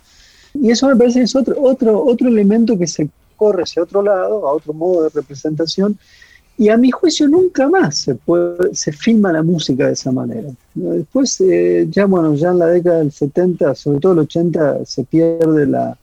Y 0.56 0.72
eso 0.72 0.88
me 0.88 0.96
parece 0.96 1.20
que 1.20 1.26
es 1.26 1.36
otro, 1.36 1.62
otro, 1.62 2.04
otro 2.04 2.28
elemento 2.28 2.76
que 2.76 2.88
se 2.88 3.08
corre 3.36 3.62
hacia 3.62 3.84
otro 3.84 4.02
lado, 4.02 4.48
a 4.48 4.54
otro 4.54 4.74
modo 4.74 5.04
de 5.04 5.10
representación, 5.10 5.96
y 6.58 6.70
a 6.70 6.78
mi 6.78 6.90
juicio 6.90 7.28
nunca 7.28 7.70
más 7.70 8.00
se, 8.00 8.16
puede, 8.16 8.74
se 8.74 8.92
filma 8.92 9.32
la 9.32 9.44
música 9.44 9.86
de 9.86 9.94
esa 9.94 10.12
manera. 10.12 10.50
Después, 10.74 11.40
eh, 11.42 11.86
ya 11.92 12.08
bueno, 12.08 12.34
ya 12.34 12.50
en 12.50 12.58
la 12.58 12.66
década 12.66 12.98
del 12.98 13.12
70, 13.12 13.76
sobre 13.76 14.00
todo 14.00 14.14
el 14.14 14.20
80, 14.20 14.86
se 14.86 15.04
pierde 15.04 15.68
la, 15.68 15.96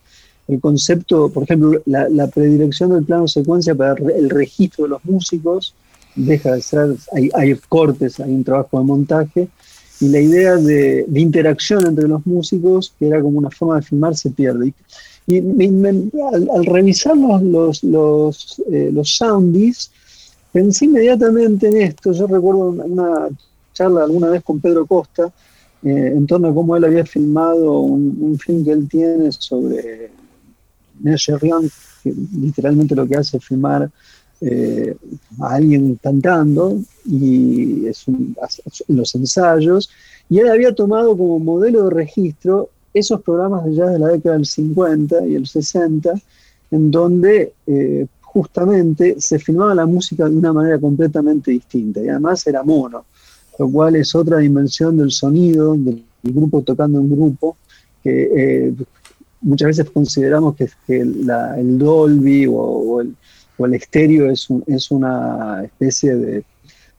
el 0.47 0.61
concepto, 0.61 1.27
por 1.27 1.43
ejemplo, 1.43 1.81
la, 1.85 2.07
la 2.07 2.27
predilección 2.27 2.91
del 2.91 3.03
plano 3.03 3.27
secuencia 3.27 3.75
para 3.75 3.95
el 4.15 4.29
registro 4.29 4.85
de 4.85 4.91
los 4.91 5.03
músicos 5.03 5.75
deja 6.15 6.53
de 6.55 6.61
ser, 6.61 6.95
hay, 7.13 7.29
hay 7.33 7.55
cortes, 7.69 8.19
hay 8.19 8.31
un 8.33 8.43
trabajo 8.43 8.79
de 8.79 8.85
montaje, 8.85 9.47
y 10.01 10.09
la 10.09 10.19
idea 10.19 10.55
de, 10.57 11.05
de 11.07 11.19
interacción 11.19 11.85
entre 11.87 12.07
los 12.07 12.25
músicos, 12.25 12.93
que 12.99 13.07
era 13.07 13.21
como 13.21 13.39
una 13.39 13.49
forma 13.49 13.77
de 13.77 13.81
filmar, 13.83 14.15
se 14.15 14.29
pierde. 14.29 14.73
Y, 15.27 15.41
me- 15.41 15.69
me- 15.69 16.09
al, 16.33 16.49
al 16.53 16.65
revisar 16.65 17.15
los, 17.17 17.41
los, 17.41 17.83
los, 17.83 18.61
eh, 18.71 18.89
los 18.93 19.15
soundies, 19.15 19.91
pensé 20.51 20.85
inmediatamente 20.85 21.67
en 21.67 21.77
esto. 21.81 22.11
Yo 22.11 22.27
recuerdo 22.27 22.67
una, 22.69 23.29
charla 23.73 24.03
alguna 24.03 24.29
vez 24.29 24.41
con 24.43 24.59
Pedro 24.59 24.85
Costa 24.85 25.31
eh, 25.83 26.13
en 26.15 26.25
torno 26.25 26.47
a 26.47 26.53
cómo 26.53 26.77
él 26.77 26.85
había 26.85 27.05
filmado 27.05 27.79
un, 27.79 28.17
un 28.21 28.39
film 28.39 28.63
que 28.63 28.71
él 28.71 28.87
tiene 28.89 29.31
sobre 29.33 30.11
Ned 31.01 31.15
Sherrian, 31.17 31.69
que 32.01 32.13
literalmente 32.39 32.95
lo 32.95 33.05
que 33.05 33.17
hace 33.17 33.37
es 33.37 33.45
filmar 33.45 33.89
eh, 34.41 34.95
a 35.39 35.55
alguien 35.55 35.97
cantando 36.01 36.77
y 37.05 37.87
es 37.87 38.05
los 38.87 39.15
ensayos, 39.15 39.89
y 40.29 40.39
él 40.39 40.49
había 40.49 40.73
tomado 40.73 41.17
como 41.17 41.39
modelo 41.39 41.85
de 41.85 41.91
registro 41.91 42.69
esos 42.93 43.21
programas 43.21 43.65
de 43.65 43.75
jazz 43.75 43.91
de 43.91 43.99
la 43.99 44.07
década 44.07 44.35
del 44.35 44.45
50 44.45 45.27
y 45.27 45.35
el 45.35 45.47
60, 45.47 46.13
en 46.71 46.91
donde 46.91 47.53
eh, 47.67 48.07
justamente 48.21 49.15
se 49.19 49.39
filmaba 49.39 49.75
la 49.75 49.85
música 49.85 50.27
de 50.27 50.35
una 50.35 50.51
manera 50.51 50.79
completamente 50.79 51.51
distinta, 51.51 52.01
y 52.01 52.09
además 52.09 52.45
era 52.47 52.63
mono, 52.63 53.05
lo 53.57 53.69
cual 53.69 53.95
es 53.95 54.13
otra 54.15 54.39
dimensión 54.39 54.97
del 54.97 55.11
sonido, 55.11 55.75
del 55.75 56.03
grupo 56.23 56.61
tocando 56.61 56.99
en 56.99 57.09
grupo, 57.09 57.55
que 58.03 58.29
eh, 58.35 58.73
muchas 59.41 59.67
veces 59.67 59.89
consideramos 59.91 60.55
que, 60.55 60.69
que 60.85 61.01
el 61.01 61.77
Dolby 61.77 62.47
o, 62.47 62.53
o 62.53 63.01
el, 63.01 63.15
o 63.57 63.65
el 63.65 63.73
estéreo 63.75 64.29
es, 64.29 64.49
un- 64.49 64.63
es 64.67 64.91
una 64.91 65.61
especie 65.63 66.15
de, 66.15 66.43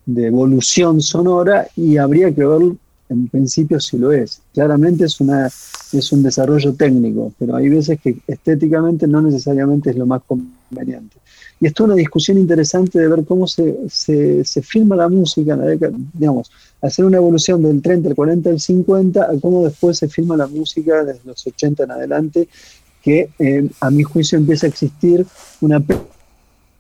de 0.07 0.27
evolución 0.27 1.01
sonora 1.01 1.67
y 1.77 1.97
habría 1.97 2.33
que 2.35 2.45
ver 2.45 2.73
en 3.09 3.29
principio 3.29 3.79
si 3.81 3.99
lo 3.99 4.11
es. 4.13 4.41
Claramente 4.53 5.05
es, 5.05 5.21
una, 5.21 5.47
es 5.47 6.13
un 6.13 6.23
desarrollo 6.23 6.75
técnico, 6.75 7.33
pero 7.39 7.57
hay 7.57 7.69
veces 7.69 8.01
que 8.01 8.17
estéticamente 8.27 9.07
no 9.07 9.21
necesariamente 9.23 9.91
es 9.91 9.97
lo 9.97 10.07
más 10.07 10.23
conveniente. 10.27 11.17
Y 11.61 11.67
esto 11.69 11.85
es 11.85 11.87
una 11.87 11.95
discusión 11.97 12.37
interesante 12.37 12.99
de 12.99 13.09
ver 13.09 13.25
cómo 13.25 13.47
se, 13.47 13.77
se, 13.89 14.45
se 14.45 14.61
filma 14.63 14.95
la 14.97 15.09
música 15.09 15.55
en 15.55 15.61
la 15.61 15.67
década, 15.67 15.93
digamos, 16.13 16.51
hacer 16.83 17.05
una 17.05 17.17
evolución 17.17 17.63
del 17.63 17.81
30, 17.81 18.11
el 18.11 18.15
40, 18.15 18.51
el 18.51 18.61
50, 18.61 19.23
a 19.23 19.41
cómo 19.41 19.65
después 19.65 19.97
se 19.97 20.09
filma 20.09 20.37
la 20.37 20.47
música 20.49 21.03
desde 21.05 21.21
los 21.25 21.47
80 21.47 21.85
en 21.85 21.91
adelante, 21.93 22.49
que 23.03 23.31
eh, 23.39 23.69
a 23.81 23.91
mi 23.91 24.03
juicio 24.03 24.37
empieza 24.37 24.67
a 24.67 24.69
existir 24.71 25.25
una 25.63 25.81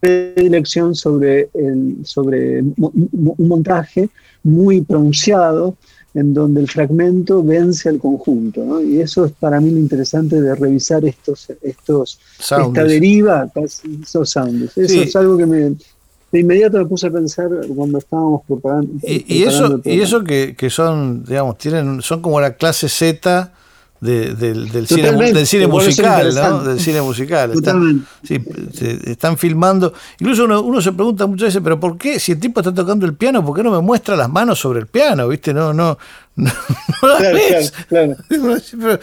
predilección 0.00 0.94
sobre, 0.94 1.48
el, 1.54 1.98
sobre 2.04 2.60
un 2.62 3.34
montaje 3.48 4.08
muy 4.42 4.80
pronunciado 4.82 5.76
en 6.14 6.32
donde 6.32 6.60
el 6.62 6.68
fragmento 6.68 7.42
vence 7.42 7.88
al 7.90 7.98
conjunto. 7.98 8.64
¿no? 8.64 8.80
Y 8.80 9.00
eso 9.00 9.26
es 9.26 9.32
para 9.32 9.60
mí 9.60 9.70
lo 9.70 9.78
interesante 9.78 10.40
de 10.40 10.54
revisar 10.54 11.04
estos, 11.04 11.48
estos 11.62 12.18
Sounds. 12.38 12.68
esta 12.68 12.84
deriva, 12.84 13.50
casi, 13.54 14.00
esos 14.02 14.30
sounds. 14.30 14.76
Eso 14.78 14.88
Sí. 14.92 15.00
es 15.00 15.14
algo 15.16 15.36
que 15.36 15.44
me, 15.46 15.58
de 16.32 16.40
inmediato 16.40 16.78
me 16.78 16.86
puse 16.86 17.06
a 17.08 17.10
pensar 17.10 17.48
cuando 17.74 17.98
estábamos 17.98 18.42
preparando. 18.48 18.92
Y, 19.02 19.24
y 19.40 19.42
eso, 19.42 19.80
y 19.84 20.00
eso 20.00 20.24
que, 20.24 20.54
que 20.56 20.70
son, 20.70 21.22
digamos, 21.24 21.58
tienen, 21.58 22.00
son 22.00 22.22
como 22.22 22.40
la 22.40 22.54
clase 22.56 22.88
Z 22.88 23.52
de- 24.00 24.34
del, 24.34 24.68
del 24.70 24.86
cine, 24.86 25.10
del 25.32 25.46
cine 25.46 25.66
musical, 25.66 26.34
¿no? 26.34 26.62
Del 26.64 26.80
cine 26.80 27.00
musical. 27.02 27.52
Están, 27.52 28.06
sí, 28.22 28.38
filmando. 29.36 29.92
Incluso 30.20 30.44
uno, 30.44 30.60
uno 30.60 30.80
se 30.80 30.92
pregunta 30.92 31.26
muchas 31.26 31.46
veces, 31.48 31.60
pero 31.64 31.80
¿por 31.80 31.96
qué? 31.98 32.20
Si 32.20 32.32
el 32.32 32.40
tipo 32.40 32.60
está 32.60 32.72
tocando 32.74 33.06
el 33.06 33.14
piano, 33.14 33.44
¿por 33.44 33.56
qué 33.56 33.62
no 33.62 33.70
me 33.70 33.80
muestra 33.80 34.16
las 34.16 34.28
manos 34.28 34.58
sobre 34.58 34.80
el 34.80 34.86
piano? 34.86 35.28
¿Viste? 35.28 35.52
No, 35.54 35.72
no, 35.72 35.96
no, 36.36 36.50
no 37.02 37.08
las 37.08 37.18
Claro, 37.18 37.34
ves. 37.36 37.72
claro, 37.88 38.16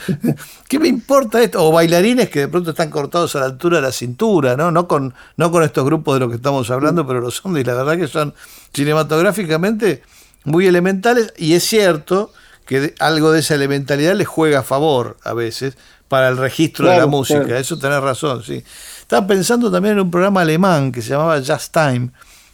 ¿Qué 0.69 0.79
me 0.79 0.87
importa 0.87 1.41
esto? 1.41 1.63
O 1.65 1.71
bailarines 1.71 2.29
que 2.29 2.41
de 2.41 2.47
pronto 2.47 2.69
están 2.71 2.89
cortados 2.89 3.35
a 3.35 3.39
la 3.39 3.45
altura 3.45 3.77
de 3.77 3.81
la 3.83 3.91
cintura, 3.91 4.55
¿no? 4.55 4.71
No 4.71 4.87
con, 4.87 5.13
no 5.37 5.51
con 5.51 5.63
estos 5.63 5.83
grupos 5.85 6.15
de 6.15 6.19
los 6.21 6.29
que 6.29 6.35
estamos 6.35 6.69
hablando, 6.69 7.05
pero 7.07 7.19
los 7.21 7.35
son, 7.35 7.57
y 7.57 7.63
la 7.63 7.73
verdad 7.73 7.97
que 7.97 8.07
son 8.07 8.33
cinematográficamente 8.73 10.03
muy 10.45 10.67
elementales, 10.67 11.33
y 11.37 11.53
es 11.53 11.63
cierto 11.63 12.31
que 12.65 12.95
algo 12.99 13.31
de 13.31 13.39
esa 13.41 13.55
elementalidad 13.55 14.15
les 14.15 14.27
juega 14.27 14.59
a 14.59 14.63
favor 14.63 15.17
a 15.23 15.33
veces 15.33 15.77
para 16.07 16.29
el 16.29 16.37
registro 16.37 16.89
de 16.89 16.97
la 16.97 17.07
música. 17.07 17.43
claro. 17.43 17.59
Eso 17.59 17.77
tenés 17.79 18.01
razón, 18.01 18.43
sí. 18.43 18.63
Estaba 19.01 19.25
pensando 19.27 19.71
también 19.71 19.93
en 19.93 20.01
un 20.01 20.11
programa 20.11 20.41
alemán 20.41 20.91
que 20.91 21.01
se 21.01 21.09
llamaba 21.09 21.39
Just 21.39 21.73
Time, 21.73 22.11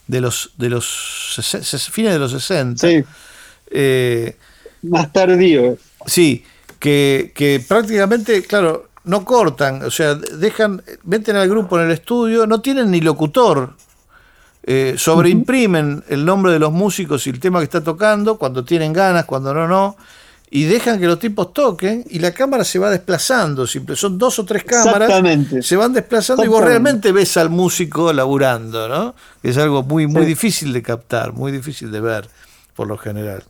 de 0.07 0.21
los, 0.21 0.51
de 0.57 0.69
los 0.69 1.39
fines 1.91 2.13
de 2.13 2.19
los 2.19 2.31
60. 2.31 2.87
Sí, 2.87 3.03
Eh, 3.71 4.35
más 4.81 5.11
tardío. 5.11 5.77
Sí, 6.05 6.43
que, 6.79 7.31
que 7.35 7.63
prácticamente, 7.67 8.41
claro, 8.43 8.89
no 9.03 9.25
cortan, 9.25 9.83
o 9.83 9.91
sea, 9.91 10.15
dejan, 10.15 10.81
meten 11.03 11.35
al 11.35 11.49
grupo 11.49 11.79
en 11.79 11.87
el 11.87 11.91
estudio, 11.91 12.47
no 12.47 12.61
tienen 12.61 12.91
ni 12.91 13.01
locutor, 13.01 13.75
eh, 14.71 14.93
sobreimprimen 14.99 16.03
el 16.09 16.23
nombre 16.23 16.51
de 16.51 16.59
los 16.59 16.71
músicos 16.71 17.25
y 17.25 17.31
el 17.31 17.39
tema 17.39 17.57
que 17.57 17.63
está 17.63 17.83
tocando, 17.83 18.37
cuando 18.37 18.63
tienen 18.63 18.93
ganas, 18.93 19.25
cuando 19.25 19.51
no, 19.51 19.67
no, 19.67 19.97
y 20.51 20.65
dejan 20.65 20.99
que 20.99 21.07
los 21.07 21.17
tipos 21.17 21.53
toquen 21.53 22.05
y 22.07 22.19
la 22.19 22.31
cámara 22.33 22.63
se 22.63 22.77
va 22.77 22.91
desplazando, 22.91 23.65
simple, 23.65 23.95
son 23.95 24.19
dos 24.19 24.37
o 24.37 24.45
tres 24.45 24.63
cámaras, 24.63 25.11
se 25.61 25.75
van 25.75 25.91
desplazando 25.93 26.43
y 26.43 26.47
vos 26.47 26.63
realmente 26.63 27.11
ves 27.11 27.35
al 27.37 27.49
músico 27.49 28.13
laburando, 28.13 28.87
¿no? 28.87 29.15
Es 29.41 29.57
algo 29.57 29.81
muy, 29.81 30.05
muy 30.05 30.21
Sí. 30.21 30.27
difícil 30.27 30.71
de 30.73 30.83
captar, 30.83 31.33
muy 31.33 31.51
difícil 31.51 31.91
de 31.91 32.01
ver, 32.01 32.29
por 32.75 32.87
lo 32.87 32.95
general. 32.95 33.43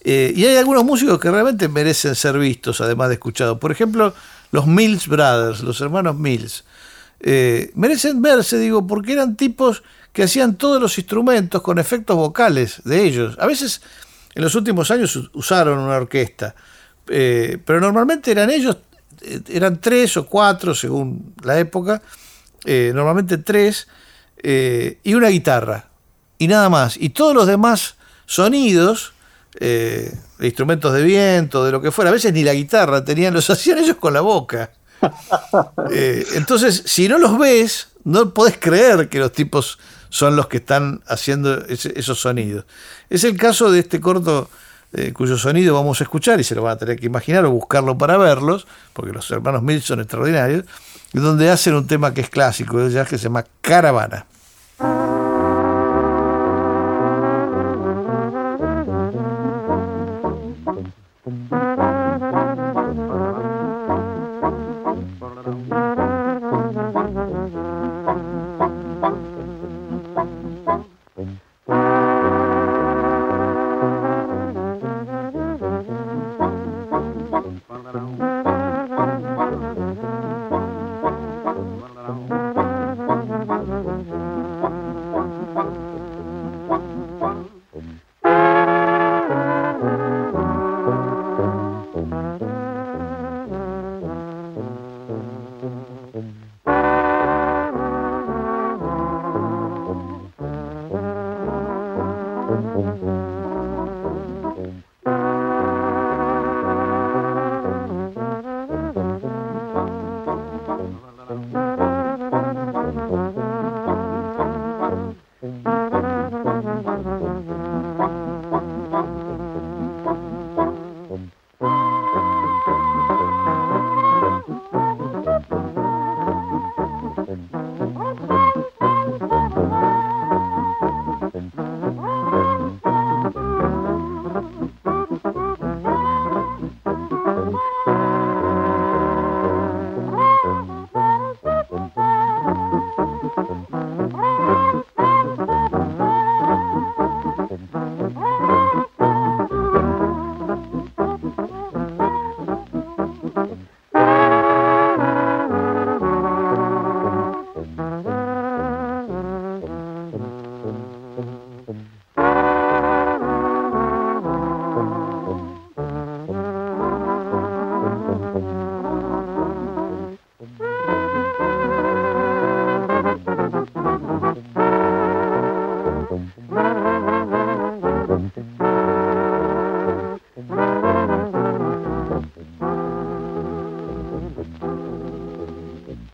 Eh, 0.00 0.32
y 0.36 0.44
hay 0.46 0.56
algunos 0.56 0.84
músicos 0.84 1.18
que 1.20 1.30
realmente 1.30 1.68
merecen 1.68 2.14
ser 2.16 2.38
vistos, 2.38 2.80
además 2.80 3.08
de 3.08 3.14
escuchados. 3.14 3.58
Por 3.58 3.72
ejemplo, 3.72 4.14
los 4.52 4.66
Mills 4.66 5.08
Brothers, 5.08 5.62
los 5.62 5.80
hermanos 5.80 6.16
Mills. 6.16 6.64
Eh, 7.20 7.70
merecen 7.74 8.20
verse, 8.22 8.58
digo, 8.58 8.86
porque 8.86 9.12
eran 9.12 9.36
tipos 9.36 9.82
que 10.12 10.22
hacían 10.22 10.56
todos 10.56 10.80
los 10.80 10.96
instrumentos 10.98 11.62
con 11.62 11.78
efectos 11.78 12.16
vocales 12.16 12.82
de 12.84 13.04
ellos. 13.04 13.36
A 13.38 13.46
veces, 13.46 13.82
en 14.34 14.42
los 14.42 14.54
últimos 14.54 14.90
años 14.90 15.30
usaron 15.32 15.78
una 15.78 15.96
orquesta, 15.96 16.54
eh, 17.08 17.58
pero 17.64 17.80
normalmente 17.80 18.30
eran 18.30 18.50
ellos, 18.50 18.78
eh, 19.22 19.40
eran 19.48 19.80
tres 19.80 20.16
o 20.16 20.26
cuatro 20.26 20.74
según 20.74 21.34
la 21.42 21.58
época, 21.58 22.02
eh, 22.64 22.92
normalmente 22.94 23.38
tres, 23.38 23.88
y 25.02 25.14
una 25.14 25.28
guitarra, 25.28 25.88
y 26.38 26.46
nada 26.46 26.68
más. 26.68 26.96
Y 26.96 27.08
todos 27.08 27.34
los 27.34 27.48
demás 27.48 27.96
sonidos, 28.26 29.14
eh, 29.58 30.12
instrumentos 30.40 30.92
de 30.92 31.02
viento, 31.02 31.64
de 31.64 31.72
lo 31.72 31.80
que 31.80 31.90
fuera, 31.90 32.10
a 32.10 32.12
veces 32.12 32.32
ni 32.32 32.44
la 32.44 32.52
guitarra 32.52 33.04
tenían, 33.04 33.32
los 33.32 33.48
hacían 33.50 33.78
ellos 33.78 33.96
con 33.96 34.12
la 34.12 34.20
boca. 34.20 34.72
Eh, 35.90 36.26
entonces, 36.34 36.82
si 36.86 37.08
no 37.08 37.18
los 37.18 37.38
ves, 37.38 37.88
no 38.04 38.32
podés 38.34 38.58
creer 38.58 39.08
que 39.08 39.18
los 39.18 39.32
tipos 39.32 39.78
son 40.08 40.36
los 40.36 40.46
que 40.48 40.58
están 40.58 41.02
haciendo 41.06 41.64
esos 41.66 42.20
sonidos. 42.20 42.64
Es 43.10 43.24
el 43.24 43.36
caso 43.36 43.70
de 43.70 43.80
este 43.80 44.00
corto 44.00 44.48
eh, 44.92 45.12
cuyo 45.12 45.36
sonido 45.36 45.74
vamos 45.74 46.00
a 46.00 46.04
escuchar 46.04 46.40
y 46.40 46.44
se 46.44 46.54
lo 46.54 46.62
van 46.62 46.74
a 46.74 46.78
tener 46.78 46.98
que 46.98 47.06
imaginar 47.06 47.44
o 47.44 47.50
buscarlo 47.50 47.98
para 47.98 48.16
verlos, 48.16 48.66
porque 48.92 49.12
los 49.12 49.30
hermanos 49.30 49.62
Mills 49.62 49.84
son 49.84 50.00
extraordinarios, 50.00 50.64
donde 51.12 51.50
hacen 51.50 51.74
un 51.74 51.86
tema 51.86 52.14
que 52.14 52.22
es 52.22 52.30
clásico 52.30 52.78
de 52.78 52.90
jazz 52.90 53.08
que 53.08 53.18
se 53.18 53.24
llama 53.24 53.44
Caravana. 53.60 54.26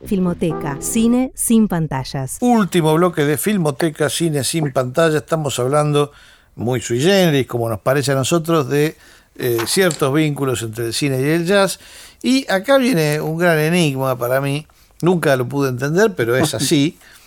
Filmoteca, 0.06 0.76
cine 0.80 1.32
sin 1.34 1.68
pantallas. 1.68 2.36
Último 2.40 2.94
bloque 2.94 3.24
de 3.24 3.38
Filmoteca, 3.38 4.10
cine 4.10 4.44
sin 4.44 4.72
pantalla. 4.72 5.18
Estamos 5.18 5.58
hablando 5.58 6.12
muy 6.54 6.80
sui 6.80 7.00
generis, 7.00 7.46
como 7.46 7.68
nos 7.68 7.80
parece 7.80 8.12
a 8.12 8.14
nosotros, 8.14 8.68
de 8.68 8.96
eh, 9.36 9.58
ciertos 9.66 10.12
vínculos 10.12 10.62
entre 10.62 10.86
el 10.86 10.92
cine 10.92 11.20
y 11.20 11.24
el 11.24 11.46
jazz. 11.46 11.80
Y 12.22 12.50
acá 12.50 12.76
viene 12.76 13.20
un 13.20 13.38
gran 13.38 13.58
enigma 13.58 14.18
para 14.18 14.40
mí. 14.40 14.66
Nunca 15.00 15.34
lo 15.36 15.48
pude 15.48 15.70
entender, 15.70 16.14
pero 16.14 16.36
es 16.36 16.52
así. 16.52 16.98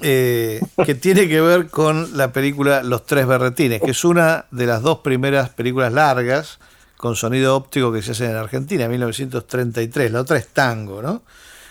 eh, 0.00 0.60
que 0.84 0.94
tiene 0.94 1.28
que 1.28 1.40
ver 1.40 1.68
con 1.68 2.16
la 2.16 2.32
película 2.32 2.82
Los 2.82 3.04
Tres 3.06 3.26
Berretines, 3.26 3.80
que 3.80 3.90
es 3.90 4.04
una 4.04 4.46
de 4.50 4.66
las 4.66 4.82
dos 4.82 4.98
primeras 4.98 5.50
películas 5.50 5.92
largas 5.92 6.58
con 6.96 7.16
sonido 7.16 7.56
óptico 7.56 7.92
que 7.92 8.02
se 8.02 8.12
hacen 8.12 8.30
en 8.30 8.36
Argentina, 8.36 8.84
en 8.84 8.90
1933. 8.90 10.12
La 10.12 10.20
otra 10.20 10.36
es 10.36 10.48
tango, 10.48 11.02
¿no? 11.02 11.22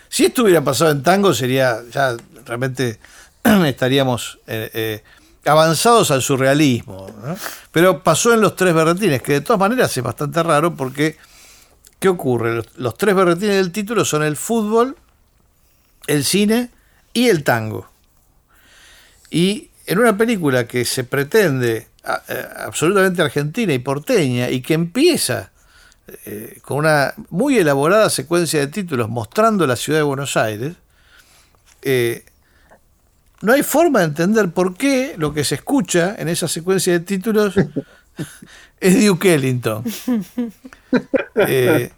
Si 0.10 0.26
esto 0.26 0.44
hubiera 0.44 0.64
pasado 0.64 0.92
en 0.92 1.04
tango, 1.04 1.34
sería 1.34 1.82
ya 1.92 2.16
realmente 2.46 3.00
estaríamos 3.66 4.40
eh, 4.48 4.72
eh, 4.74 5.04
avanzados 5.46 6.12
al 6.12 6.22
surrealismo. 6.22 7.08
Pero 7.72 8.04
pasó 8.04 8.34
en 8.34 8.42
los 8.42 8.56
tres 8.56 8.74
berretines, 8.74 9.22
que 9.22 9.34
de 9.34 9.42
todas 9.42 9.60
maneras 9.60 9.96
es 9.96 10.04
bastante 10.04 10.42
raro 10.44 10.76
porque, 10.76 11.18
¿qué 12.00 12.10
ocurre? 12.10 12.64
Los 12.78 12.98
tres 12.98 13.16
berretines 13.16 13.56
del 13.56 13.72
título 13.72 14.06
son 14.06 14.24
el 14.24 14.38
fútbol, 14.38 14.98
el 16.08 16.24
cine 16.24 16.72
y 17.14 17.28
el 17.28 17.44
tango. 17.44 17.90
Y 19.30 19.70
en 19.86 20.00
una 20.00 20.18
película 20.18 20.68
que 20.68 20.86
se 20.86 21.04
pretende 21.04 21.88
eh, 22.28 22.46
absolutamente 22.58 23.22
argentina 23.22 23.74
y 23.74 23.80
porteña 23.80 24.50
y 24.50 24.62
que 24.62 24.74
empieza 24.74 25.52
eh, 26.26 26.60
con 26.62 26.78
una 26.78 27.14
muy 27.30 27.58
elaborada 27.58 28.10
secuencia 28.10 28.62
de 28.62 28.68
títulos 28.68 29.10
mostrando 29.10 29.68
la 29.68 29.76
ciudad 29.76 30.00
de 30.00 30.04
Buenos 30.04 30.38
Aires, 30.38 30.74
eh, 31.82 32.24
no 33.42 33.52
hay 33.52 33.62
forma 33.62 34.00
de 34.00 34.06
entender 34.06 34.50
por 34.52 34.76
qué 34.76 35.16
lo 35.18 35.34
que 35.34 35.44
se 35.44 35.56
escucha 35.56 36.16
en 36.18 36.30
esa 36.30 36.48
secuencia 36.48 36.94
de 36.94 37.02
títulos 37.02 37.56
es 38.80 39.06
Duke 39.06 39.34
Ellington. 39.34 39.84
Eh, 41.40 41.92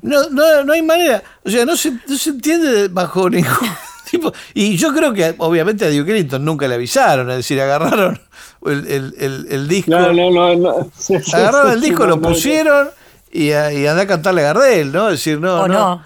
no, 0.00 0.30
no, 0.30 0.64
no 0.64 0.72
hay 0.72 0.80
manera. 0.80 1.22
O 1.44 1.50
sea, 1.50 1.66
no 1.66 1.76
se, 1.76 1.90
no 1.90 2.16
se 2.16 2.30
entiende 2.30 2.88
bajo 2.88 3.28
ningún 3.28 3.68
tipo. 4.16 4.32
Y 4.54 4.76
yo 4.76 4.92
creo 4.94 5.12
que 5.12 5.34
obviamente 5.38 5.84
a 5.84 5.90
Duke 5.90 6.10
Ellington 6.12 6.44
nunca 6.44 6.66
le 6.68 6.74
avisaron, 6.74 7.30
es 7.30 7.36
decir, 7.38 7.60
agarraron 7.60 8.20
el, 8.66 8.86
el- 8.86 9.14
el- 9.18 9.46
el 9.50 9.68
disco. 9.68 9.90
no, 9.90 10.12
no, 10.12 10.30
no. 10.30 10.56
no. 10.56 10.90
Sí, 10.98 11.14
Agarraron 11.32 11.68
sí, 11.72 11.74
el 11.74 11.80
disco, 11.82 12.06
lo 12.06 12.20
pusieron 12.20 12.88
y, 13.30 13.50
a- 13.52 13.72
y 13.72 13.86
andá 13.86 14.02
a 14.02 14.06
cantarle 14.06 14.42
a 14.42 14.52
Gardel, 14.52 14.92
¿no? 14.92 15.06
Es 15.08 15.14
decir, 15.20 15.40
no, 15.40 15.66
no. 15.68 15.74
no. 15.74 16.04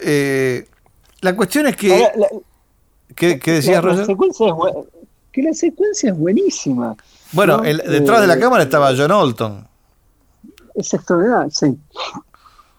Eh, 0.00 0.66
la 1.20 1.36
cuestión 1.36 1.66
es 1.66 1.76
que. 1.76 1.92
Ahora, 1.94 2.12
la- 2.16 2.28
¿Qué, 3.14 3.38
qué 3.38 3.52
decías, 3.52 3.76
la, 3.76 3.82
la 3.82 3.92
Roger? 3.92 4.06
secuencia 4.06 4.46
es 4.46 4.52
bue- 4.52 4.86
que 5.32 5.42
la 5.42 5.52
secuencia 5.52 6.10
es 6.10 6.16
buenísima. 6.16 6.96
Bueno, 7.32 7.58
¿no? 7.58 7.64
el- 7.64 7.78
detrás 7.78 8.20
de 8.22 8.26
la 8.26 8.34
Eh, 8.34 8.40
cámara 8.40 8.62
estaba 8.62 8.92
John 8.96 9.10
Olton. 9.12 9.68
Es 10.74 10.94
extraordinario, 10.94 11.50
sí. 11.50 11.76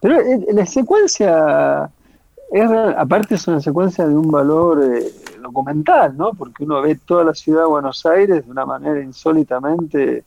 Pero 0.01 0.19
eh, 0.19 0.39
la 0.53 0.65
secuencia, 0.65 1.89
es 2.51 2.69
aparte 2.97 3.35
es 3.35 3.47
una 3.47 3.61
secuencia 3.61 4.07
de 4.07 4.15
un 4.15 4.29
valor 4.29 4.83
eh, 4.83 5.11
documental, 5.41 6.15
¿no? 6.17 6.33
Porque 6.33 6.63
uno 6.65 6.81
ve 6.81 6.95
toda 6.95 7.23
la 7.23 7.33
ciudad 7.33 7.61
de 7.61 7.67
Buenos 7.67 8.05
Aires 8.05 8.45
de 8.45 8.51
una 8.51 8.65
manera 8.65 9.01
insólitamente 9.01 10.23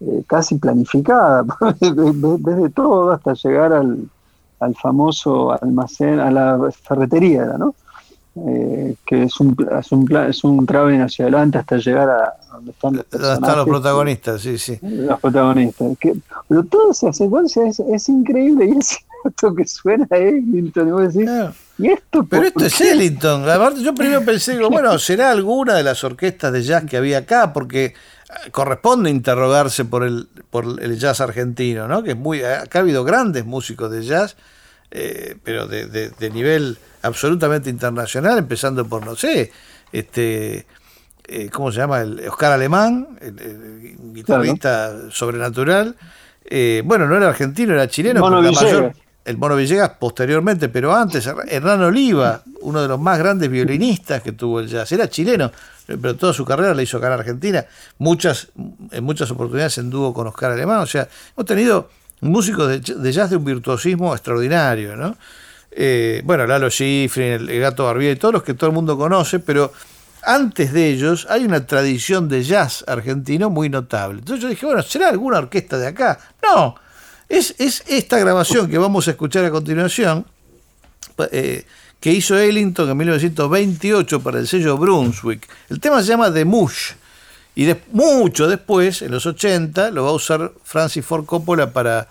eh, 0.00 0.22
casi 0.26 0.56
planificada. 0.56 1.42
Ves 1.80 2.40
ves 2.42 2.56
de 2.56 2.70
todo 2.70 3.10
hasta 3.10 3.34
llegar 3.34 3.72
al, 3.72 4.08
al 4.60 4.74
famoso 4.76 5.52
almacén, 5.52 6.20
a 6.20 6.30
la 6.30 6.70
ferretería, 6.70 7.56
¿no? 7.58 7.74
Eh, 8.38 8.94
que 9.06 9.22
es 9.22 9.40
un, 9.40 9.56
es 9.80 9.92
un, 9.92 10.16
es 10.28 10.44
un 10.44 10.66
traveling 10.66 11.00
hacia 11.00 11.24
adelante 11.24 11.56
hasta 11.56 11.78
llegar 11.78 12.10
a 12.10 12.34
donde 12.52 12.70
están 12.72 12.96
los, 12.96 13.06
Donde 13.10 13.32
están 13.32 13.32
los 13.32 13.38
personajes. 13.40 13.64
protagonistas, 13.66 14.40
sí, 14.42 14.58
sí. 14.58 14.78
los 14.82 15.20
protagonistas. 15.20 15.96
Que, 15.98 16.14
pero 16.46 16.62
toda 16.64 16.90
esa 16.92 17.12
secuencia 17.14 17.66
es, 17.66 17.80
es 17.80 18.08
increíble 18.10 18.66
y 18.66 18.78
es 18.78 18.98
cierto 19.22 19.54
que 19.54 19.66
suena 19.66 20.06
a 20.10 20.16
Ellington. 20.18 20.88
Y 20.88 20.90
vos 20.90 21.14
decís, 21.14 21.22
Claro. 21.30 21.54
¿y 21.78 21.88
esto 21.88 22.24
Pero 22.28 22.42
esto 22.46 22.66
es? 22.66 22.78
Ellington. 22.80 23.48
Aparte, 23.48 23.82
yo 23.82 23.94
primero 23.94 24.22
pensé, 24.22 24.52
digo, 24.56 24.68
bueno, 24.68 24.98
será 24.98 25.30
alguna 25.30 25.74
de 25.74 25.82
las 25.82 26.04
orquestas 26.04 26.52
de 26.52 26.62
jazz 26.62 26.84
que 26.84 26.98
había 26.98 27.18
acá, 27.18 27.54
porque 27.54 27.86
eh, 27.86 28.50
corresponde 28.50 29.08
interrogarse 29.08 29.86
por 29.86 30.04
el, 30.04 30.28
por 30.50 30.64
el 30.82 30.98
jazz 30.98 31.22
argentino, 31.22 31.88
¿no? 31.88 32.02
Que 32.02 32.10
es 32.10 32.16
muy, 32.18 32.42
acá 32.42 32.80
ha 32.80 32.82
habido 32.82 33.02
grandes 33.02 33.46
músicos 33.46 33.90
de 33.90 34.02
jazz, 34.02 34.36
eh, 34.90 35.36
pero 35.42 35.66
de, 35.66 35.86
de- 35.86 36.10
de 36.10 36.30
nivel 36.30 36.78
absolutamente 37.02 37.70
internacional, 37.70 38.38
empezando 38.38 38.86
por, 38.86 39.04
no 39.04 39.14
sé, 39.16 39.52
este, 39.92 40.66
eh, 41.28 41.48
¿cómo 41.52 41.70
se 41.72 41.78
llama? 41.78 42.00
El 42.00 42.20
Oscar 42.28 42.52
Alemán, 42.52 43.18
el, 43.20 43.38
el 43.40 43.96
guitarrista 44.12 45.10
sobrenatural. 45.10 45.96
Eh, 46.44 46.82
bueno, 46.84 47.06
no 47.06 47.16
era 47.16 47.28
argentino, 47.28 47.72
era 47.74 47.88
chileno, 47.88 48.20
Mono 48.20 48.36
pero 48.40 48.52
la 48.52 48.60
mayor, 48.62 48.92
el 49.24 49.36
Mono 49.36 49.56
Villegas 49.56 49.90
posteriormente, 49.98 50.68
pero 50.68 50.94
antes, 50.94 51.28
Hernán 51.48 51.82
Oliva, 51.82 52.42
uno 52.60 52.80
de 52.82 52.86
los 52.86 53.00
más 53.00 53.18
grandes 53.18 53.50
violinistas 53.50 54.22
que 54.22 54.30
tuvo 54.32 54.60
el 54.60 54.68
jazz, 54.68 54.90
era 54.92 55.08
chileno, 55.08 55.50
pero 55.86 56.14
toda 56.14 56.32
su 56.32 56.44
carrera 56.44 56.72
la 56.74 56.82
hizo 56.82 56.98
acá 56.98 57.08
en 57.08 57.12
Argentina, 57.14 57.66
muchas, 57.98 58.48
en 58.92 59.02
muchas 59.02 59.28
oportunidades 59.32 59.78
en 59.78 59.90
dúo 59.90 60.14
con 60.14 60.28
Oscar 60.28 60.52
Alemán, 60.52 60.78
o 60.78 60.86
sea, 60.86 61.08
hemos 61.36 61.46
tenido 61.46 61.90
músicos 62.20 62.68
de, 62.68 63.12
jazz 63.12 63.30
de 63.30 63.36
un 63.36 63.44
virtuosismo 63.44 64.14
extraordinario, 64.14 64.96
¿no? 64.96 65.16
Eh, 65.70 66.22
bueno, 66.24 66.46
Lalo 66.46 66.70
Schifrin, 66.70 67.48
el, 67.48 67.60
Gato 67.60 67.84
Barbieri, 67.84 68.18
todos 68.18 68.34
los 68.34 68.42
que 68.42 68.54
todo 68.54 68.70
el 68.70 68.74
mundo 68.74 68.96
conoce, 68.96 69.38
pero 69.40 69.72
antes 70.22 70.72
de 70.72 70.88
ellos 70.88 71.26
hay 71.28 71.44
una 71.44 71.66
tradición 71.66 72.28
de 72.28 72.42
jazz 72.42 72.84
argentino 72.86 73.50
muy 73.50 73.68
notable. 73.68 74.20
Entonces 74.20 74.42
yo 74.42 74.48
dije, 74.48 74.64
bueno, 74.66 74.82
¿será 74.82 75.08
alguna 75.10 75.38
orquesta 75.38 75.78
de 75.78 75.88
acá? 75.88 76.18
No, 76.42 76.76
es, 77.28 77.54
es 77.58 77.84
esta 77.86 78.18
grabación 78.18 78.68
que 78.70 78.78
vamos 78.78 79.06
a 79.08 79.10
escuchar 79.10 79.44
a 79.44 79.50
continuación, 79.50 80.24
eh, 81.30 81.64
que 82.00 82.12
hizo 82.12 82.38
Ellington 82.38 82.88
en 82.90 82.96
1928 82.96 84.20
para 84.22 84.38
el 84.38 84.46
sello 84.46 84.78
Brunswick. 84.78 85.46
El 85.68 85.80
tema 85.80 86.00
se 86.02 86.08
llama 86.08 86.32
The 86.32 86.44
Mush. 86.44 86.92
Y 87.56 87.64
de- 87.64 87.80
mucho 87.90 88.46
después, 88.46 89.02
en 89.02 89.10
los 89.10 89.26
80, 89.26 89.90
lo 89.90 90.04
va 90.04 90.10
a 90.10 90.12
usar 90.12 90.52
Francis 90.62 91.04
Ford 91.04 91.24
Coppola 91.24 91.72
para, 91.72 92.06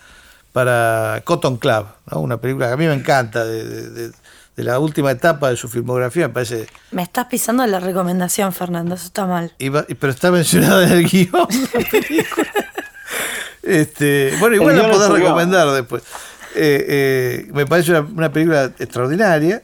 para 0.51 1.21
Cotton 1.23 1.55
Club, 1.57 1.85
¿no? 2.11 2.19
una 2.19 2.37
película 2.37 2.67
que 2.67 2.73
a 2.73 2.77
mí 2.77 2.85
me 2.87 2.93
encanta, 2.93 3.45
de, 3.45 3.63
de- 3.63 3.89
de- 3.91 4.11
de 4.55 4.63
la 4.63 4.79
última 4.79 5.11
etapa 5.11 5.49
de 5.49 5.57
su 5.57 5.67
filmografía, 5.67 6.29
me 6.29 6.33
parece 6.33 6.67
Me 6.91 7.03
estás 7.03 7.25
pisando 7.25 7.67
la 7.67 7.79
recomendación, 7.81 8.53
Fernando. 8.53 8.95
Eso 8.95 9.05
está 9.07 9.25
mal. 9.25 9.53
Iba- 9.59 9.85
pero 9.99 10.11
está 10.13 10.31
mencionada 10.31 10.85
en 10.87 10.91
el 10.93 11.03
guion 11.09 11.47
la 11.73 11.89
película. 11.89 12.47
Este, 13.63 14.31
bueno, 14.39 14.55
igual 14.57 14.75
El 14.77 14.83
la 14.83 14.91
podés 14.91 15.09
recomendar 15.09 15.67
después. 15.71 16.03
Eh, 16.55 16.85
eh, 16.87 17.49
me 17.51 17.65
parece 17.65 17.91
una, 17.91 18.01
una 18.01 18.31
película 18.31 18.65
extraordinaria. 18.77 19.63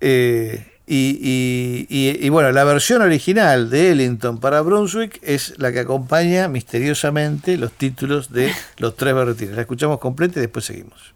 eh, 0.00 0.71
y, 0.86 2.28
bueno, 2.28 2.50
la 2.52 2.64
versión 2.64 3.02
original 3.02 3.70
de 3.70 3.92
Ellington 3.92 4.40
para 4.40 4.60
Brunswick 4.60 5.20
es 5.22 5.54
la 5.58 5.72
que 5.72 5.80
acompaña 5.80 6.48
misteriosamente 6.48 7.56
los 7.56 7.72
títulos 7.72 8.32
de 8.32 8.52
Los 8.78 8.96
Tres 8.96 9.14
Berretines. 9.14 9.54
La 9.54 9.62
escuchamos 9.62 9.98
completa 9.98 10.38
y 10.38 10.42
después 10.42 10.64
seguimos. 10.64 11.14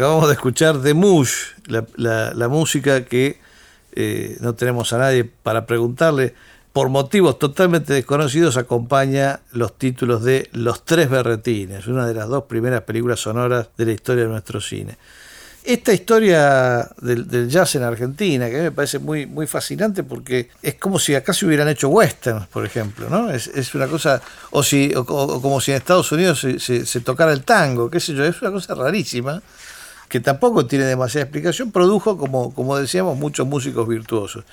Acabamos 0.00 0.28
de 0.28 0.32
escuchar 0.32 0.80
The 0.80 0.94
Mush, 0.94 1.30
la, 1.66 2.48
música 2.48 3.04
que 3.04 3.38
eh, 3.92 4.38
no 4.40 4.54
tenemos 4.54 4.94
a 4.94 4.98
nadie 4.98 5.24
para 5.24 5.66
preguntarle. 5.66 6.32
Por 6.72 6.88
motivos 6.88 7.38
totalmente 7.38 7.92
desconocidos 7.92 8.56
acompaña 8.56 9.40
los 9.52 9.76
títulos 9.76 10.24
de 10.24 10.48
Los 10.54 10.86
Tres 10.86 11.10
Berretines, 11.10 11.86
una 11.86 12.06
de 12.06 12.14
las 12.14 12.28
dos 12.28 12.44
primeras 12.44 12.80
películas 12.80 13.20
sonoras 13.20 13.68
de 13.76 13.84
la 13.84 13.92
historia 13.92 14.22
de 14.22 14.30
nuestro 14.30 14.62
cine. 14.62 14.96
Esta 15.64 15.92
historia 15.92 16.88
del, 17.02 17.50
jazz 17.50 17.74
en 17.74 17.82
Argentina, 17.82 18.48
que 18.48 18.54
a 18.54 18.58
mí 18.58 18.64
me 18.64 18.72
parece 18.72 19.00
muy, 19.00 19.26
muy 19.26 19.46
fascinante 19.46 20.02
porque 20.02 20.48
es 20.62 20.76
como 20.76 20.98
si 20.98 21.14
acá 21.14 21.34
se 21.34 21.44
hubieran 21.44 21.68
hecho 21.68 21.90
westerns, 21.90 22.46
por 22.46 22.64
ejemplo, 22.64 23.10
¿no? 23.10 23.30
Es, 23.30 23.74
una 23.74 23.86
cosa, 23.86 24.22
o, 24.52 24.62
si, 24.62 24.94
o, 24.94 25.00
o 25.02 25.42
como 25.42 25.60
si 25.60 25.72
en 25.72 25.76
Estados 25.76 26.10
Unidos 26.10 26.40
se, 26.40 26.58
se- 26.58 26.86
se 26.86 27.00
tocara 27.02 27.32
el 27.32 27.44
tango, 27.44 27.90
qué 27.90 28.00
sé 28.00 28.14
yo, 28.14 28.24
es 28.24 28.40
una 28.40 28.50
cosa 28.50 28.74
rarísima 28.74 29.42
que 30.10 30.18
tampoco 30.18 30.66
tiene 30.66 30.86
demasiada 30.86 31.22
explicación, 31.22 31.70
produjo, 31.70 32.18
como, 32.18 32.52
como 32.52 32.76
decíamos, 32.76 33.16
muchos 33.16 33.46
músicos 33.46 33.86
virtuosos. 33.86 34.44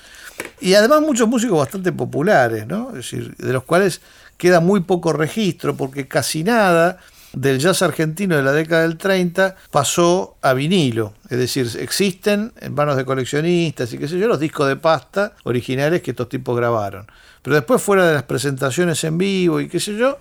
Y 0.60 0.74
además 0.74 1.00
muchos 1.00 1.28
músicos 1.28 1.58
bastante 1.58 1.90
populares, 1.90 2.64
¿no? 2.64 2.90
Es 2.90 2.98
decir, 2.98 3.34
de 3.36 3.52
los 3.52 3.64
cuales 3.64 4.00
queda 4.36 4.60
muy 4.60 4.80
poco 4.82 5.12
registro, 5.12 5.76
porque 5.76 6.06
casi 6.06 6.44
nada 6.44 6.98
del 7.32 7.58
jazz 7.58 7.82
argentino 7.82 8.36
de 8.36 8.44
la 8.44 8.52
década 8.52 8.82
del 8.82 8.96
30 8.96 9.56
pasó 9.72 10.36
a 10.42 10.52
vinilo. 10.54 11.14
Es 11.28 11.38
decir, 11.38 11.68
existen 11.80 12.52
en 12.60 12.72
manos 12.72 12.96
de 12.96 13.04
coleccionistas 13.04 13.92
y 13.92 13.98
qué 13.98 14.06
sé 14.06 14.16
yo, 14.16 14.28
los 14.28 14.38
discos 14.38 14.68
de 14.68 14.76
pasta 14.76 15.32
originales 15.42 16.02
que 16.02 16.12
estos 16.12 16.28
tipos 16.28 16.56
grabaron. 16.56 17.04
Pero 17.42 17.56
después 17.56 17.82
fuera 17.82 18.06
de 18.06 18.14
las 18.14 18.22
presentaciones 18.22 19.02
en 19.02 19.18
vivo 19.18 19.60
y 19.60 19.68
qué 19.68 19.80
sé 19.80 19.96
yo, 19.96 20.18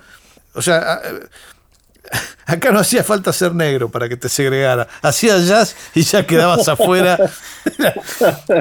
o 0.56 0.64
sea, 0.64 1.00
Acá 2.46 2.72
no 2.72 2.80
hacía 2.80 3.04
falta 3.04 3.34
ser 3.34 3.54
negro 3.54 3.90
para 3.90 4.08
que 4.08 4.18
te 4.18 4.30
segregara. 4.30 4.88
Hacía 5.02 5.38
jazz 5.40 5.76
y 5.94 6.04
ya 6.04 6.26
quedabas 6.26 6.68
afuera. 6.68 7.18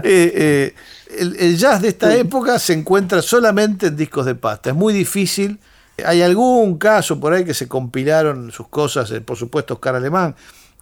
Eh, 0.03 0.32
eh, 0.34 0.74
el, 1.18 1.36
el 1.36 1.57
jazz 1.57 1.80
de 1.80 1.88
esta 1.88 2.14
época 2.14 2.59
se 2.59 2.72
encuentra 2.72 3.22
solamente 3.22 3.86
en 3.86 3.97
discos 3.97 4.26
de 4.26 4.34
pasta. 4.34 4.70
Es 4.70 4.76
muy 4.76 4.92
difícil. 4.92 5.59
Hay 6.05 6.22
algún 6.22 6.76
caso 6.76 7.18
por 7.18 7.32
ahí 7.32 7.44
que 7.44 7.55
se 7.55 7.68
compilaron 7.68 8.51
sus 8.53 8.68
cosas, 8.68 9.11
eh, 9.12 9.20
por 9.20 9.36
supuesto 9.36 9.74
Oscar 9.74 9.94
Alemán, 9.94 10.34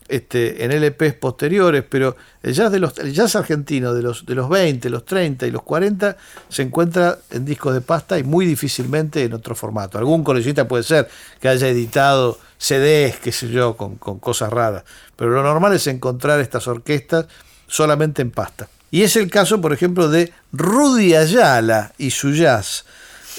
este, 0.09 0.65
en 0.65 0.73
LPs 0.73 1.15
posteriores, 1.15 1.85
pero 1.89 2.17
el 2.43 2.53
jazz, 2.53 2.71
de 2.71 2.79
los, 2.79 2.99
el 2.99 3.13
jazz 3.13 3.37
argentino 3.37 3.95
de 3.95 4.03
los, 4.03 4.27
de 4.27 4.35
los 4.35 4.49
20, 4.49 4.91
los 4.91 5.05
30 5.05 5.47
y 5.47 5.51
los 5.51 5.63
40 5.63 6.17
se 6.49 6.63
encuentra 6.63 7.19
en 7.31 7.45
discos 7.45 7.75
de 7.75 7.81
pasta 7.81 8.19
y 8.19 8.23
muy 8.23 8.47
difícilmente 8.47 9.25
en 9.25 9.33
otro 9.33 9.55
formato. 9.55 9.99
Algún 9.99 10.23
coleccionista 10.23 10.69
puede 10.69 10.83
ser 10.83 11.09
que 11.41 11.49
haya 11.49 11.69
editado 11.69 12.39
CDs, 12.59 13.17
qué 13.17 13.33
sé 13.33 13.49
yo, 13.49 13.77
con, 13.77 13.97
con 13.97 14.19
cosas 14.19 14.53
raras, 14.53 14.85
pero 15.17 15.31
lo 15.31 15.43
normal 15.43 15.75
es 15.75 15.87
encontrar 15.87 16.41
estas 16.41 16.67
orquestas 16.69 17.27
solamente 17.67 18.23
en 18.23 18.31
pasta. 18.31 18.69
Y 18.91 19.03
es 19.03 19.17
el 19.17 19.29
caso, 19.31 19.61
por 19.61 19.73
ejemplo, 19.73 20.09
de 20.09 20.33
Rudy 20.53 21.17
Ayala 21.17 21.93
y 21.99 22.11
su 22.11 22.33
jazz. 22.33 22.85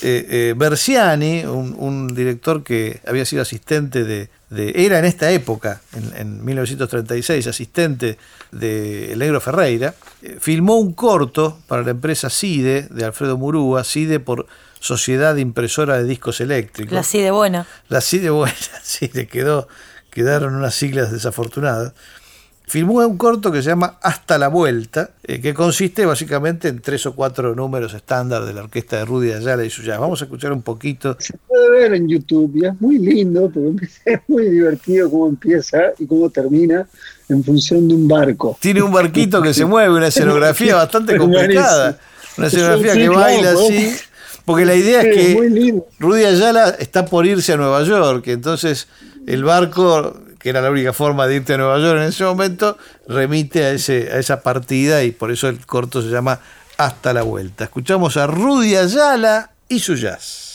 Eh, 0.02 0.26
eh, 0.30 0.54
Berciani, 0.58 1.46
un, 1.46 1.76
un 1.78 2.14
director 2.14 2.64
que 2.64 3.00
había 3.08 3.24
sido 3.26 3.42
asistente 3.42 4.04
de, 4.04 4.30
de- 4.50 4.74
era 4.86 5.00
en 5.00 5.06
esta 5.06 5.32
época, 5.32 5.82
en, 5.94 6.12
en 6.20 6.46
1936, 6.46 7.48
asistente 7.48 8.18
de 8.52 9.14
El 9.14 9.20
Negro 9.20 9.40
Ferreira, 9.40 9.96
eh, 10.22 10.38
filmó 10.40 10.78
un 10.78 10.94
corto 10.94 11.60
para 11.68 11.84
la 11.84 11.92
empresa 11.92 12.30
CIDE 12.30 12.88
de 12.92 13.06
Alfredo 13.06 13.38
Murúa, 13.38 13.84
CIDE 13.84 14.20
por 14.20 14.48
Sociedad 14.80 15.36
Impresora 15.38 15.98
de 15.98 16.04
Discos 16.04 16.42
Eléctricos. 16.42 16.94
La 16.94 17.00
así 17.00 17.20
de 17.20 17.32
buena. 17.32 17.66
La 17.90 18.02
CIDE, 18.02 18.30
bueno, 18.30 18.54
sí, 18.84 19.10
le 19.14 19.28
quedó, 19.28 19.68
quedaron 20.12 20.56
unas 20.56 20.76
siglas 20.76 21.12
desafortunadas. 21.12 21.94
Filmó 22.68 22.96
un 23.06 23.18
corto 23.18 23.52
que 23.52 23.62
se 23.62 23.70
llama 23.70 24.00
Hasta 24.02 24.38
la 24.38 24.48
Vuelta, 24.48 25.12
eh, 25.24 25.40
que 25.40 25.54
consiste 25.54 26.06
básicamente 26.06 26.68
en 26.68 26.82
tres 26.82 27.06
o 27.06 27.14
cuatro 27.14 27.54
números 27.54 27.94
estándar 27.94 28.46
de 28.46 28.54
la 28.54 28.64
orquesta 28.64 28.98
de 28.98 29.06
Rudy 29.06 29.32
Ayala 29.34 29.64
y 29.64 29.70
su 29.70 29.84
jazz. 29.84 30.00
Vamos 30.00 30.22
a 30.22 30.26
escuchar 30.26 30.52
un 30.52 30.62
poquito. 30.62 31.16
Se 31.20 31.38
puede 31.38 31.70
ver 31.72 31.94
en 31.94 32.08
YouTube 32.08 32.52
y 32.56 32.66
es 32.66 32.82
muy 32.82 32.98
lindo, 32.98 33.52
porque 33.54 33.88
es 34.06 34.20
muy 34.28 34.50
divertido 34.50 35.10
cómo 35.12 35.28
empieza 35.28 35.78
y 36.00 36.08
cómo 36.08 36.30
termina 36.30 36.88
en 37.30 37.44
función 37.44 37.88
de 37.88 37.96
un 37.96 38.08
barco. 38.08 38.58
Tiene 38.60 38.82
un 38.82 38.92
barquito 38.92 39.42
que 39.42 39.54
se 39.54 39.66
mueve, 39.66 39.94
una 39.94 40.08
escenografía 40.08 40.76
bastante 40.76 41.18
complicada. 41.18 42.00
Una 42.38 42.48
escenografía 42.48 42.94
que 42.94 43.10
baila 43.10 43.52
así. 43.52 43.96
Porque 44.46 44.66
la 44.66 44.76
idea 44.76 45.02
es 45.02 45.16
que. 45.16 45.84
Rudy 46.00 46.26
Ayala 46.26 46.70
está 46.80 47.06
por 47.06 47.26
irse 47.26 47.54
a 47.54 47.58
Nueva 47.58 47.84
York, 47.84 48.28
entonces 48.28 48.88
el 49.26 49.44
barco, 49.44 50.20
que 50.46 50.52
era 50.52 50.62
la 50.62 50.70
única 50.70 50.94
forma 50.94 51.26
de 51.26 51.38
irte 51.38 51.56
a 51.56 51.58
Nueva 51.58 51.80
York 51.80 52.02
en 52.02 52.10
ese 52.10 52.24
momento, 52.24 52.78
remite 53.08 53.66
a, 53.66 53.72
ese, 53.72 54.12
a 54.14 54.20
esa 54.20 54.42
partida 54.44 55.04
y 55.04 55.10
por 55.10 55.32
eso 55.32 55.50
el 55.50 55.66
corto 55.66 56.04
se 56.04 56.10
llama 56.10 56.40
Hasta 56.78 57.14
la 57.14 57.24
Vuelta. 57.24 57.64
Escuchamos 57.64 58.16
a 58.16 58.28
Rudy 58.28 58.76
Ayala 58.76 59.50
y 59.68 59.80
su 59.80 59.96
jazz. 59.96 60.55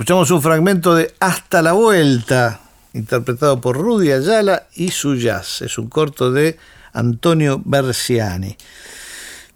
Escuchamos 0.00 0.30
un 0.30 0.42
fragmento 0.42 0.94
de 0.94 1.14
Hasta 1.20 1.62
la 1.62 1.72
Vuelta, 1.72 2.58
interpretado 2.94 3.60
por 3.60 3.76
Rudy 3.76 4.10
Ayala 4.10 4.66
y 4.74 4.90
su 4.90 5.14
jazz. 5.14 5.62
Es 5.62 5.78
un 5.78 5.88
corto 5.88 6.32
de 6.32 6.58
Antonio 6.92 7.62
Berciani. 7.64 8.56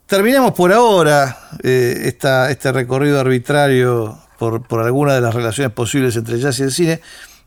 Terminamos 0.06 0.52
por 0.52 0.72
ahora 0.72 1.36
eh, 1.62 2.02
esta- 2.04 2.50
este 2.50 2.70
recorrido 2.72 3.18
arbitrario 3.20 4.18
por, 4.38 4.66
por 4.66 4.80
algunas 4.80 5.14
de 5.14 5.20
las 5.22 5.34
relaciones 5.34 5.72
posibles 5.72 6.14
entre 6.16 6.38
jazz 6.38 6.58
y 6.60 6.62
el 6.64 6.70
cine 6.72 7.00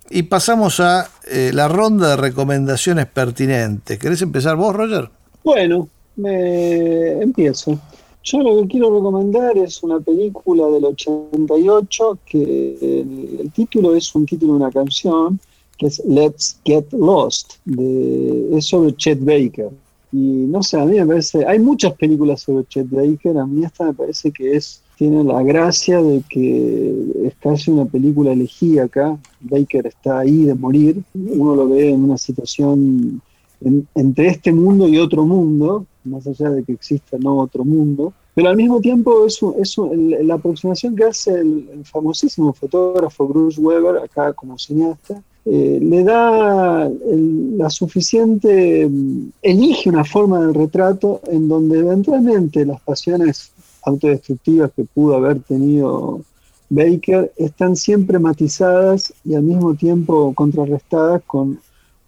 y 0.10 0.24
pasamos 0.24 0.80
a 0.80 1.08
eh, 1.30 1.52
la 1.54 1.68
ronda 1.68 2.10
de 2.12 2.16
recomendaciones 2.18 3.06
pertinentes. 3.08 4.00
¿Querés 4.00 4.22
empezar 4.22 4.56
vos, 4.56 4.76
Roger? 4.76 5.10
Bueno, 5.44 5.88
me 6.16 7.22
empiezo. 7.22 7.78
Yo 8.24 8.40
lo 8.40 8.62
que 8.62 8.68
quiero 8.70 8.94
recomendar 8.96 9.58
es 9.58 9.84
una 9.84 10.00
película 10.00 10.68
del 10.68 10.86
88 10.86 12.20
que 12.26 12.42
el, 12.82 13.38
el 13.42 13.52
título 13.52 13.96
es 13.96 14.14
un 14.16 14.26
título 14.26 14.54
de 14.54 14.58
una 14.64 14.72
canción 14.72 15.40
que 15.78 15.88
es 15.88 16.02
Let's 16.08 16.58
Get 16.66 16.92
Lost, 16.92 17.54
de, 17.66 18.58
es 18.58 18.66
sobre 18.66 18.96
Chet 18.96 19.20
Baker. 19.22 19.70
Y 20.12 20.18
no 20.18 20.64
sé, 20.64 20.80
a 20.80 20.86
mí 20.86 20.98
me 21.00 21.06
parece, 21.06 21.46
hay 21.46 21.60
muchas 21.60 21.94
películas 21.94 22.42
sobre 22.42 22.66
Chet 22.66 22.90
Baker, 22.90 23.38
a 23.38 23.46
mí 23.46 23.64
esta 23.66 23.86
me 23.86 23.94
parece 23.94 24.32
que 24.32 24.56
es 24.56 24.82
tiene 24.98 25.24
la 25.24 25.44
gracia 25.44 26.02
de 26.02 26.24
que 26.28 26.96
es 27.26 27.36
casi 27.40 27.70
una 27.70 27.86
película 27.86 28.32
elegida 28.32 28.86
acá. 28.86 29.16
Baker 29.42 29.86
está 29.86 30.20
ahí 30.20 30.46
de 30.46 30.56
morir, 30.56 31.04
uno 31.14 31.56
lo 31.56 31.70
ve 31.70 31.90
en 31.92 32.04
una 32.04 32.18
situación 32.18 33.22
en- 33.62 33.88
entre 33.94 34.28
este 34.30 34.52
mundo 34.52 34.88
y 34.88 34.98
otro 34.98 35.24
mundo, 35.26 35.86
más 36.04 36.26
allá 36.26 36.50
de 36.50 36.64
que 36.64 36.72
exista 36.74 37.18
no 37.20 37.38
otro 37.38 37.64
mundo, 37.64 38.14
pero 38.34 38.50
al 38.50 38.56
mismo 38.56 38.80
tiempo 38.82 39.26
es, 39.28 39.40
un- 39.44 39.54
es 39.62 39.78
un- 39.78 40.14
el- 40.14 40.28
la 40.28 40.36
aproximación 40.36 40.96
que 40.96 41.04
hace 41.04 41.32
el, 41.34 41.70
el 41.74 41.86
famosísimo 41.86 42.54
fotógrafo 42.54 43.28
Bruce 43.28 43.60
Weber, 43.62 43.98
acá 43.98 44.34
como 44.34 44.58
cineasta, 44.58 45.22
eh, 45.50 45.80
le 45.82 46.04
da 46.04 46.86
el- 46.88 47.58
la 47.58 47.70
suficiente, 47.70 48.88
mm, 48.88 49.30
elige 49.42 49.90
una 49.90 50.04
forma 50.04 50.42
del 50.42 50.54
retrato 50.54 51.22
en 51.28 51.48
donde 51.48 51.80
eventualmente 51.80 52.66
las 52.66 52.82
pasiones 52.82 53.52
autodestructivas 53.84 54.72
que 54.76 54.84
pudo 54.84 55.16
haber 55.16 55.40
tenido 55.42 56.22
Baker 56.70 57.32
están 57.38 57.76
siempre 57.76 58.20
matizadas 58.20 59.14
y 59.24 59.36
al 59.36 59.44
mismo 59.44 59.74
tiempo 59.76 60.34
contrarrestadas 60.36 61.24
con 61.26 61.60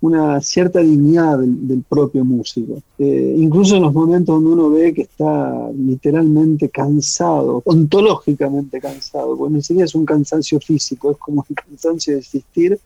una 0.01 0.39
cierta 0.41 0.79
dignidad 0.79 1.39
del, 1.39 1.83
propio 1.87 2.23
músico. 2.23 2.81
Eh, 2.97 3.35
incluso 3.37 3.75
en 3.75 3.83
los 3.83 3.93
momentos 3.93 4.35
donde 4.35 4.51
uno 4.51 4.69
ve 4.69 4.93
que 4.93 5.01
está 5.03 5.69
literalmente 5.75 6.69
cansado, 6.69 7.61
ontológicamente 7.65 8.79
cansado, 8.79 9.35
porque 9.35 9.55
ni 9.55 9.61
siquiera 9.61 9.85
es 9.85 9.95
un 9.95 10.05
cansancio 10.05 10.59
físico, 10.59 11.11
es 11.11 11.17
como 11.17 11.45
un 11.47 11.55
cansancio 11.55 12.13
de 12.13 12.19
existir, 12.19 12.79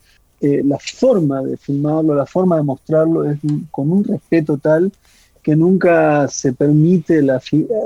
eh, 0.44 0.62
la 0.66 0.78
forma 0.78 1.42
de 1.42 1.56
filmarlo, 1.56 2.14
la 2.14 2.26
forma 2.26 2.58
de 2.58 2.64
mostrarlo 2.64 3.24
es 3.24 3.40
con 3.72 3.90
un 3.90 4.04
respeto 4.04 4.58
tal 4.58 4.92
que 5.42 5.56
nunca 5.56 6.28
se 6.28 6.52
permite 6.52 7.22
la 7.22 7.42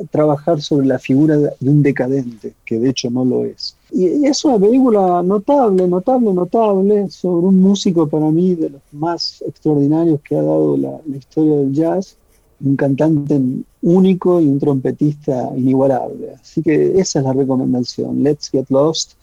trabajar 0.10 0.60
sobre 0.60 0.88
la 0.88 0.98
figura 0.98 1.38
de 1.38 1.70
un 1.70 1.84
decadente, 1.84 2.54
que 2.66 2.80
de 2.80 2.90
hecho 2.90 3.12
no 3.12 3.26
lo 3.26 3.46
es. 3.46 3.76
Y 3.92 4.26
es 4.26 4.44
una 4.44 4.58
película 4.58 5.22
notable, 5.22 5.88
notable, 5.88 6.34
notable, 6.34 7.10
sobre 7.12 7.46
un 7.46 7.60
músico 7.60 8.08
para 8.08 8.30
mí 8.32 8.56
de 8.56 8.72
los 8.72 8.82
más 8.92 9.44
extraordinarios 9.48 10.20
que 10.22 10.36
ha 10.36 10.42
dado 10.42 10.78
la, 10.78 11.00
la 11.06 11.18
historia 11.18 11.58
del 11.58 11.74
jazz, 11.74 12.16
un 12.64 12.76
cantante 12.76 13.40
único 13.84 14.42
y 14.42 14.48
un 14.48 14.60
trompetista 14.60 15.52
inigualable. 15.56 16.34
Así 16.42 16.64
que 16.64 17.00
esa 17.00 17.20
es 17.20 17.26
la 17.26 17.34
recomendación, 17.34 18.24
Let's 18.24 18.50
Get 18.50 18.66
Lost, 18.70 19.14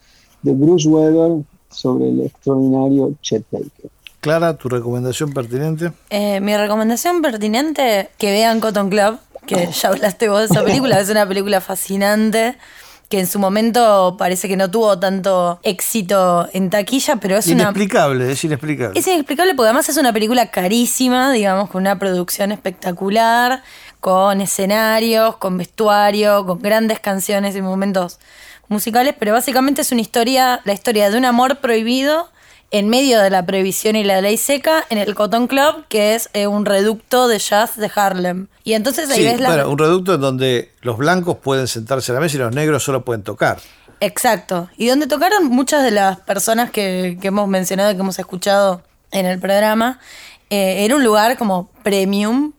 de 0.42 0.52
Bruce 0.52 0.88
Weber 0.88 1.42
sobre 1.74 2.08
el 2.08 2.20
extraordinario 2.20 3.12
Chet 3.20 3.44
Baker. 3.50 3.90
Clara, 4.20 4.56
tu 4.56 4.70
recomendación 4.70 5.34
pertinente. 5.34 5.92
Eh, 6.08 6.40
mi 6.40 6.56
recomendación 6.56 7.20
pertinente, 7.20 8.08
que 8.16 8.30
vean 8.30 8.58
Cotton 8.58 8.88
Club, 8.88 9.18
que 9.46 9.68
ya 9.82 9.88
hablaste 9.90 10.28
vos 10.28 10.40
de 10.40 10.46
esa 10.46 10.64
película, 10.64 10.98
es 10.98 11.10
una 11.10 11.28
película 11.28 11.60
fascinante, 11.60 12.56
que 13.10 13.20
en 13.20 13.26
su 13.26 13.38
momento 13.38 14.16
parece 14.18 14.48
que 14.48 14.56
no 14.56 14.70
tuvo 14.70 14.98
tanto 14.98 15.60
éxito 15.62 16.48
en 16.54 16.70
taquilla, 16.70 17.16
pero 17.16 17.36
es 17.36 17.46
una... 17.48 17.64
Inexplicable, 17.64 18.32
es 18.32 18.42
inexplicable. 18.44 18.98
Es 18.98 19.06
inexplicable 19.06 19.54
porque 19.54 19.66
además 19.66 19.88
es 19.90 19.98
una 19.98 20.12
película 20.12 20.50
carísima, 20.50 21.30
digamos, 21.30 21.68
con 21.68 21.82
una 21.82 21.98
producción 21.98 22.50
espectacular, 22.50 23.62
con 24.00 24.40
escenarios, 24.40 25.36
con 25.36 25.58
vestuario, 25.58 26.46
con 26.46 26.60
grandes 26.60 26.98
canciones 27.00 27.56
y 27.56 27.62
momentos 27.62 28.20
musicales, 28.68 29.14
pero 29.18 29.32
básicamente 29.32 29.82
es 29.82 29.92
una 29.92 30.00
historia, 30.00 30.60
la 30.64 30.72
historia 30.72 31.10
de 31.10 31.18
un 31.18 31.24
amor 31.24 31.58
prohibido 31.58 32.28
en 32.70 32.88
medio 32.88 33.20
de 33.20 33.30
la 33.30 33.46
prohibición 33.46 33.94
y 33.94 34.02
la 34.02 34.20
ley 34.20 34.36
seca 34.36 34.84
en 34.90 34.98
el 34.98 35.14
Cotton 35.14 35.46
Club, 35.46 35.84
que 35.88 36.14
es 36.14 36.28
eh, 36.32 36.46
un 36.48 36.64
reducto 36.64 37.28
de 37.28 37.38
jazz 37.38 37.76
de 37.76 37.90
Harlem. 37.94 38.48
Y 38.64 38.72
entonces 38.72 39.08
ahí 39.10 39.18
Sí, 39.18 39.24
ves 39.24 39.40
la... 39.40 39.48
bueno, 39.48 39.70
un 39.70 39.78
reducto 39.78 40.14
en 40.14 40.20
donde 40.20 40.72
los 40.80 40.96
blancos 40.96 41.36
pueden 41.36 41.68
sentarse 41.68 42.10
a 42.10 42.16
la 42.16 42.20
mesa 42.20 42.36
y 42.36 42.40
los 42.40 42.52
negros 42.52 42.82
solo 42.82 43.04
pueden 43.04 43.22
tocar. 43.22 43.58
Exacto. 44.00 44.68
Y 44.76 44.88
donde 44.88 45.06
tocaron 45.06 45.46
muchas 45.46 45.84
de 45.84 45.92
las 45.92 46.18
personas 46.20 46.70
que, 46.70 47.16
que 47.20 47.28
hemos 47.28 47.46
mencionado 47.48 47.92
y 47.92 47.94
que 47.94 48.00
hemos 48.00 48.18
escuchado 48.18 48.82
en 49.12 49.26
el 49.26 49.38
programa. 49.38 50.00
Eh, 50.50 50.84
era 50.84 50.96
un 50.96 51.04
lugar 51.04 51.38
como 51.38 51.70
premium. 51.82 52.52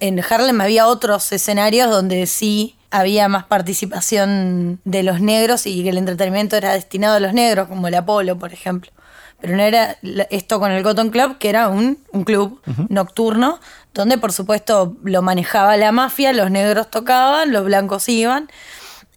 En 0.00 0.20
Harlem 0.22 0.60
había 0.60 0.86
otros 0.86 1.32
escenarios 1.32 1.90
donde 1.90 2.26
sí 2.26 2.76
había 2.94 3.28
más 3.28 3.44
participación 3.44 4.78
de 4.84 5.02
los 5.02 5.20
negros 5.20 5.66
y 5.66 5.82
que 5.82 5.88
el 5.88 5.98
entretenimiento 5.98 6.56
era 6.56 6.74
destinado 6.74 7.16
a 7.16 7.20
los 7.20 7.32
negros, 7.32 7.66
como 7.66 7.88
el 7.88 7.94
Apolo, 7.94 8.38
por 8.38 8.52
ejemplo. 8.52 8.92
Pero 9.40 9.56
no 9.56 9.64
era 9.64 9.96
esto 10.30 10.60
con 10.60 10.70
el 10.70 10.84
Cotton 10.84 11.10
Club, 11.10 11.38
que 11.38 11.48
era 11.48 11.68
un, 11.68 11.98
un 12.12 12.22
club 12.22 12.60
nocturno, 12.88 13.58
donde 13.94 14.16
por 14.16 14.32
supuesto 14.32 14.96
lo 15.02 15.22
manejaba 15.22 15.76
la 15.76 15.90
mafia, 15.90 16.32
los 16.32 16.52
negros 16.52 16.88
tocaban, 16.88 17.50
los 17.50 17.64
blancos 17.64 18.08
iban. 18.08 18.48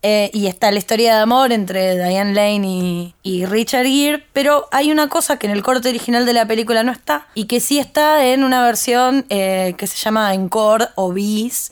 Eh, 0.02 0.32
y 0.34 0.48
está 0.48 0.72
la 0.72 0.80
historia 0.80 1.16
de 1.16 1.22
amor 1.22 1.52
entre 1.52 1.98
Diane 1.98 2.34
Lane 2.34 2.68
y, 2.68 3.16
y 3.24 3.45
Richard 3.45 3.86
Gere, 3.86 4.26
pero 4.34 4.68
hay 4.72 4.91
una 4.91 5.08
cosa 5.08 5.38
que 5.38 5.48
en 5.48 5.54
el 5.54 5.62
corte 5.62 5.90
original 5.90 6.26
de 6.26 6.34
la 6.34 6.48
película 6.48 6.84
no 6.84 6.91
está 6.91 7.28
y 7.34 7.45
que 7.45 7.60
sí 7.60 7.78
está 7.80 8.26
en 8.26 8.44
una 8.44 8.64
versión 8.64 9.26
eh, 9.30 9.76
que 9.78 9.86
se 9.86 9.98
llama 9.98 10.34
Encore 10.34 10.90
o 10.95 11.14
Bis, 11.14 11.72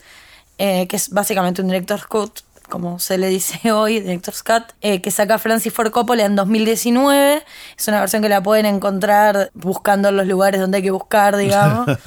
eh, 0.57 0.87
que 0.87 0.95
es 0.95 1.09
básicamente 1.09 1.61
un 1.61 1.67
director's 1.67 2.05
cut, 2.05 2.39
como 2.69 2.99
se 2.99 3.17
le 3.17 3.27
dice 3.27 3.71
hoy, 3.71 3.99
director's 3.99 4.43
cut, 4.43 4.63
eh, 4.81 5.01
que 5.01 5.11
saca 5.11 5.37
Francis 5.37 5.73
Ford 5.73 5.91
Coppola 5.91 6.25
en 6.25 6.35
2019. 6.35 7.43
Es 7.77 7.87
una 7.87 7.99
versión 7.99 8.21
que 8.21 8.29
la 8.29 8.41
pueden 8.41 8.65
encontrar 8.65 9.51
buscando 9.53 10.09
en 10.09 10.17
los 10.17 10.27
lugares 10.27 10.61
donde 10.61 10.77
hay 10.77 10.83
que 10.83 10.91
buscar, 10.91 11.37
digamos 11.37 11.87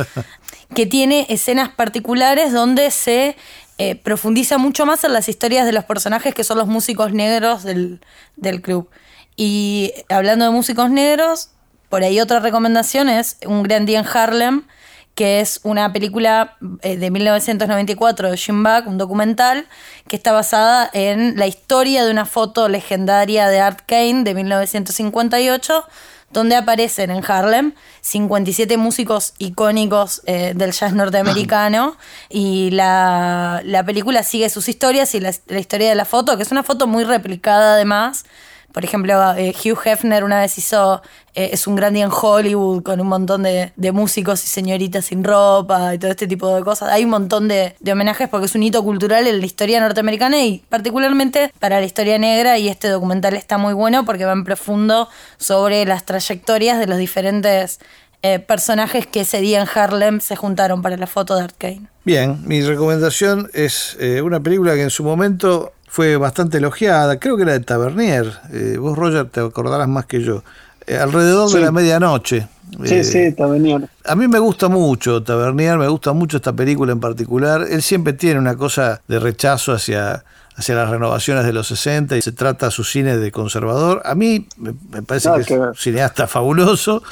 que 0.75 0.87
tiene 0.87 1.27
escenas 1.29 1.71
particulares 1.71 2.53
donde 2.53 2.91
se 2.91 3.37
eh, 3.79 3.95
profundiza 3.95 4.59
mucho 4.59 4.87
más 4.87 5.05
en 5.05 5.13
las 5.13 5.29
historias 5.29 5.67
de 5.67 5.73
los 5.73 5.85
personajes 5.85 6.35
que 6.35 6.45
son 6.45 6.59
los 6.59 6.67
músicos 6.67 7.13
negros 7.13 7.63
del, 7.63 8.01
del 8.37 8.61
club. 8.61 8.89
Y 9.37 9.93
hablando 10.09 10.45
de 10.45 10.51
músicos 10.51 10.91
negros, 10.91 11.51
por 11.89 12.03
ahí 12.03 12.21
otra 12.21 12.41
recomendación 12.41 13.09
es 13.09 13.39
Un 13.47 13.63
gran 13.63 13.87
día 13.87 14.01
en 14.01 14.07
Harlem, 14.07 14.65
que 15.19 15.41
es 15.41 15.59
una 15.65 15.93
película 15.93 16.57
eh, 16.81 16.97
de 16.97 17.11
1994 17.11 18.31
de 18.31 18.37
Jim 18.37 18.63
Buck, 18.63 18.87
un 18.87 18.99
documental, 18.99 19.67
que 20.07 20.15
está 20.15 20.31
basada 20.31 20.89
en 20.93 21.37
la 21.37 21.49
historia 21.49 22.05
de 22.05 22.13
una 22.13 22.25
foto 22.25 22.69
legendaria 22.69 23.49
de 23.49 23.59
Art 23.59 23.81
Kane 23.85 24.23
de 24.23 24.33
1958, 24.35 25.85
donde 26.31 26.55
aparecen 26.55 27.11
en 27.11 27.25
Harlem 27.29 27.75
57 28.03 28.77
músicos 28.77 29.35
icónicos 29.39 30.23
eh, 30.27 30.53
del 30.55 30.71
jazz 30.71 30.93
norteamericano 30.93 31.97
y 32.31 32.71
la, 32.71 33.61
la 33.65 33.85
película 33.85 34.23
sigue 34.23 34.49
sus 34.51 34.69
historias 34.69 35.17
y 35.17 35.21
la, 35.21 35.35
la 35.49 35.59
historia 35.59 35.89
de 35.89 35.97
la 35.97 36.05
foto, 36.05 36.37
que 36.37 36.45
es 36.45 36.53
una 36.53 36.63
foto 36.63 36.87
muy 36.87 37.03
replicada 37.03 37.75
además. 37.75 38.25
Por 38.73 38.85
ejemplo, 38.85 39.35
eh, 39.35 39.55
Hugh 39.55 39.79
Hefner 39.85 40.25
una 40.25 40.41
vez 40.41 40.59
hizo 40.59 41.01
eh, 41.35 41.51
Es 41.53 41.67
un 41.67 41.75
gran 41.75 41.97
en 41.97 42.11
Hollywood 42.13 42.83
con 42.83 43.01
un 43.01 43.07
montón 43.07 43.43
de, 43.43 43.73
de 43.75 43.93
músicos 43.93 44.45
y 44.45 44.47
señoritas 44.47 45.07
sin 45.07 45.25
ropa 45.25 45.95
y 45.95 45.99
todo 45.99 46.11
este 46.11 46.27
tipo 46.27 46.55
de 46.55 46.63
cosas. 46.63 46.91
Hay 46.91 47.05
un 47.05 47.11
montón 47.11 47.49
de, 47.49 47.75
de 47.81 47.93
homenajes 47.93 48.29
porque 48.29 48.47
es 48.47 48.55
un 48.55 48.63
hito 48.63 48.85
cultural 48.85 49.27
en 49.27 49.41
la 49.41 49.47
historia 49.47 49.81
norteamericana 49.81 50.43
y 50.43 50.63
particularmente 50.69 51.51
para 51.59 51.81
la 51.81 51.87
historia 51.87 52.19
negra 52.19 52.59
y 52.59 52.69
este 52.69 52.89
documental 52.89 53.35
está 53.35 53.57
muy 53.57 53.73
bueno 53.73 54.05
porque 54.05 54.27
va 54.27 54.33
en 54.33 54.45
profundo 54.45 55.09
sobre 55.39 55.87
las 55.87 56.05
trayectorias 56.05 56.79
de 56.79 56.87
los 56.87 56.99
diferentes 56.99 57.81
eh, 58.23 58.39
personajes 58.39 59.07
que 59.07 59.21
ese 59.21 59.41
día 59.41 59.63
en 59.63 59.69
Harlem 59.73 60.21
se 60.21 60.37
juntaron 60.37 60.83
para 60.83 60.97
la 60.97 61.07
foto 61.07 61.37
de 61.37 61.45
Art 61.45 61.55
Kane. 61.57 61.89
Bien, 62.05 62.39
mi 62.45 62.63
recomendación 62.63 63.51
es 63.55 63.97
una 64.23 64.41
película 64.41 64.75
que 64.75 64.83
en 64.83 64.91
su 64.91 65.05
momento 65.05 65.73
fue 65.89 66.17
bastante 66.17 66.59
elogiada, 66.59 67.19
creo 67.19 67.37
que 67.37 67.43
era 67.45 67.53
de 67.53 67.61
Tavernier, 67.61 68.33
eh, 68.53 68.77
vos 68.79 68.97
Roger 68.97 69.29
te 69.31 69.41
acordarás 69.41 69.89
más 69.89 70.07
que 70.07 70.23
yo, 70.23 70.45
Eh, 70.87 70.97
alrededor 70.99 71.51
de 71.53 71.61
la 71.61 71.71
medianoche, 71.73 72.49
Sí, 72.85 72.97
Eh, 72.97 73.05
sí, 73.05 73.33
Tabernier. 73.35 73.89
A 74.05 74.15
mí 74.15 74.29
me 74.29 74.39
gusta 74.39 74.69
mucho 74.69 75.23
Tavernier, 75.23 75.79
me 75.79 75.89
gusta 75.89 76.13
mucho 76.13 76.37
esta 76.39 76.53
película 76.53 76.93
en 76.93 77.01
particular. 77.01 77.67
Él 77.71 77.83
siempre 77.83 78.13
tiene 78.15 78.39
una 78.39 78.57
cosa 78.57 79.03
de 79.09 79.19
rechazo 79.19 79.73
hacia, 79.73 80.25
hacia 80.55 80.75
las 80.75 80.91
renovaciones 80.91 81.45
de 81.47 81.53
los 81.55 81.69
60 81.69 82.17
y 82.17 82.23
se 82.23 82.33
trata 82.33 82.71
su 82.71 82.85
cine 82.85 83.17
de 83.17 83.33
conservador. 83.33 84.03
A 84.05 84.15
mí 84.15 84.49
me, 84.59 84.75
me 84.91 85.03
parece 85.03 85.31
que 85.33 85.45
que 85.45 85.55
es 85.55 85.61
un 85.61 85.75
cineasta 85.75 86.27
fabuloso, 86.27 87.03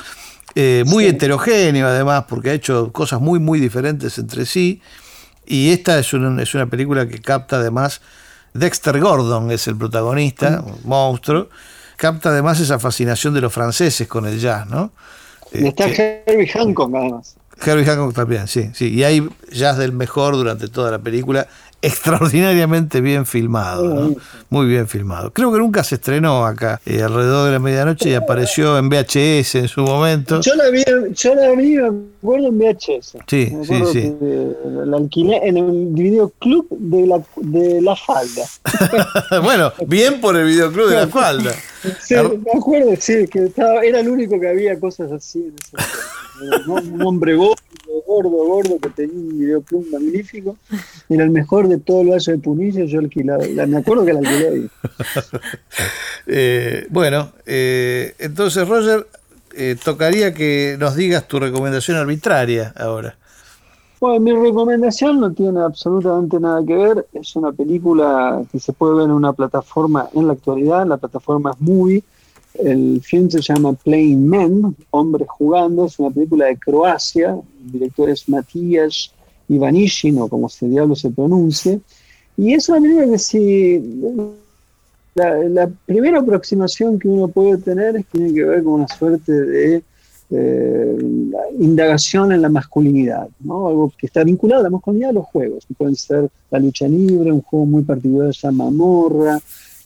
eh, 0.55 0.85
muy 0.87 1.07
heterogéneo 1.07 1.87
además, 1.89 2.25
porque 2.29 2.51
ha 2.51 2.55
hecho 2.55 2.93
cosas 2.93 3.21
muy, 3.21 3.39
muy 3.41 3.61
diferentes 3.61 4.19
entre 4.19 4.47
sí. 4.47 4.81
Y 5.47 5.71
esta 5.71 5.99
es 5.99 6.13
una, 6.13 6.43
es 6.43 6.55
una 6.55 6.67
película 6.67 7.07
que 7.09 7.21
capta 7.21 7.57
además, 7.57 8.01
Dexter 8.57 8.99
Gordon 9.01 9.51
es 9.51 9.67
el 9.69 9.77
protagonista, 9.77 10.63
Mm. 10.63 10.67
un 10.67 10.81
monstruo, 10.85 11.49
capta 11.97 12.31
además 12.31 12.61
esa 12.61 12.79
fascinación 12.79 13.35
de 13.35 13.41
los 13.41 13.53
franceses 13.53 14.07
con 14.09 14.27
el 14.27 14.39
jazz, 14.39 14.67
¿no? 14.67 14.91
Y 15.53 15.67
está 15.69 15.87
Este, 15.87 16.23
Herbie 16.27 16.49
Hancock, 16.49 16.95
además. 16.95 17.37
Herbie 17.65 17.87
Hancock 17.87 18.15
también, 18.15 18.49
sí, 18.49 18.71
sí. 18.75 18.93
Y 18.93 19.03
hay 19.05 19.27
jazz 19.51 19.79
del 19.79 19.93
mejor 19.93 20.35
durante 20.35 20.69
toda 20.69 20.91
la 20.91 20.99
película, 20.99 21.47
extraordinariamente 21.83 23.01
bien 23.01 23.27
filmado, 23.27 23.95
¿no? 23.95 24.17
Muy 24.51 24.67
bien 24.67 24.89
filmado. 24.89 25.33
Creo 25.33 25.53
que 25.53 25.59
nunca 25.59 25.85
se 25.85 25.97
estrenó 25.97 26.47
acá, 26.47 26.81
eh, 26.87 27.03
alrededor 27.03 27.47
de 27.47 27.53
la 27.53 27.59
medianoche, 27.59 28.11
y 28.11 28.15
apareció 28.15 28.79
en 28.79 28.89
VHS 28.89 29.55
en 29.57 29.69
su 29.69 29.83
momento. 29.83 30.41
Yo 30.41 30.55
la 30.55 30.71
vi, 30.71 30.83
yo 31.15 31.35
la 31.35 31.51
vi, 31.53 31.77
me 31.77 32.07
acuerdo 32.23 32.49
en 32.49 32.59
VHS. 32.59 33.19
Sí, 33.27 33.53
Me 33.53 33.65
sí, 33.67 33.83
sí. 33.93 34.15
la 34.85 34.97
alquilé 34.97 35.41
en 35.47 35.57
el 35.59 35.87
videoclub 35.93 36.67
de 36.71 37.07
la, 37.07 37.23
de 37.37 37.81
la 37.81 37.95
falda. 37.95 38.43
bueno, 39.43 39.73
bien 39.87 40.21
por 40.21 40.37
el 40.37 40.47
videoclub 40.47 40.89
de 40.89 40.97
la 40.97 41.09
falda. 41.09 41.55
Sí, 42.01 42.15
me 42.15 42.59
acuerdo, 42.59 42.95
sí, 42.99 43.27
que 43.29 43.45
estaba, 43.45 43.83
era 43.83 44.01
el 44.01 44.09
único 44.09 44.41
que 44.41 44.49
había 44.49 44.79
cosas 44.81 45.13
así. 45.13 45.53
Un 46.69 46.93
un 46.95 47.03
hombre 47.03 47.35
gordo, 47.35 47.55
gordo, 48.07 48.31
gordo, 48.31 48.79
que 48.79 48.91
tenía 48.91 49.15
un 49.15 49.39
videoclub 49.39 49.87
magnífico. 49.93 50.57
Era 51.09 51.25
el 51.25 51.31
mejor 51.31 51.69
de 51.69 51.79
todo 51.79 52.03
el 52.03 52.11
Valle 52.11 52.33
de 52.33 52.39
Punilla, 52.39 52.85
yo 52.85 52.99
alquilaba. 53.01 53.45
la- 53.47 53.67
Me 53.67 53.79
acuerdo 53.79 54.05
que 54.05 54.13
la 54.13 54.19
alquilé 54.21 54.49
ahí. 54.49 54.69
Eh, 56.27 56.87
bueno, 56.91 57.31
eh, 57.47 58.15
entonces 58.19 58.67
Roger, 58.69 59.07
eh, 59.55 59.77
tocaría 59.83 60.35
que 60.35 60.77
nos 60.79 60.97
digas 60.97 61.29
tu 61.29 61.39
recomendación 61.39 61.97
arbitraria 61.97 62.73
ahora. 62.77 63.17
Bueno, 64.01 64.21
mi 64.21 64.33
recomendación 64.33 65.21
no 65.21 65.33
tiene 65.33 65.61
absolutamente 65.61 66.39
nada 66.41 66.63
que 66.67 66.75
ver. 66.75 67.07
Es 67.13 67.35
una 67.37 67.53
película 67.53 68.43
que 68.53 68.59
se 68.59 68.73
puede 68.73 68.95
ver 68.97 69.05
en 69.05 69.13
una 69.13 69.33
plataforma 69.33 70.09
en 70.15 70.27
la 70.27 70.33
actualidad. 70.35 70.87
La 70.87 70.97
plataforma 70.99 71.53
es 71.53 71.61
Movie. 71.61 72.03
El 72.59 73.01
film 73.03 73.31
se 73.31 73.41
llama 73.41 73.73
Playing 73.73 74.29
Men, 74.29 74.77
Hombres 74.91 75.29
Jugando. 75.29 75.87
Es 75.87 75.99
una 75.99 76.11
película 76.11 76.47
de 76.47 76.57
Croacia. 76.57 77.39
El 77.65 77.73
director 77.73 78.11
es 78.11 78.29
Matías 78.29 79.13
Ivanishin, 79.49 80.19
o 80.19 80.29
como 80.29 80.49
se 80.49 80.69
diablo 80.69 80.95
se 80.95 81.11
pronuncie. 81.11 81.81
Y 82.37 82.55
es 82.55 82.69
una 82.69 82.81
película 82.81 83.07
que 83.07 83.19
si... 83.19 84.01
La, 85.15 85.71
primera 85.87 86.21
aproximación 86.21 86.99
que 86.99 87.09
uno 87.09 87.29
puede 87.29 87.57
tener 87.57 88.05
tiene 88.13 88.35
que 88.35 88.45
ver 88.45 88.63
con 88.63 88.75
una 88.75 88.89
suerte 88.89 89.33
de 89.33 89.83
eh, 90.29 90.99
indagación 91.59 92.33
en 92.33 92.43
la 92.43 92.49
masculinidad, 92.49 93.29
¿no? 93.41 93.69
algo 93.69 93.93
que 93.97 94.07
está 94.07 94.25
vinculado 94.25 94.61
a 94.61 94.65
la 94.65 94.71
masculinidad 94.71 95.11
a 95.11 95.15
los 95.15 95.27
juegos, 95.27 95.67
pueden 95.79 95.97
ser 95.97 96.29
la 96.51 96.59
lucha 96.59 96.87
libre, 96.87 97.33
un 97.33 97.43
juego 97.43 97.65
muy 97.65 97.83
particular 97.83 98.35
se 98.35 98.47
llama 98.47 98.71
Morra, 98.71 99.41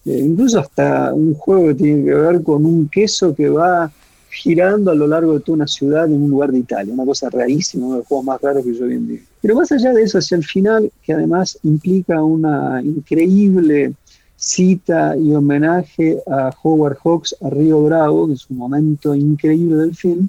incluso 0.05 0.61
hasta 0.61 1.13
un 1.13 1.35
juego 1.35 1.69
que 1.69 1.75
tiene 1.75 2.05
que 2.05 2.15
ver 2.15 2.43
con 2.43 2.65
un 2.65 2.89
queso 2.89 3.35
que 3.35 3.49
va 3.49 3.91
girando 4.31 4.91
a 4.91 4.95
lo 4.95 5.07
largo 5.07 5.35
de 5.35 5.41
toda 5.41 5.57
una 5.57 5.67
ciudad 5.67 6.07
en 6.07 6.23
un 6.23 6.31
lugar 6.31 6.53
de 6.53 6.59
Italia, 6.59 6.95
una 6.95 7.05
cosa 7.05 7.29
rarísima, 7.31 7.87
uno 7.87 7.95
de 7.95 7.99
los 8.01 8.09
juegos 8.09 8.27
más 8.27 8.41
raros 8.41 8.65
que 8.65 8.75
yo 8.75 8.87
vi 8.87 8.95
en. 8.95 9.27
Pero 9.43 9.57
más 9.57 9.73
allá 9.73 9.93
de 9.93 10.03
eso, 10.03 10.19
hacia 10.19 10.37
el 10.37 10.45
final, 10.45 10.91
que 11.03 11.13
además 11.13 11.59
implica 11.63 12.23
una 12.23 12.81
increíble 12.83 13.93
cita 14.37 15.17
y 15.17 15.35
homenaje 15.35 16.19
a 16.27 16.51
Howard 16.63 16.97
Hawks, 17.05 17.37
a 17.43 17.51
Río 17.51 17.83
Bravo, 17.83 18.29
que 18.29 18.35
es 18.35 18.49
un 18.49 18.57
momento 18.57 19.15
increíble 19.15 19.77
del 19.77 19.95
film, 19.95 20.29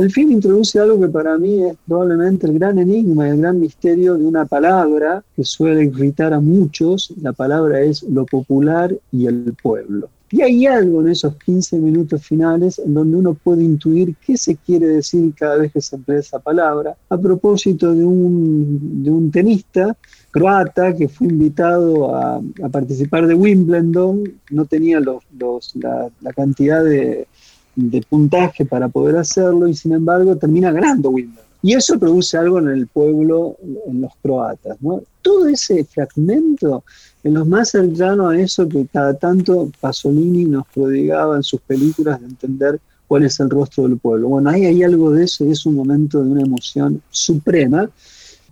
el 0.00 0.10
film 0.10 0.32
introduce 0.32 0.78
algo 0.78 1.00
que 1.00 1.08
para 1.08 1.36
mí 1.38 1.62
es 1.64 1.76
probablemente 1.86 2.46
el 2.46 2.54
gran 2.58 2.78
enigma, 2.78 3.28
el 3.28 3.38
gran 3.40 3.60
misterio 3.60 4.16
de 4.16 4.24
una 4.24 4.44
palabra 4.46 5.22
que 5.36 5.44
suele 5.44 5.84
irritar 5.84 6.32
a 6.32 6.40
muchos. 6.40 7.12
La 7.22 7.32
palabra 7.32 7.80
es 7.80 8.02
lo 8.02 8.24
popular 8.26 8.94
y 9.12 9.26
el 9.26 9.54
pueblo. 9.62 10.08
Y 10.32 10.42
hay 10.42 10.64
algo 10.66 11.00
en 11.00 11.08
esos 11.08 11.34
15 11.44 11.78
minutos 11.78 12.22
finales 12.24 12.78
en 12.78 12.94
donde 12.94 13.16
uno 13.16 13.34
puede 13.34 13.64
intuir 13.64 14.14
qué 14.24 14.36
se 14.36 14.54
quiere 14.54 14.86
decir 14.86 15.34
cada 15.36 15.56
vez 15.56 15.72
que 15.72 15.80
se 15.80 15.96
emplea 15.96 16.20
esa 16.20 16.38
palabra, 16.38 16.94
a 17.08 17.18
propósito 17.18 17.92
de 17.92 18.04
un, 18.04 19.02
de 19.02 19.10
un 19.10 19.30
tenista 19.32 19.96
croata 20.30 20.94
que 20.94 21.08
fue 21.08 21.26
invitado 21.26 22.14
a, 22.14 22.36
a 22.62 22.68
participar 22.68 23.26
de 23.26 23.34
Wimbledon, 23.34 24.22
no 24.52 24.64
tenía 24.66 25.00
los, 25.00 25.24
los- 25.36 25.74
la, 25.74 26.08
la 26.20 26.32
cantidad 26.32 26.84
de, 26.84 27.26
de 27.76 28.02
puntaje 28.02 28.64
para 28.64 28.88
poder 28.88 29.16
hacerlo 29.16 29.68
y 29.68 29.74
sin 29.74 29.92
embargo 29.92 30.36
termina 30.36 30.72
ganando 30.72 31.10
Wimbledon. 31.10 31.50
Y 31.62 31.74
eso 31.74 31.98
produce 31.98 32.38
algo 32.38 32.58
en 32.58 32.68
el 32.68 32.86
pueblo, 32.86 33.56
en 33.86 34.00
los 34.00 34.12
croatas. 34.22 34.78
¿no? 34.80 35.02
Todo 35.20 35.46
ese 35.48 35.84
fragmento, 35.84 36.84
en 37.22 37.34
los 37.34 37.46
más 37.46 37.70
cercano 37.70 38.28
a 38.28 38.40
eso 38.40 38.66
que 38.66 38.86
cada 38.90 39.14
tanto 39.14 39.70
Pasolini 39.78 40.44
nos 40.46 40.66
prodigaba 40.68 41.36
en 41.36 41.42
sus 41.42 41.60
películas 41.60 42.20
de 42.20 42.28
entender 42.28 42.80
cuál 43.06 43.24
es 43.24 43.38
el 43.40 43.50
rostro 43.50 43.84
del 43.86 43.98
pueblo. 43.98 44.28
Bueno, 44.28 44.50
ahí 44.50 44.64
hay 44.64 44.82
algo 44.82 45.10
de 45.10 45.24
eso 45.24 45.44
y 45.44 45.50
es 45.50 45.66
un 45.66 45.74
momento 45.74 46.22
de 46.22 46.30
una 46.30 46.42
emoción 46.42 47.02
suprema. 47.10 47.90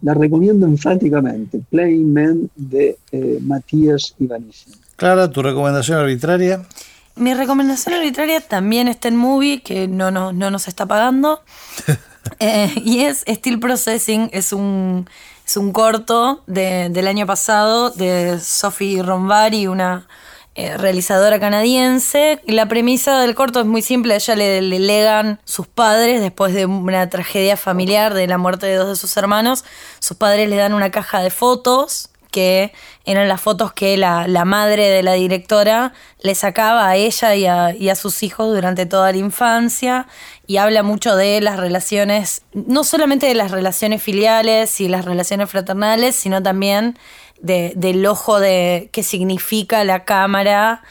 La 0.02 0.14
recomiendo 0.14 0.66
enfáticamente, 0.66 1.60
Playing 1.70 2.12
Men 2.12 2.50
de 2.56 2.98
eh, 3.10 3.38
Matías 3.40 4.14
Ivanishin. 4.18 4.74
Clara, 4.96 5.30
tu 5.30 5.42
recomendación 5.42 5.98
arbitraria. 5.98 6.66
Mi 7.18 7.34
recomendación 7.34 7.94
arbitraria 7.94 8.40
también 8.40 8.88
está 8.88 9.08
en 9.08 9.16
Movie, 9.16 9.62
que 9.62 9.88
no, 9.88 10.10
nos- 10.10 10.34
no 10.34 10.50
nos 10.50 10.68
está 10.68 10.86
pagando. 10.86 11.42
Eh, 12.40 12.70
y 12.84 13.00
es 13.04 13.24
Steel 13.26 13.58
Processing, 13.58 14.28
es 14.34 14.52
un, 14.52 15.08
es 15.46 15.56
un 15.56 15.72
corto 15.72 16.42
de- 16.46 16.90
del 16.90 17.08
año 17.08 17.26
pasado 17.26 17.88
de 17.90 18.38
Sophie 18.38 19.02
Rombari, 19.02 19.66
una 19.66 20.06
eh, 20.54 20.76
realizadora 20.76 21.40
canadiense. 21.40 22.40
La 22.46 22.68
premisa 22.68 23.18
del 23.20 23.34
corto 23.34 23.60
es 23.60 23.66
muy 23.66 23.80
simple, 23.80 24.12
a 24.12 24.16
ella 24.18 24.36
le, 24.36 24.60
le 24.60 24.78
legan 24.78 25.40
sus 25.44 25.66
padres 25.68 26.20
después 26.20 26.52
de 26.52 26.66
una 26.66 27.08
tragedia 27.08 27.56
familiar 27.56 28.12
de 28.12 28.26
la 28.26 28.36
muerte 28.36 28.66
de 28.66 28.74
dos 28.74 28.88
de 28.88 28.96
sus 28.96 29.16
hermanos. 29.16 29.64
Sus 29.98 30.16
padres 30.18 30.50
le 30.50 30.56
dan 30.56 30.74
una 30.74 30.90
caja 30.90 31.20
de 31.20 31.30
fotos 31.30 32.10
que 32.30 32.72
eran 33.04 33.28
las 33.28 33.40
fotos 33.40 33.72
que 33.72 33.96
la, 33.96 34.28
la 34.28 34.44
madre 34.44 34.88
de 34.88 35.02
la 35.02 35.14
directora 35.14 35.92
le 36.22 36.34
sacaba 36.34 36.88
a 36.88 36.96
ella 36.96 37.34
y 37.34 37.46
a, 37.46 37.66
a 37.90 37.94
sus 37.94 38.22
hijos 38.22 38.54
durante 38.54 38.86
toda 38.86 39.10
la 39.12 39.18
infancia. 39.18 40.06
Y 40.46 40.56
habla 40.58 40.82
mucho 40.82 41.16
de 41.16 41.40
las 41.40 41.58
relaciones, 41.58 42.42
no 42.52 42.84
solamente 42.84 43.26
de 43.26 43.34
las 43.34 43.50
relaciones 43.50 44.02
filiales 44.02 44.80
y 44.80 44.88
las 44.88 45.04
relaciones 45.04 45.50
fraternales, 45.50 46.16
sino 46.16 46.42
también 46.42 46.98
de- 47.40 47.72
del 47.76 48.04
ojo 48.06 48.40
de 48.40 48.88
qué 48.92 49.02
significa 49.02 49.84
la 49.84 50.04
cámara 50.04 50.82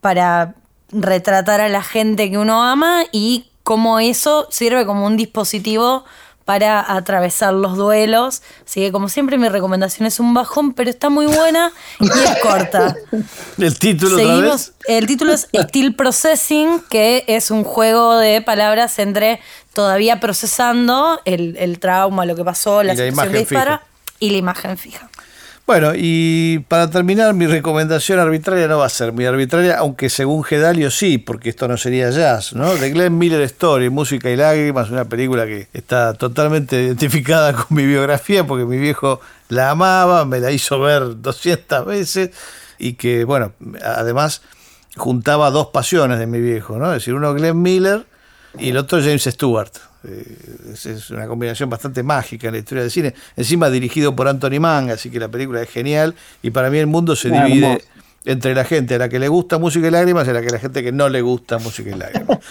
para 0.00 0.54
retratar 0.90 1.60
a 1.60 1.68
la 1.68 1.82
gente 1.82 2.30
que 2.30 2.38
uno 2.38 2.62
ama 2.64 3.04
y 3.12 3.50
cómo 3.62 3.98
eso 4.00 4.46
sirve 4.50 4.86
como 4.86 5.04
un 5.06 5.16
dispositivo 5.18 6.04
para 6.48 6.94
atravesar 6.96 7.52
los 7.52 7.76
duelos. 7.76 8.40
Así 8.66 8.80
que 8.80 8.90
como 8.90 9.10
siempre 9.10 9.36
mi 9.36 9.50
recomendación 9.50 10.06
es 10.06 10.18
un 10.18 10.32
bajón, 10.32 10.72
pero 10.72 10.88
está 10.88 11.10
muy 11.10 11.26
buena 11.26 11.72
y 12.00 12.06
es 12.08 12.38
corta. 12.40 12.96
El 13.58 13.78
título 13.78 14.14
otra 14.14 14.26
Seguimos. 14.26 14.72
vez. 14.78 14.96
El 14.96 15.06
título 15.06 15.34
es 15.34 15.46
Still 15.52 15.94
Processing, 15.94 16.80
que 16.88 17.24
es 17.26 17.50
un 17.50 17.64
juego 17.64 18.16
de 18.16 18.40
palabras 18.40 18.98
entre 18.98 19.40
todavía 19.74 20.20
procesando 20.20 21.20
el, 21.26 21.54
el 21.58 21.78
trauma, 21.80 22.24
lo 22.24 22.34
que 22.34 22.44
pasó, 22.44 22.82
la 22.82 22.94
Y 22.94 22.96
la 22.96 23.04
situación 23.10 23.32
que 23.34 23.38
dispara 23.40 23.78
fija. 23.80 23.86
y 24.20 24.30
la 24.30 24.36
imagen 24.38 24.78
fija. 24.78 25.10
Bueno, 25.68 25.92
y 25.94 26.60
para 26.60 26.88
terminar, 26.88 27.34
mi 27.34 27.46
recomendación 27.46 28.18
arbitraria 28.18 28.66
no 28.68 28.78
va 28.78 28.86
a 28.86 28.88
ser 28.88 29.12
muy 29.12 29.26
arbitraria, 29.26 29.76
aunque 29.76 30.08
según 30.08 30.42
Gedalio 30.42 30.90
sí, 30.90 31.18
porque 31.18 31.50
esto 31.50 31.68
no 31.68 31.76
sería 31.76 32.08
jazz, 32.08 32.54
¿no? 32.54 32.74
De 32.74 32.88
Glenn 32.88 33.18
Miller 33.18 33.42
Story, 33.42 33.90
Música 33.90 34.30
y 34.30 34.36
Lágrimas, 34.36 34.88
una 34.88 35.04
película 35.04 35.44
que 35.44 35.68
está 35.74 36.14
totalmente 36.14 36.84
identificada 36.84 37.52
con 37.52 37.76
mi 37.76 37.84
biografía, 37.84 38.46
porque 38.46 38.64
mi 38.64 38.78
viejo 38.78 39.20
la 39.50 39.68
amaba, 39.68 40.24
me 40.24 40.40
la 40.40 40.50
hizo 40.52 40.80
ver 40.80 41.20
200 41.20 41.84
veces, 41.84 42.30
y 42.78 42.94
que, 42.94 43.24
bueno, 43.24 43.52
además 43.84 44.40
juntaba 44.96 45.50
dos 45.50 45.66
pasiones 45.66 46.18
de 46.18 46.26
mi 46.26 46.40
viejo, 46.40 46.78
¿no? 46.78 46.86
Es 46.86 47.02
decir, 47.02 47.12
uno 47.12 47.34
Glenn 47.34 47.60
Miller 47.60 48.06
y 48.58 48.70
el 48.70 48.78
otro 48.78 49.00
James 49.00 49.24
Stewart. 49.24 49.72
Eh, 50.04 50.36
es, 50.72 50.86
es 50.86 51.10
una 51.10 51.26
combinación 51.26 51.68
bastante 51.68 52.02
mágica 52.02 52.48
en 52.48 52.54
la 52.54 52.58
historia 52.60 52.82
del 52.82 52.90
cine. 52.90 53.14
Encima 53.36 53.68
dirigido 53.70 54.14
por 54.14 54.28
Anthony 54.28 54.60
Mann, 54.60 54.90
así 54.90 55.10
que 55.10 55.18
la 55.18 55.28
película 55.28 55.60
es 55.62 55.68
genial. 55.70 56.14
Y 56.42 56.50
para 56.50 56.70
mí 56.70 56.78
el 56.78 56.86
mundo 56.86 57.16
se 57.16 57.34
Ah, 57.36 57.44
divide 57.46 57.66
hermoso. 57.66 57.86
entre 58.24 58.54
la 58.54 58.64
gente 58.64 58.94
a 58.94 58.98
la 58.98 59.08
que 59.08 59.18
le 59.18 59.28
gusta 59.28 59.58
música 59.58 59.88
y 59.88 59.90
lágrimas 59.90 60.26
y 60.26 60.30
a 60.30 60.34
la 60.34 60.40
que 60.42 60.50
la 60.50 60.58
gente 60.58 60.82
que 60.82 60.92
no 60.92 61.08
le 61.08 61.20
gusta 61.22 61.58
música 61.58 61.90
y 61.90 61.94
lágrimas. 61.94 62.38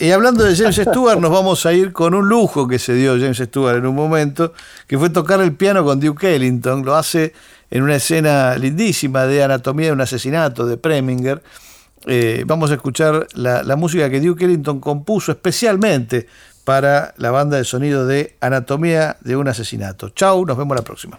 Y 0.00 0.12
hablando 0.12 0.44
de 0.44 0.54
James 0.54 0.76
Stewart, 0.76 1.18
nos 1.18 1.32
vamos 1.32 1.66
a 1.66 1.72
ir 1.72 1.92
con 1.92 2.14
un 2.14 2.28
lujo 2.28 2.68
que 2.68 2.78
se 2.78 2.94
dio 2.94 3.14
James 3.18 3.36
Stewart 3.38 3.78
en 3.78 3.84
un 3.84 3.96
momento, 3.96 4.52
que 4.86 4.96
fue 4.96 5.10
tocar 5.10 5.40
el 5.40 5.56
piano 5.56 5.84
con 5.84 5.98
Duke 5.98 6.36
Ellington. 6.36 6.84
Lo 6.84 6.94
hace 6.94 7.32
en 7.68 7.82
una 7.82 7.96
escena 7.96 8.56
lindísima 8.56 9.26
de 9.26 9.42
Anatomía 9.42 9.86
de 9.88 9.92
un 9.94 10.00
asesinato 10.00 10.66
de 10.66 10.76
Preminger. 10.76 11.42
Eh, 12.06 12.44
vamos 12.46 12.70
a 12.70 12.74
escuchar 12.74 13.26
la, 13.34 13.64
la 13.64 13.74
música 13.74 14.08
que 14.08 14.20
Duke 14.20 14.44
Ellington 14.44 14.78
compuso 14.78 15.32
especialmente 15.32 16.28
para 16.68 17.14
la 17.16 17.30
banda 17.30 17.56
de 17.56 17.64
sonido 17.64 18.06
de 18.06 18.36
Anatomía 18.40 19.16
de 19.22 19.36
un 19.36 19.48
asesinato. 19.48 20.10
Chau, 20.10 20.44
nos 20.44 20.58
vemos 20.58 20.76
la 20.76 20.82
próxima. 20.82 21.18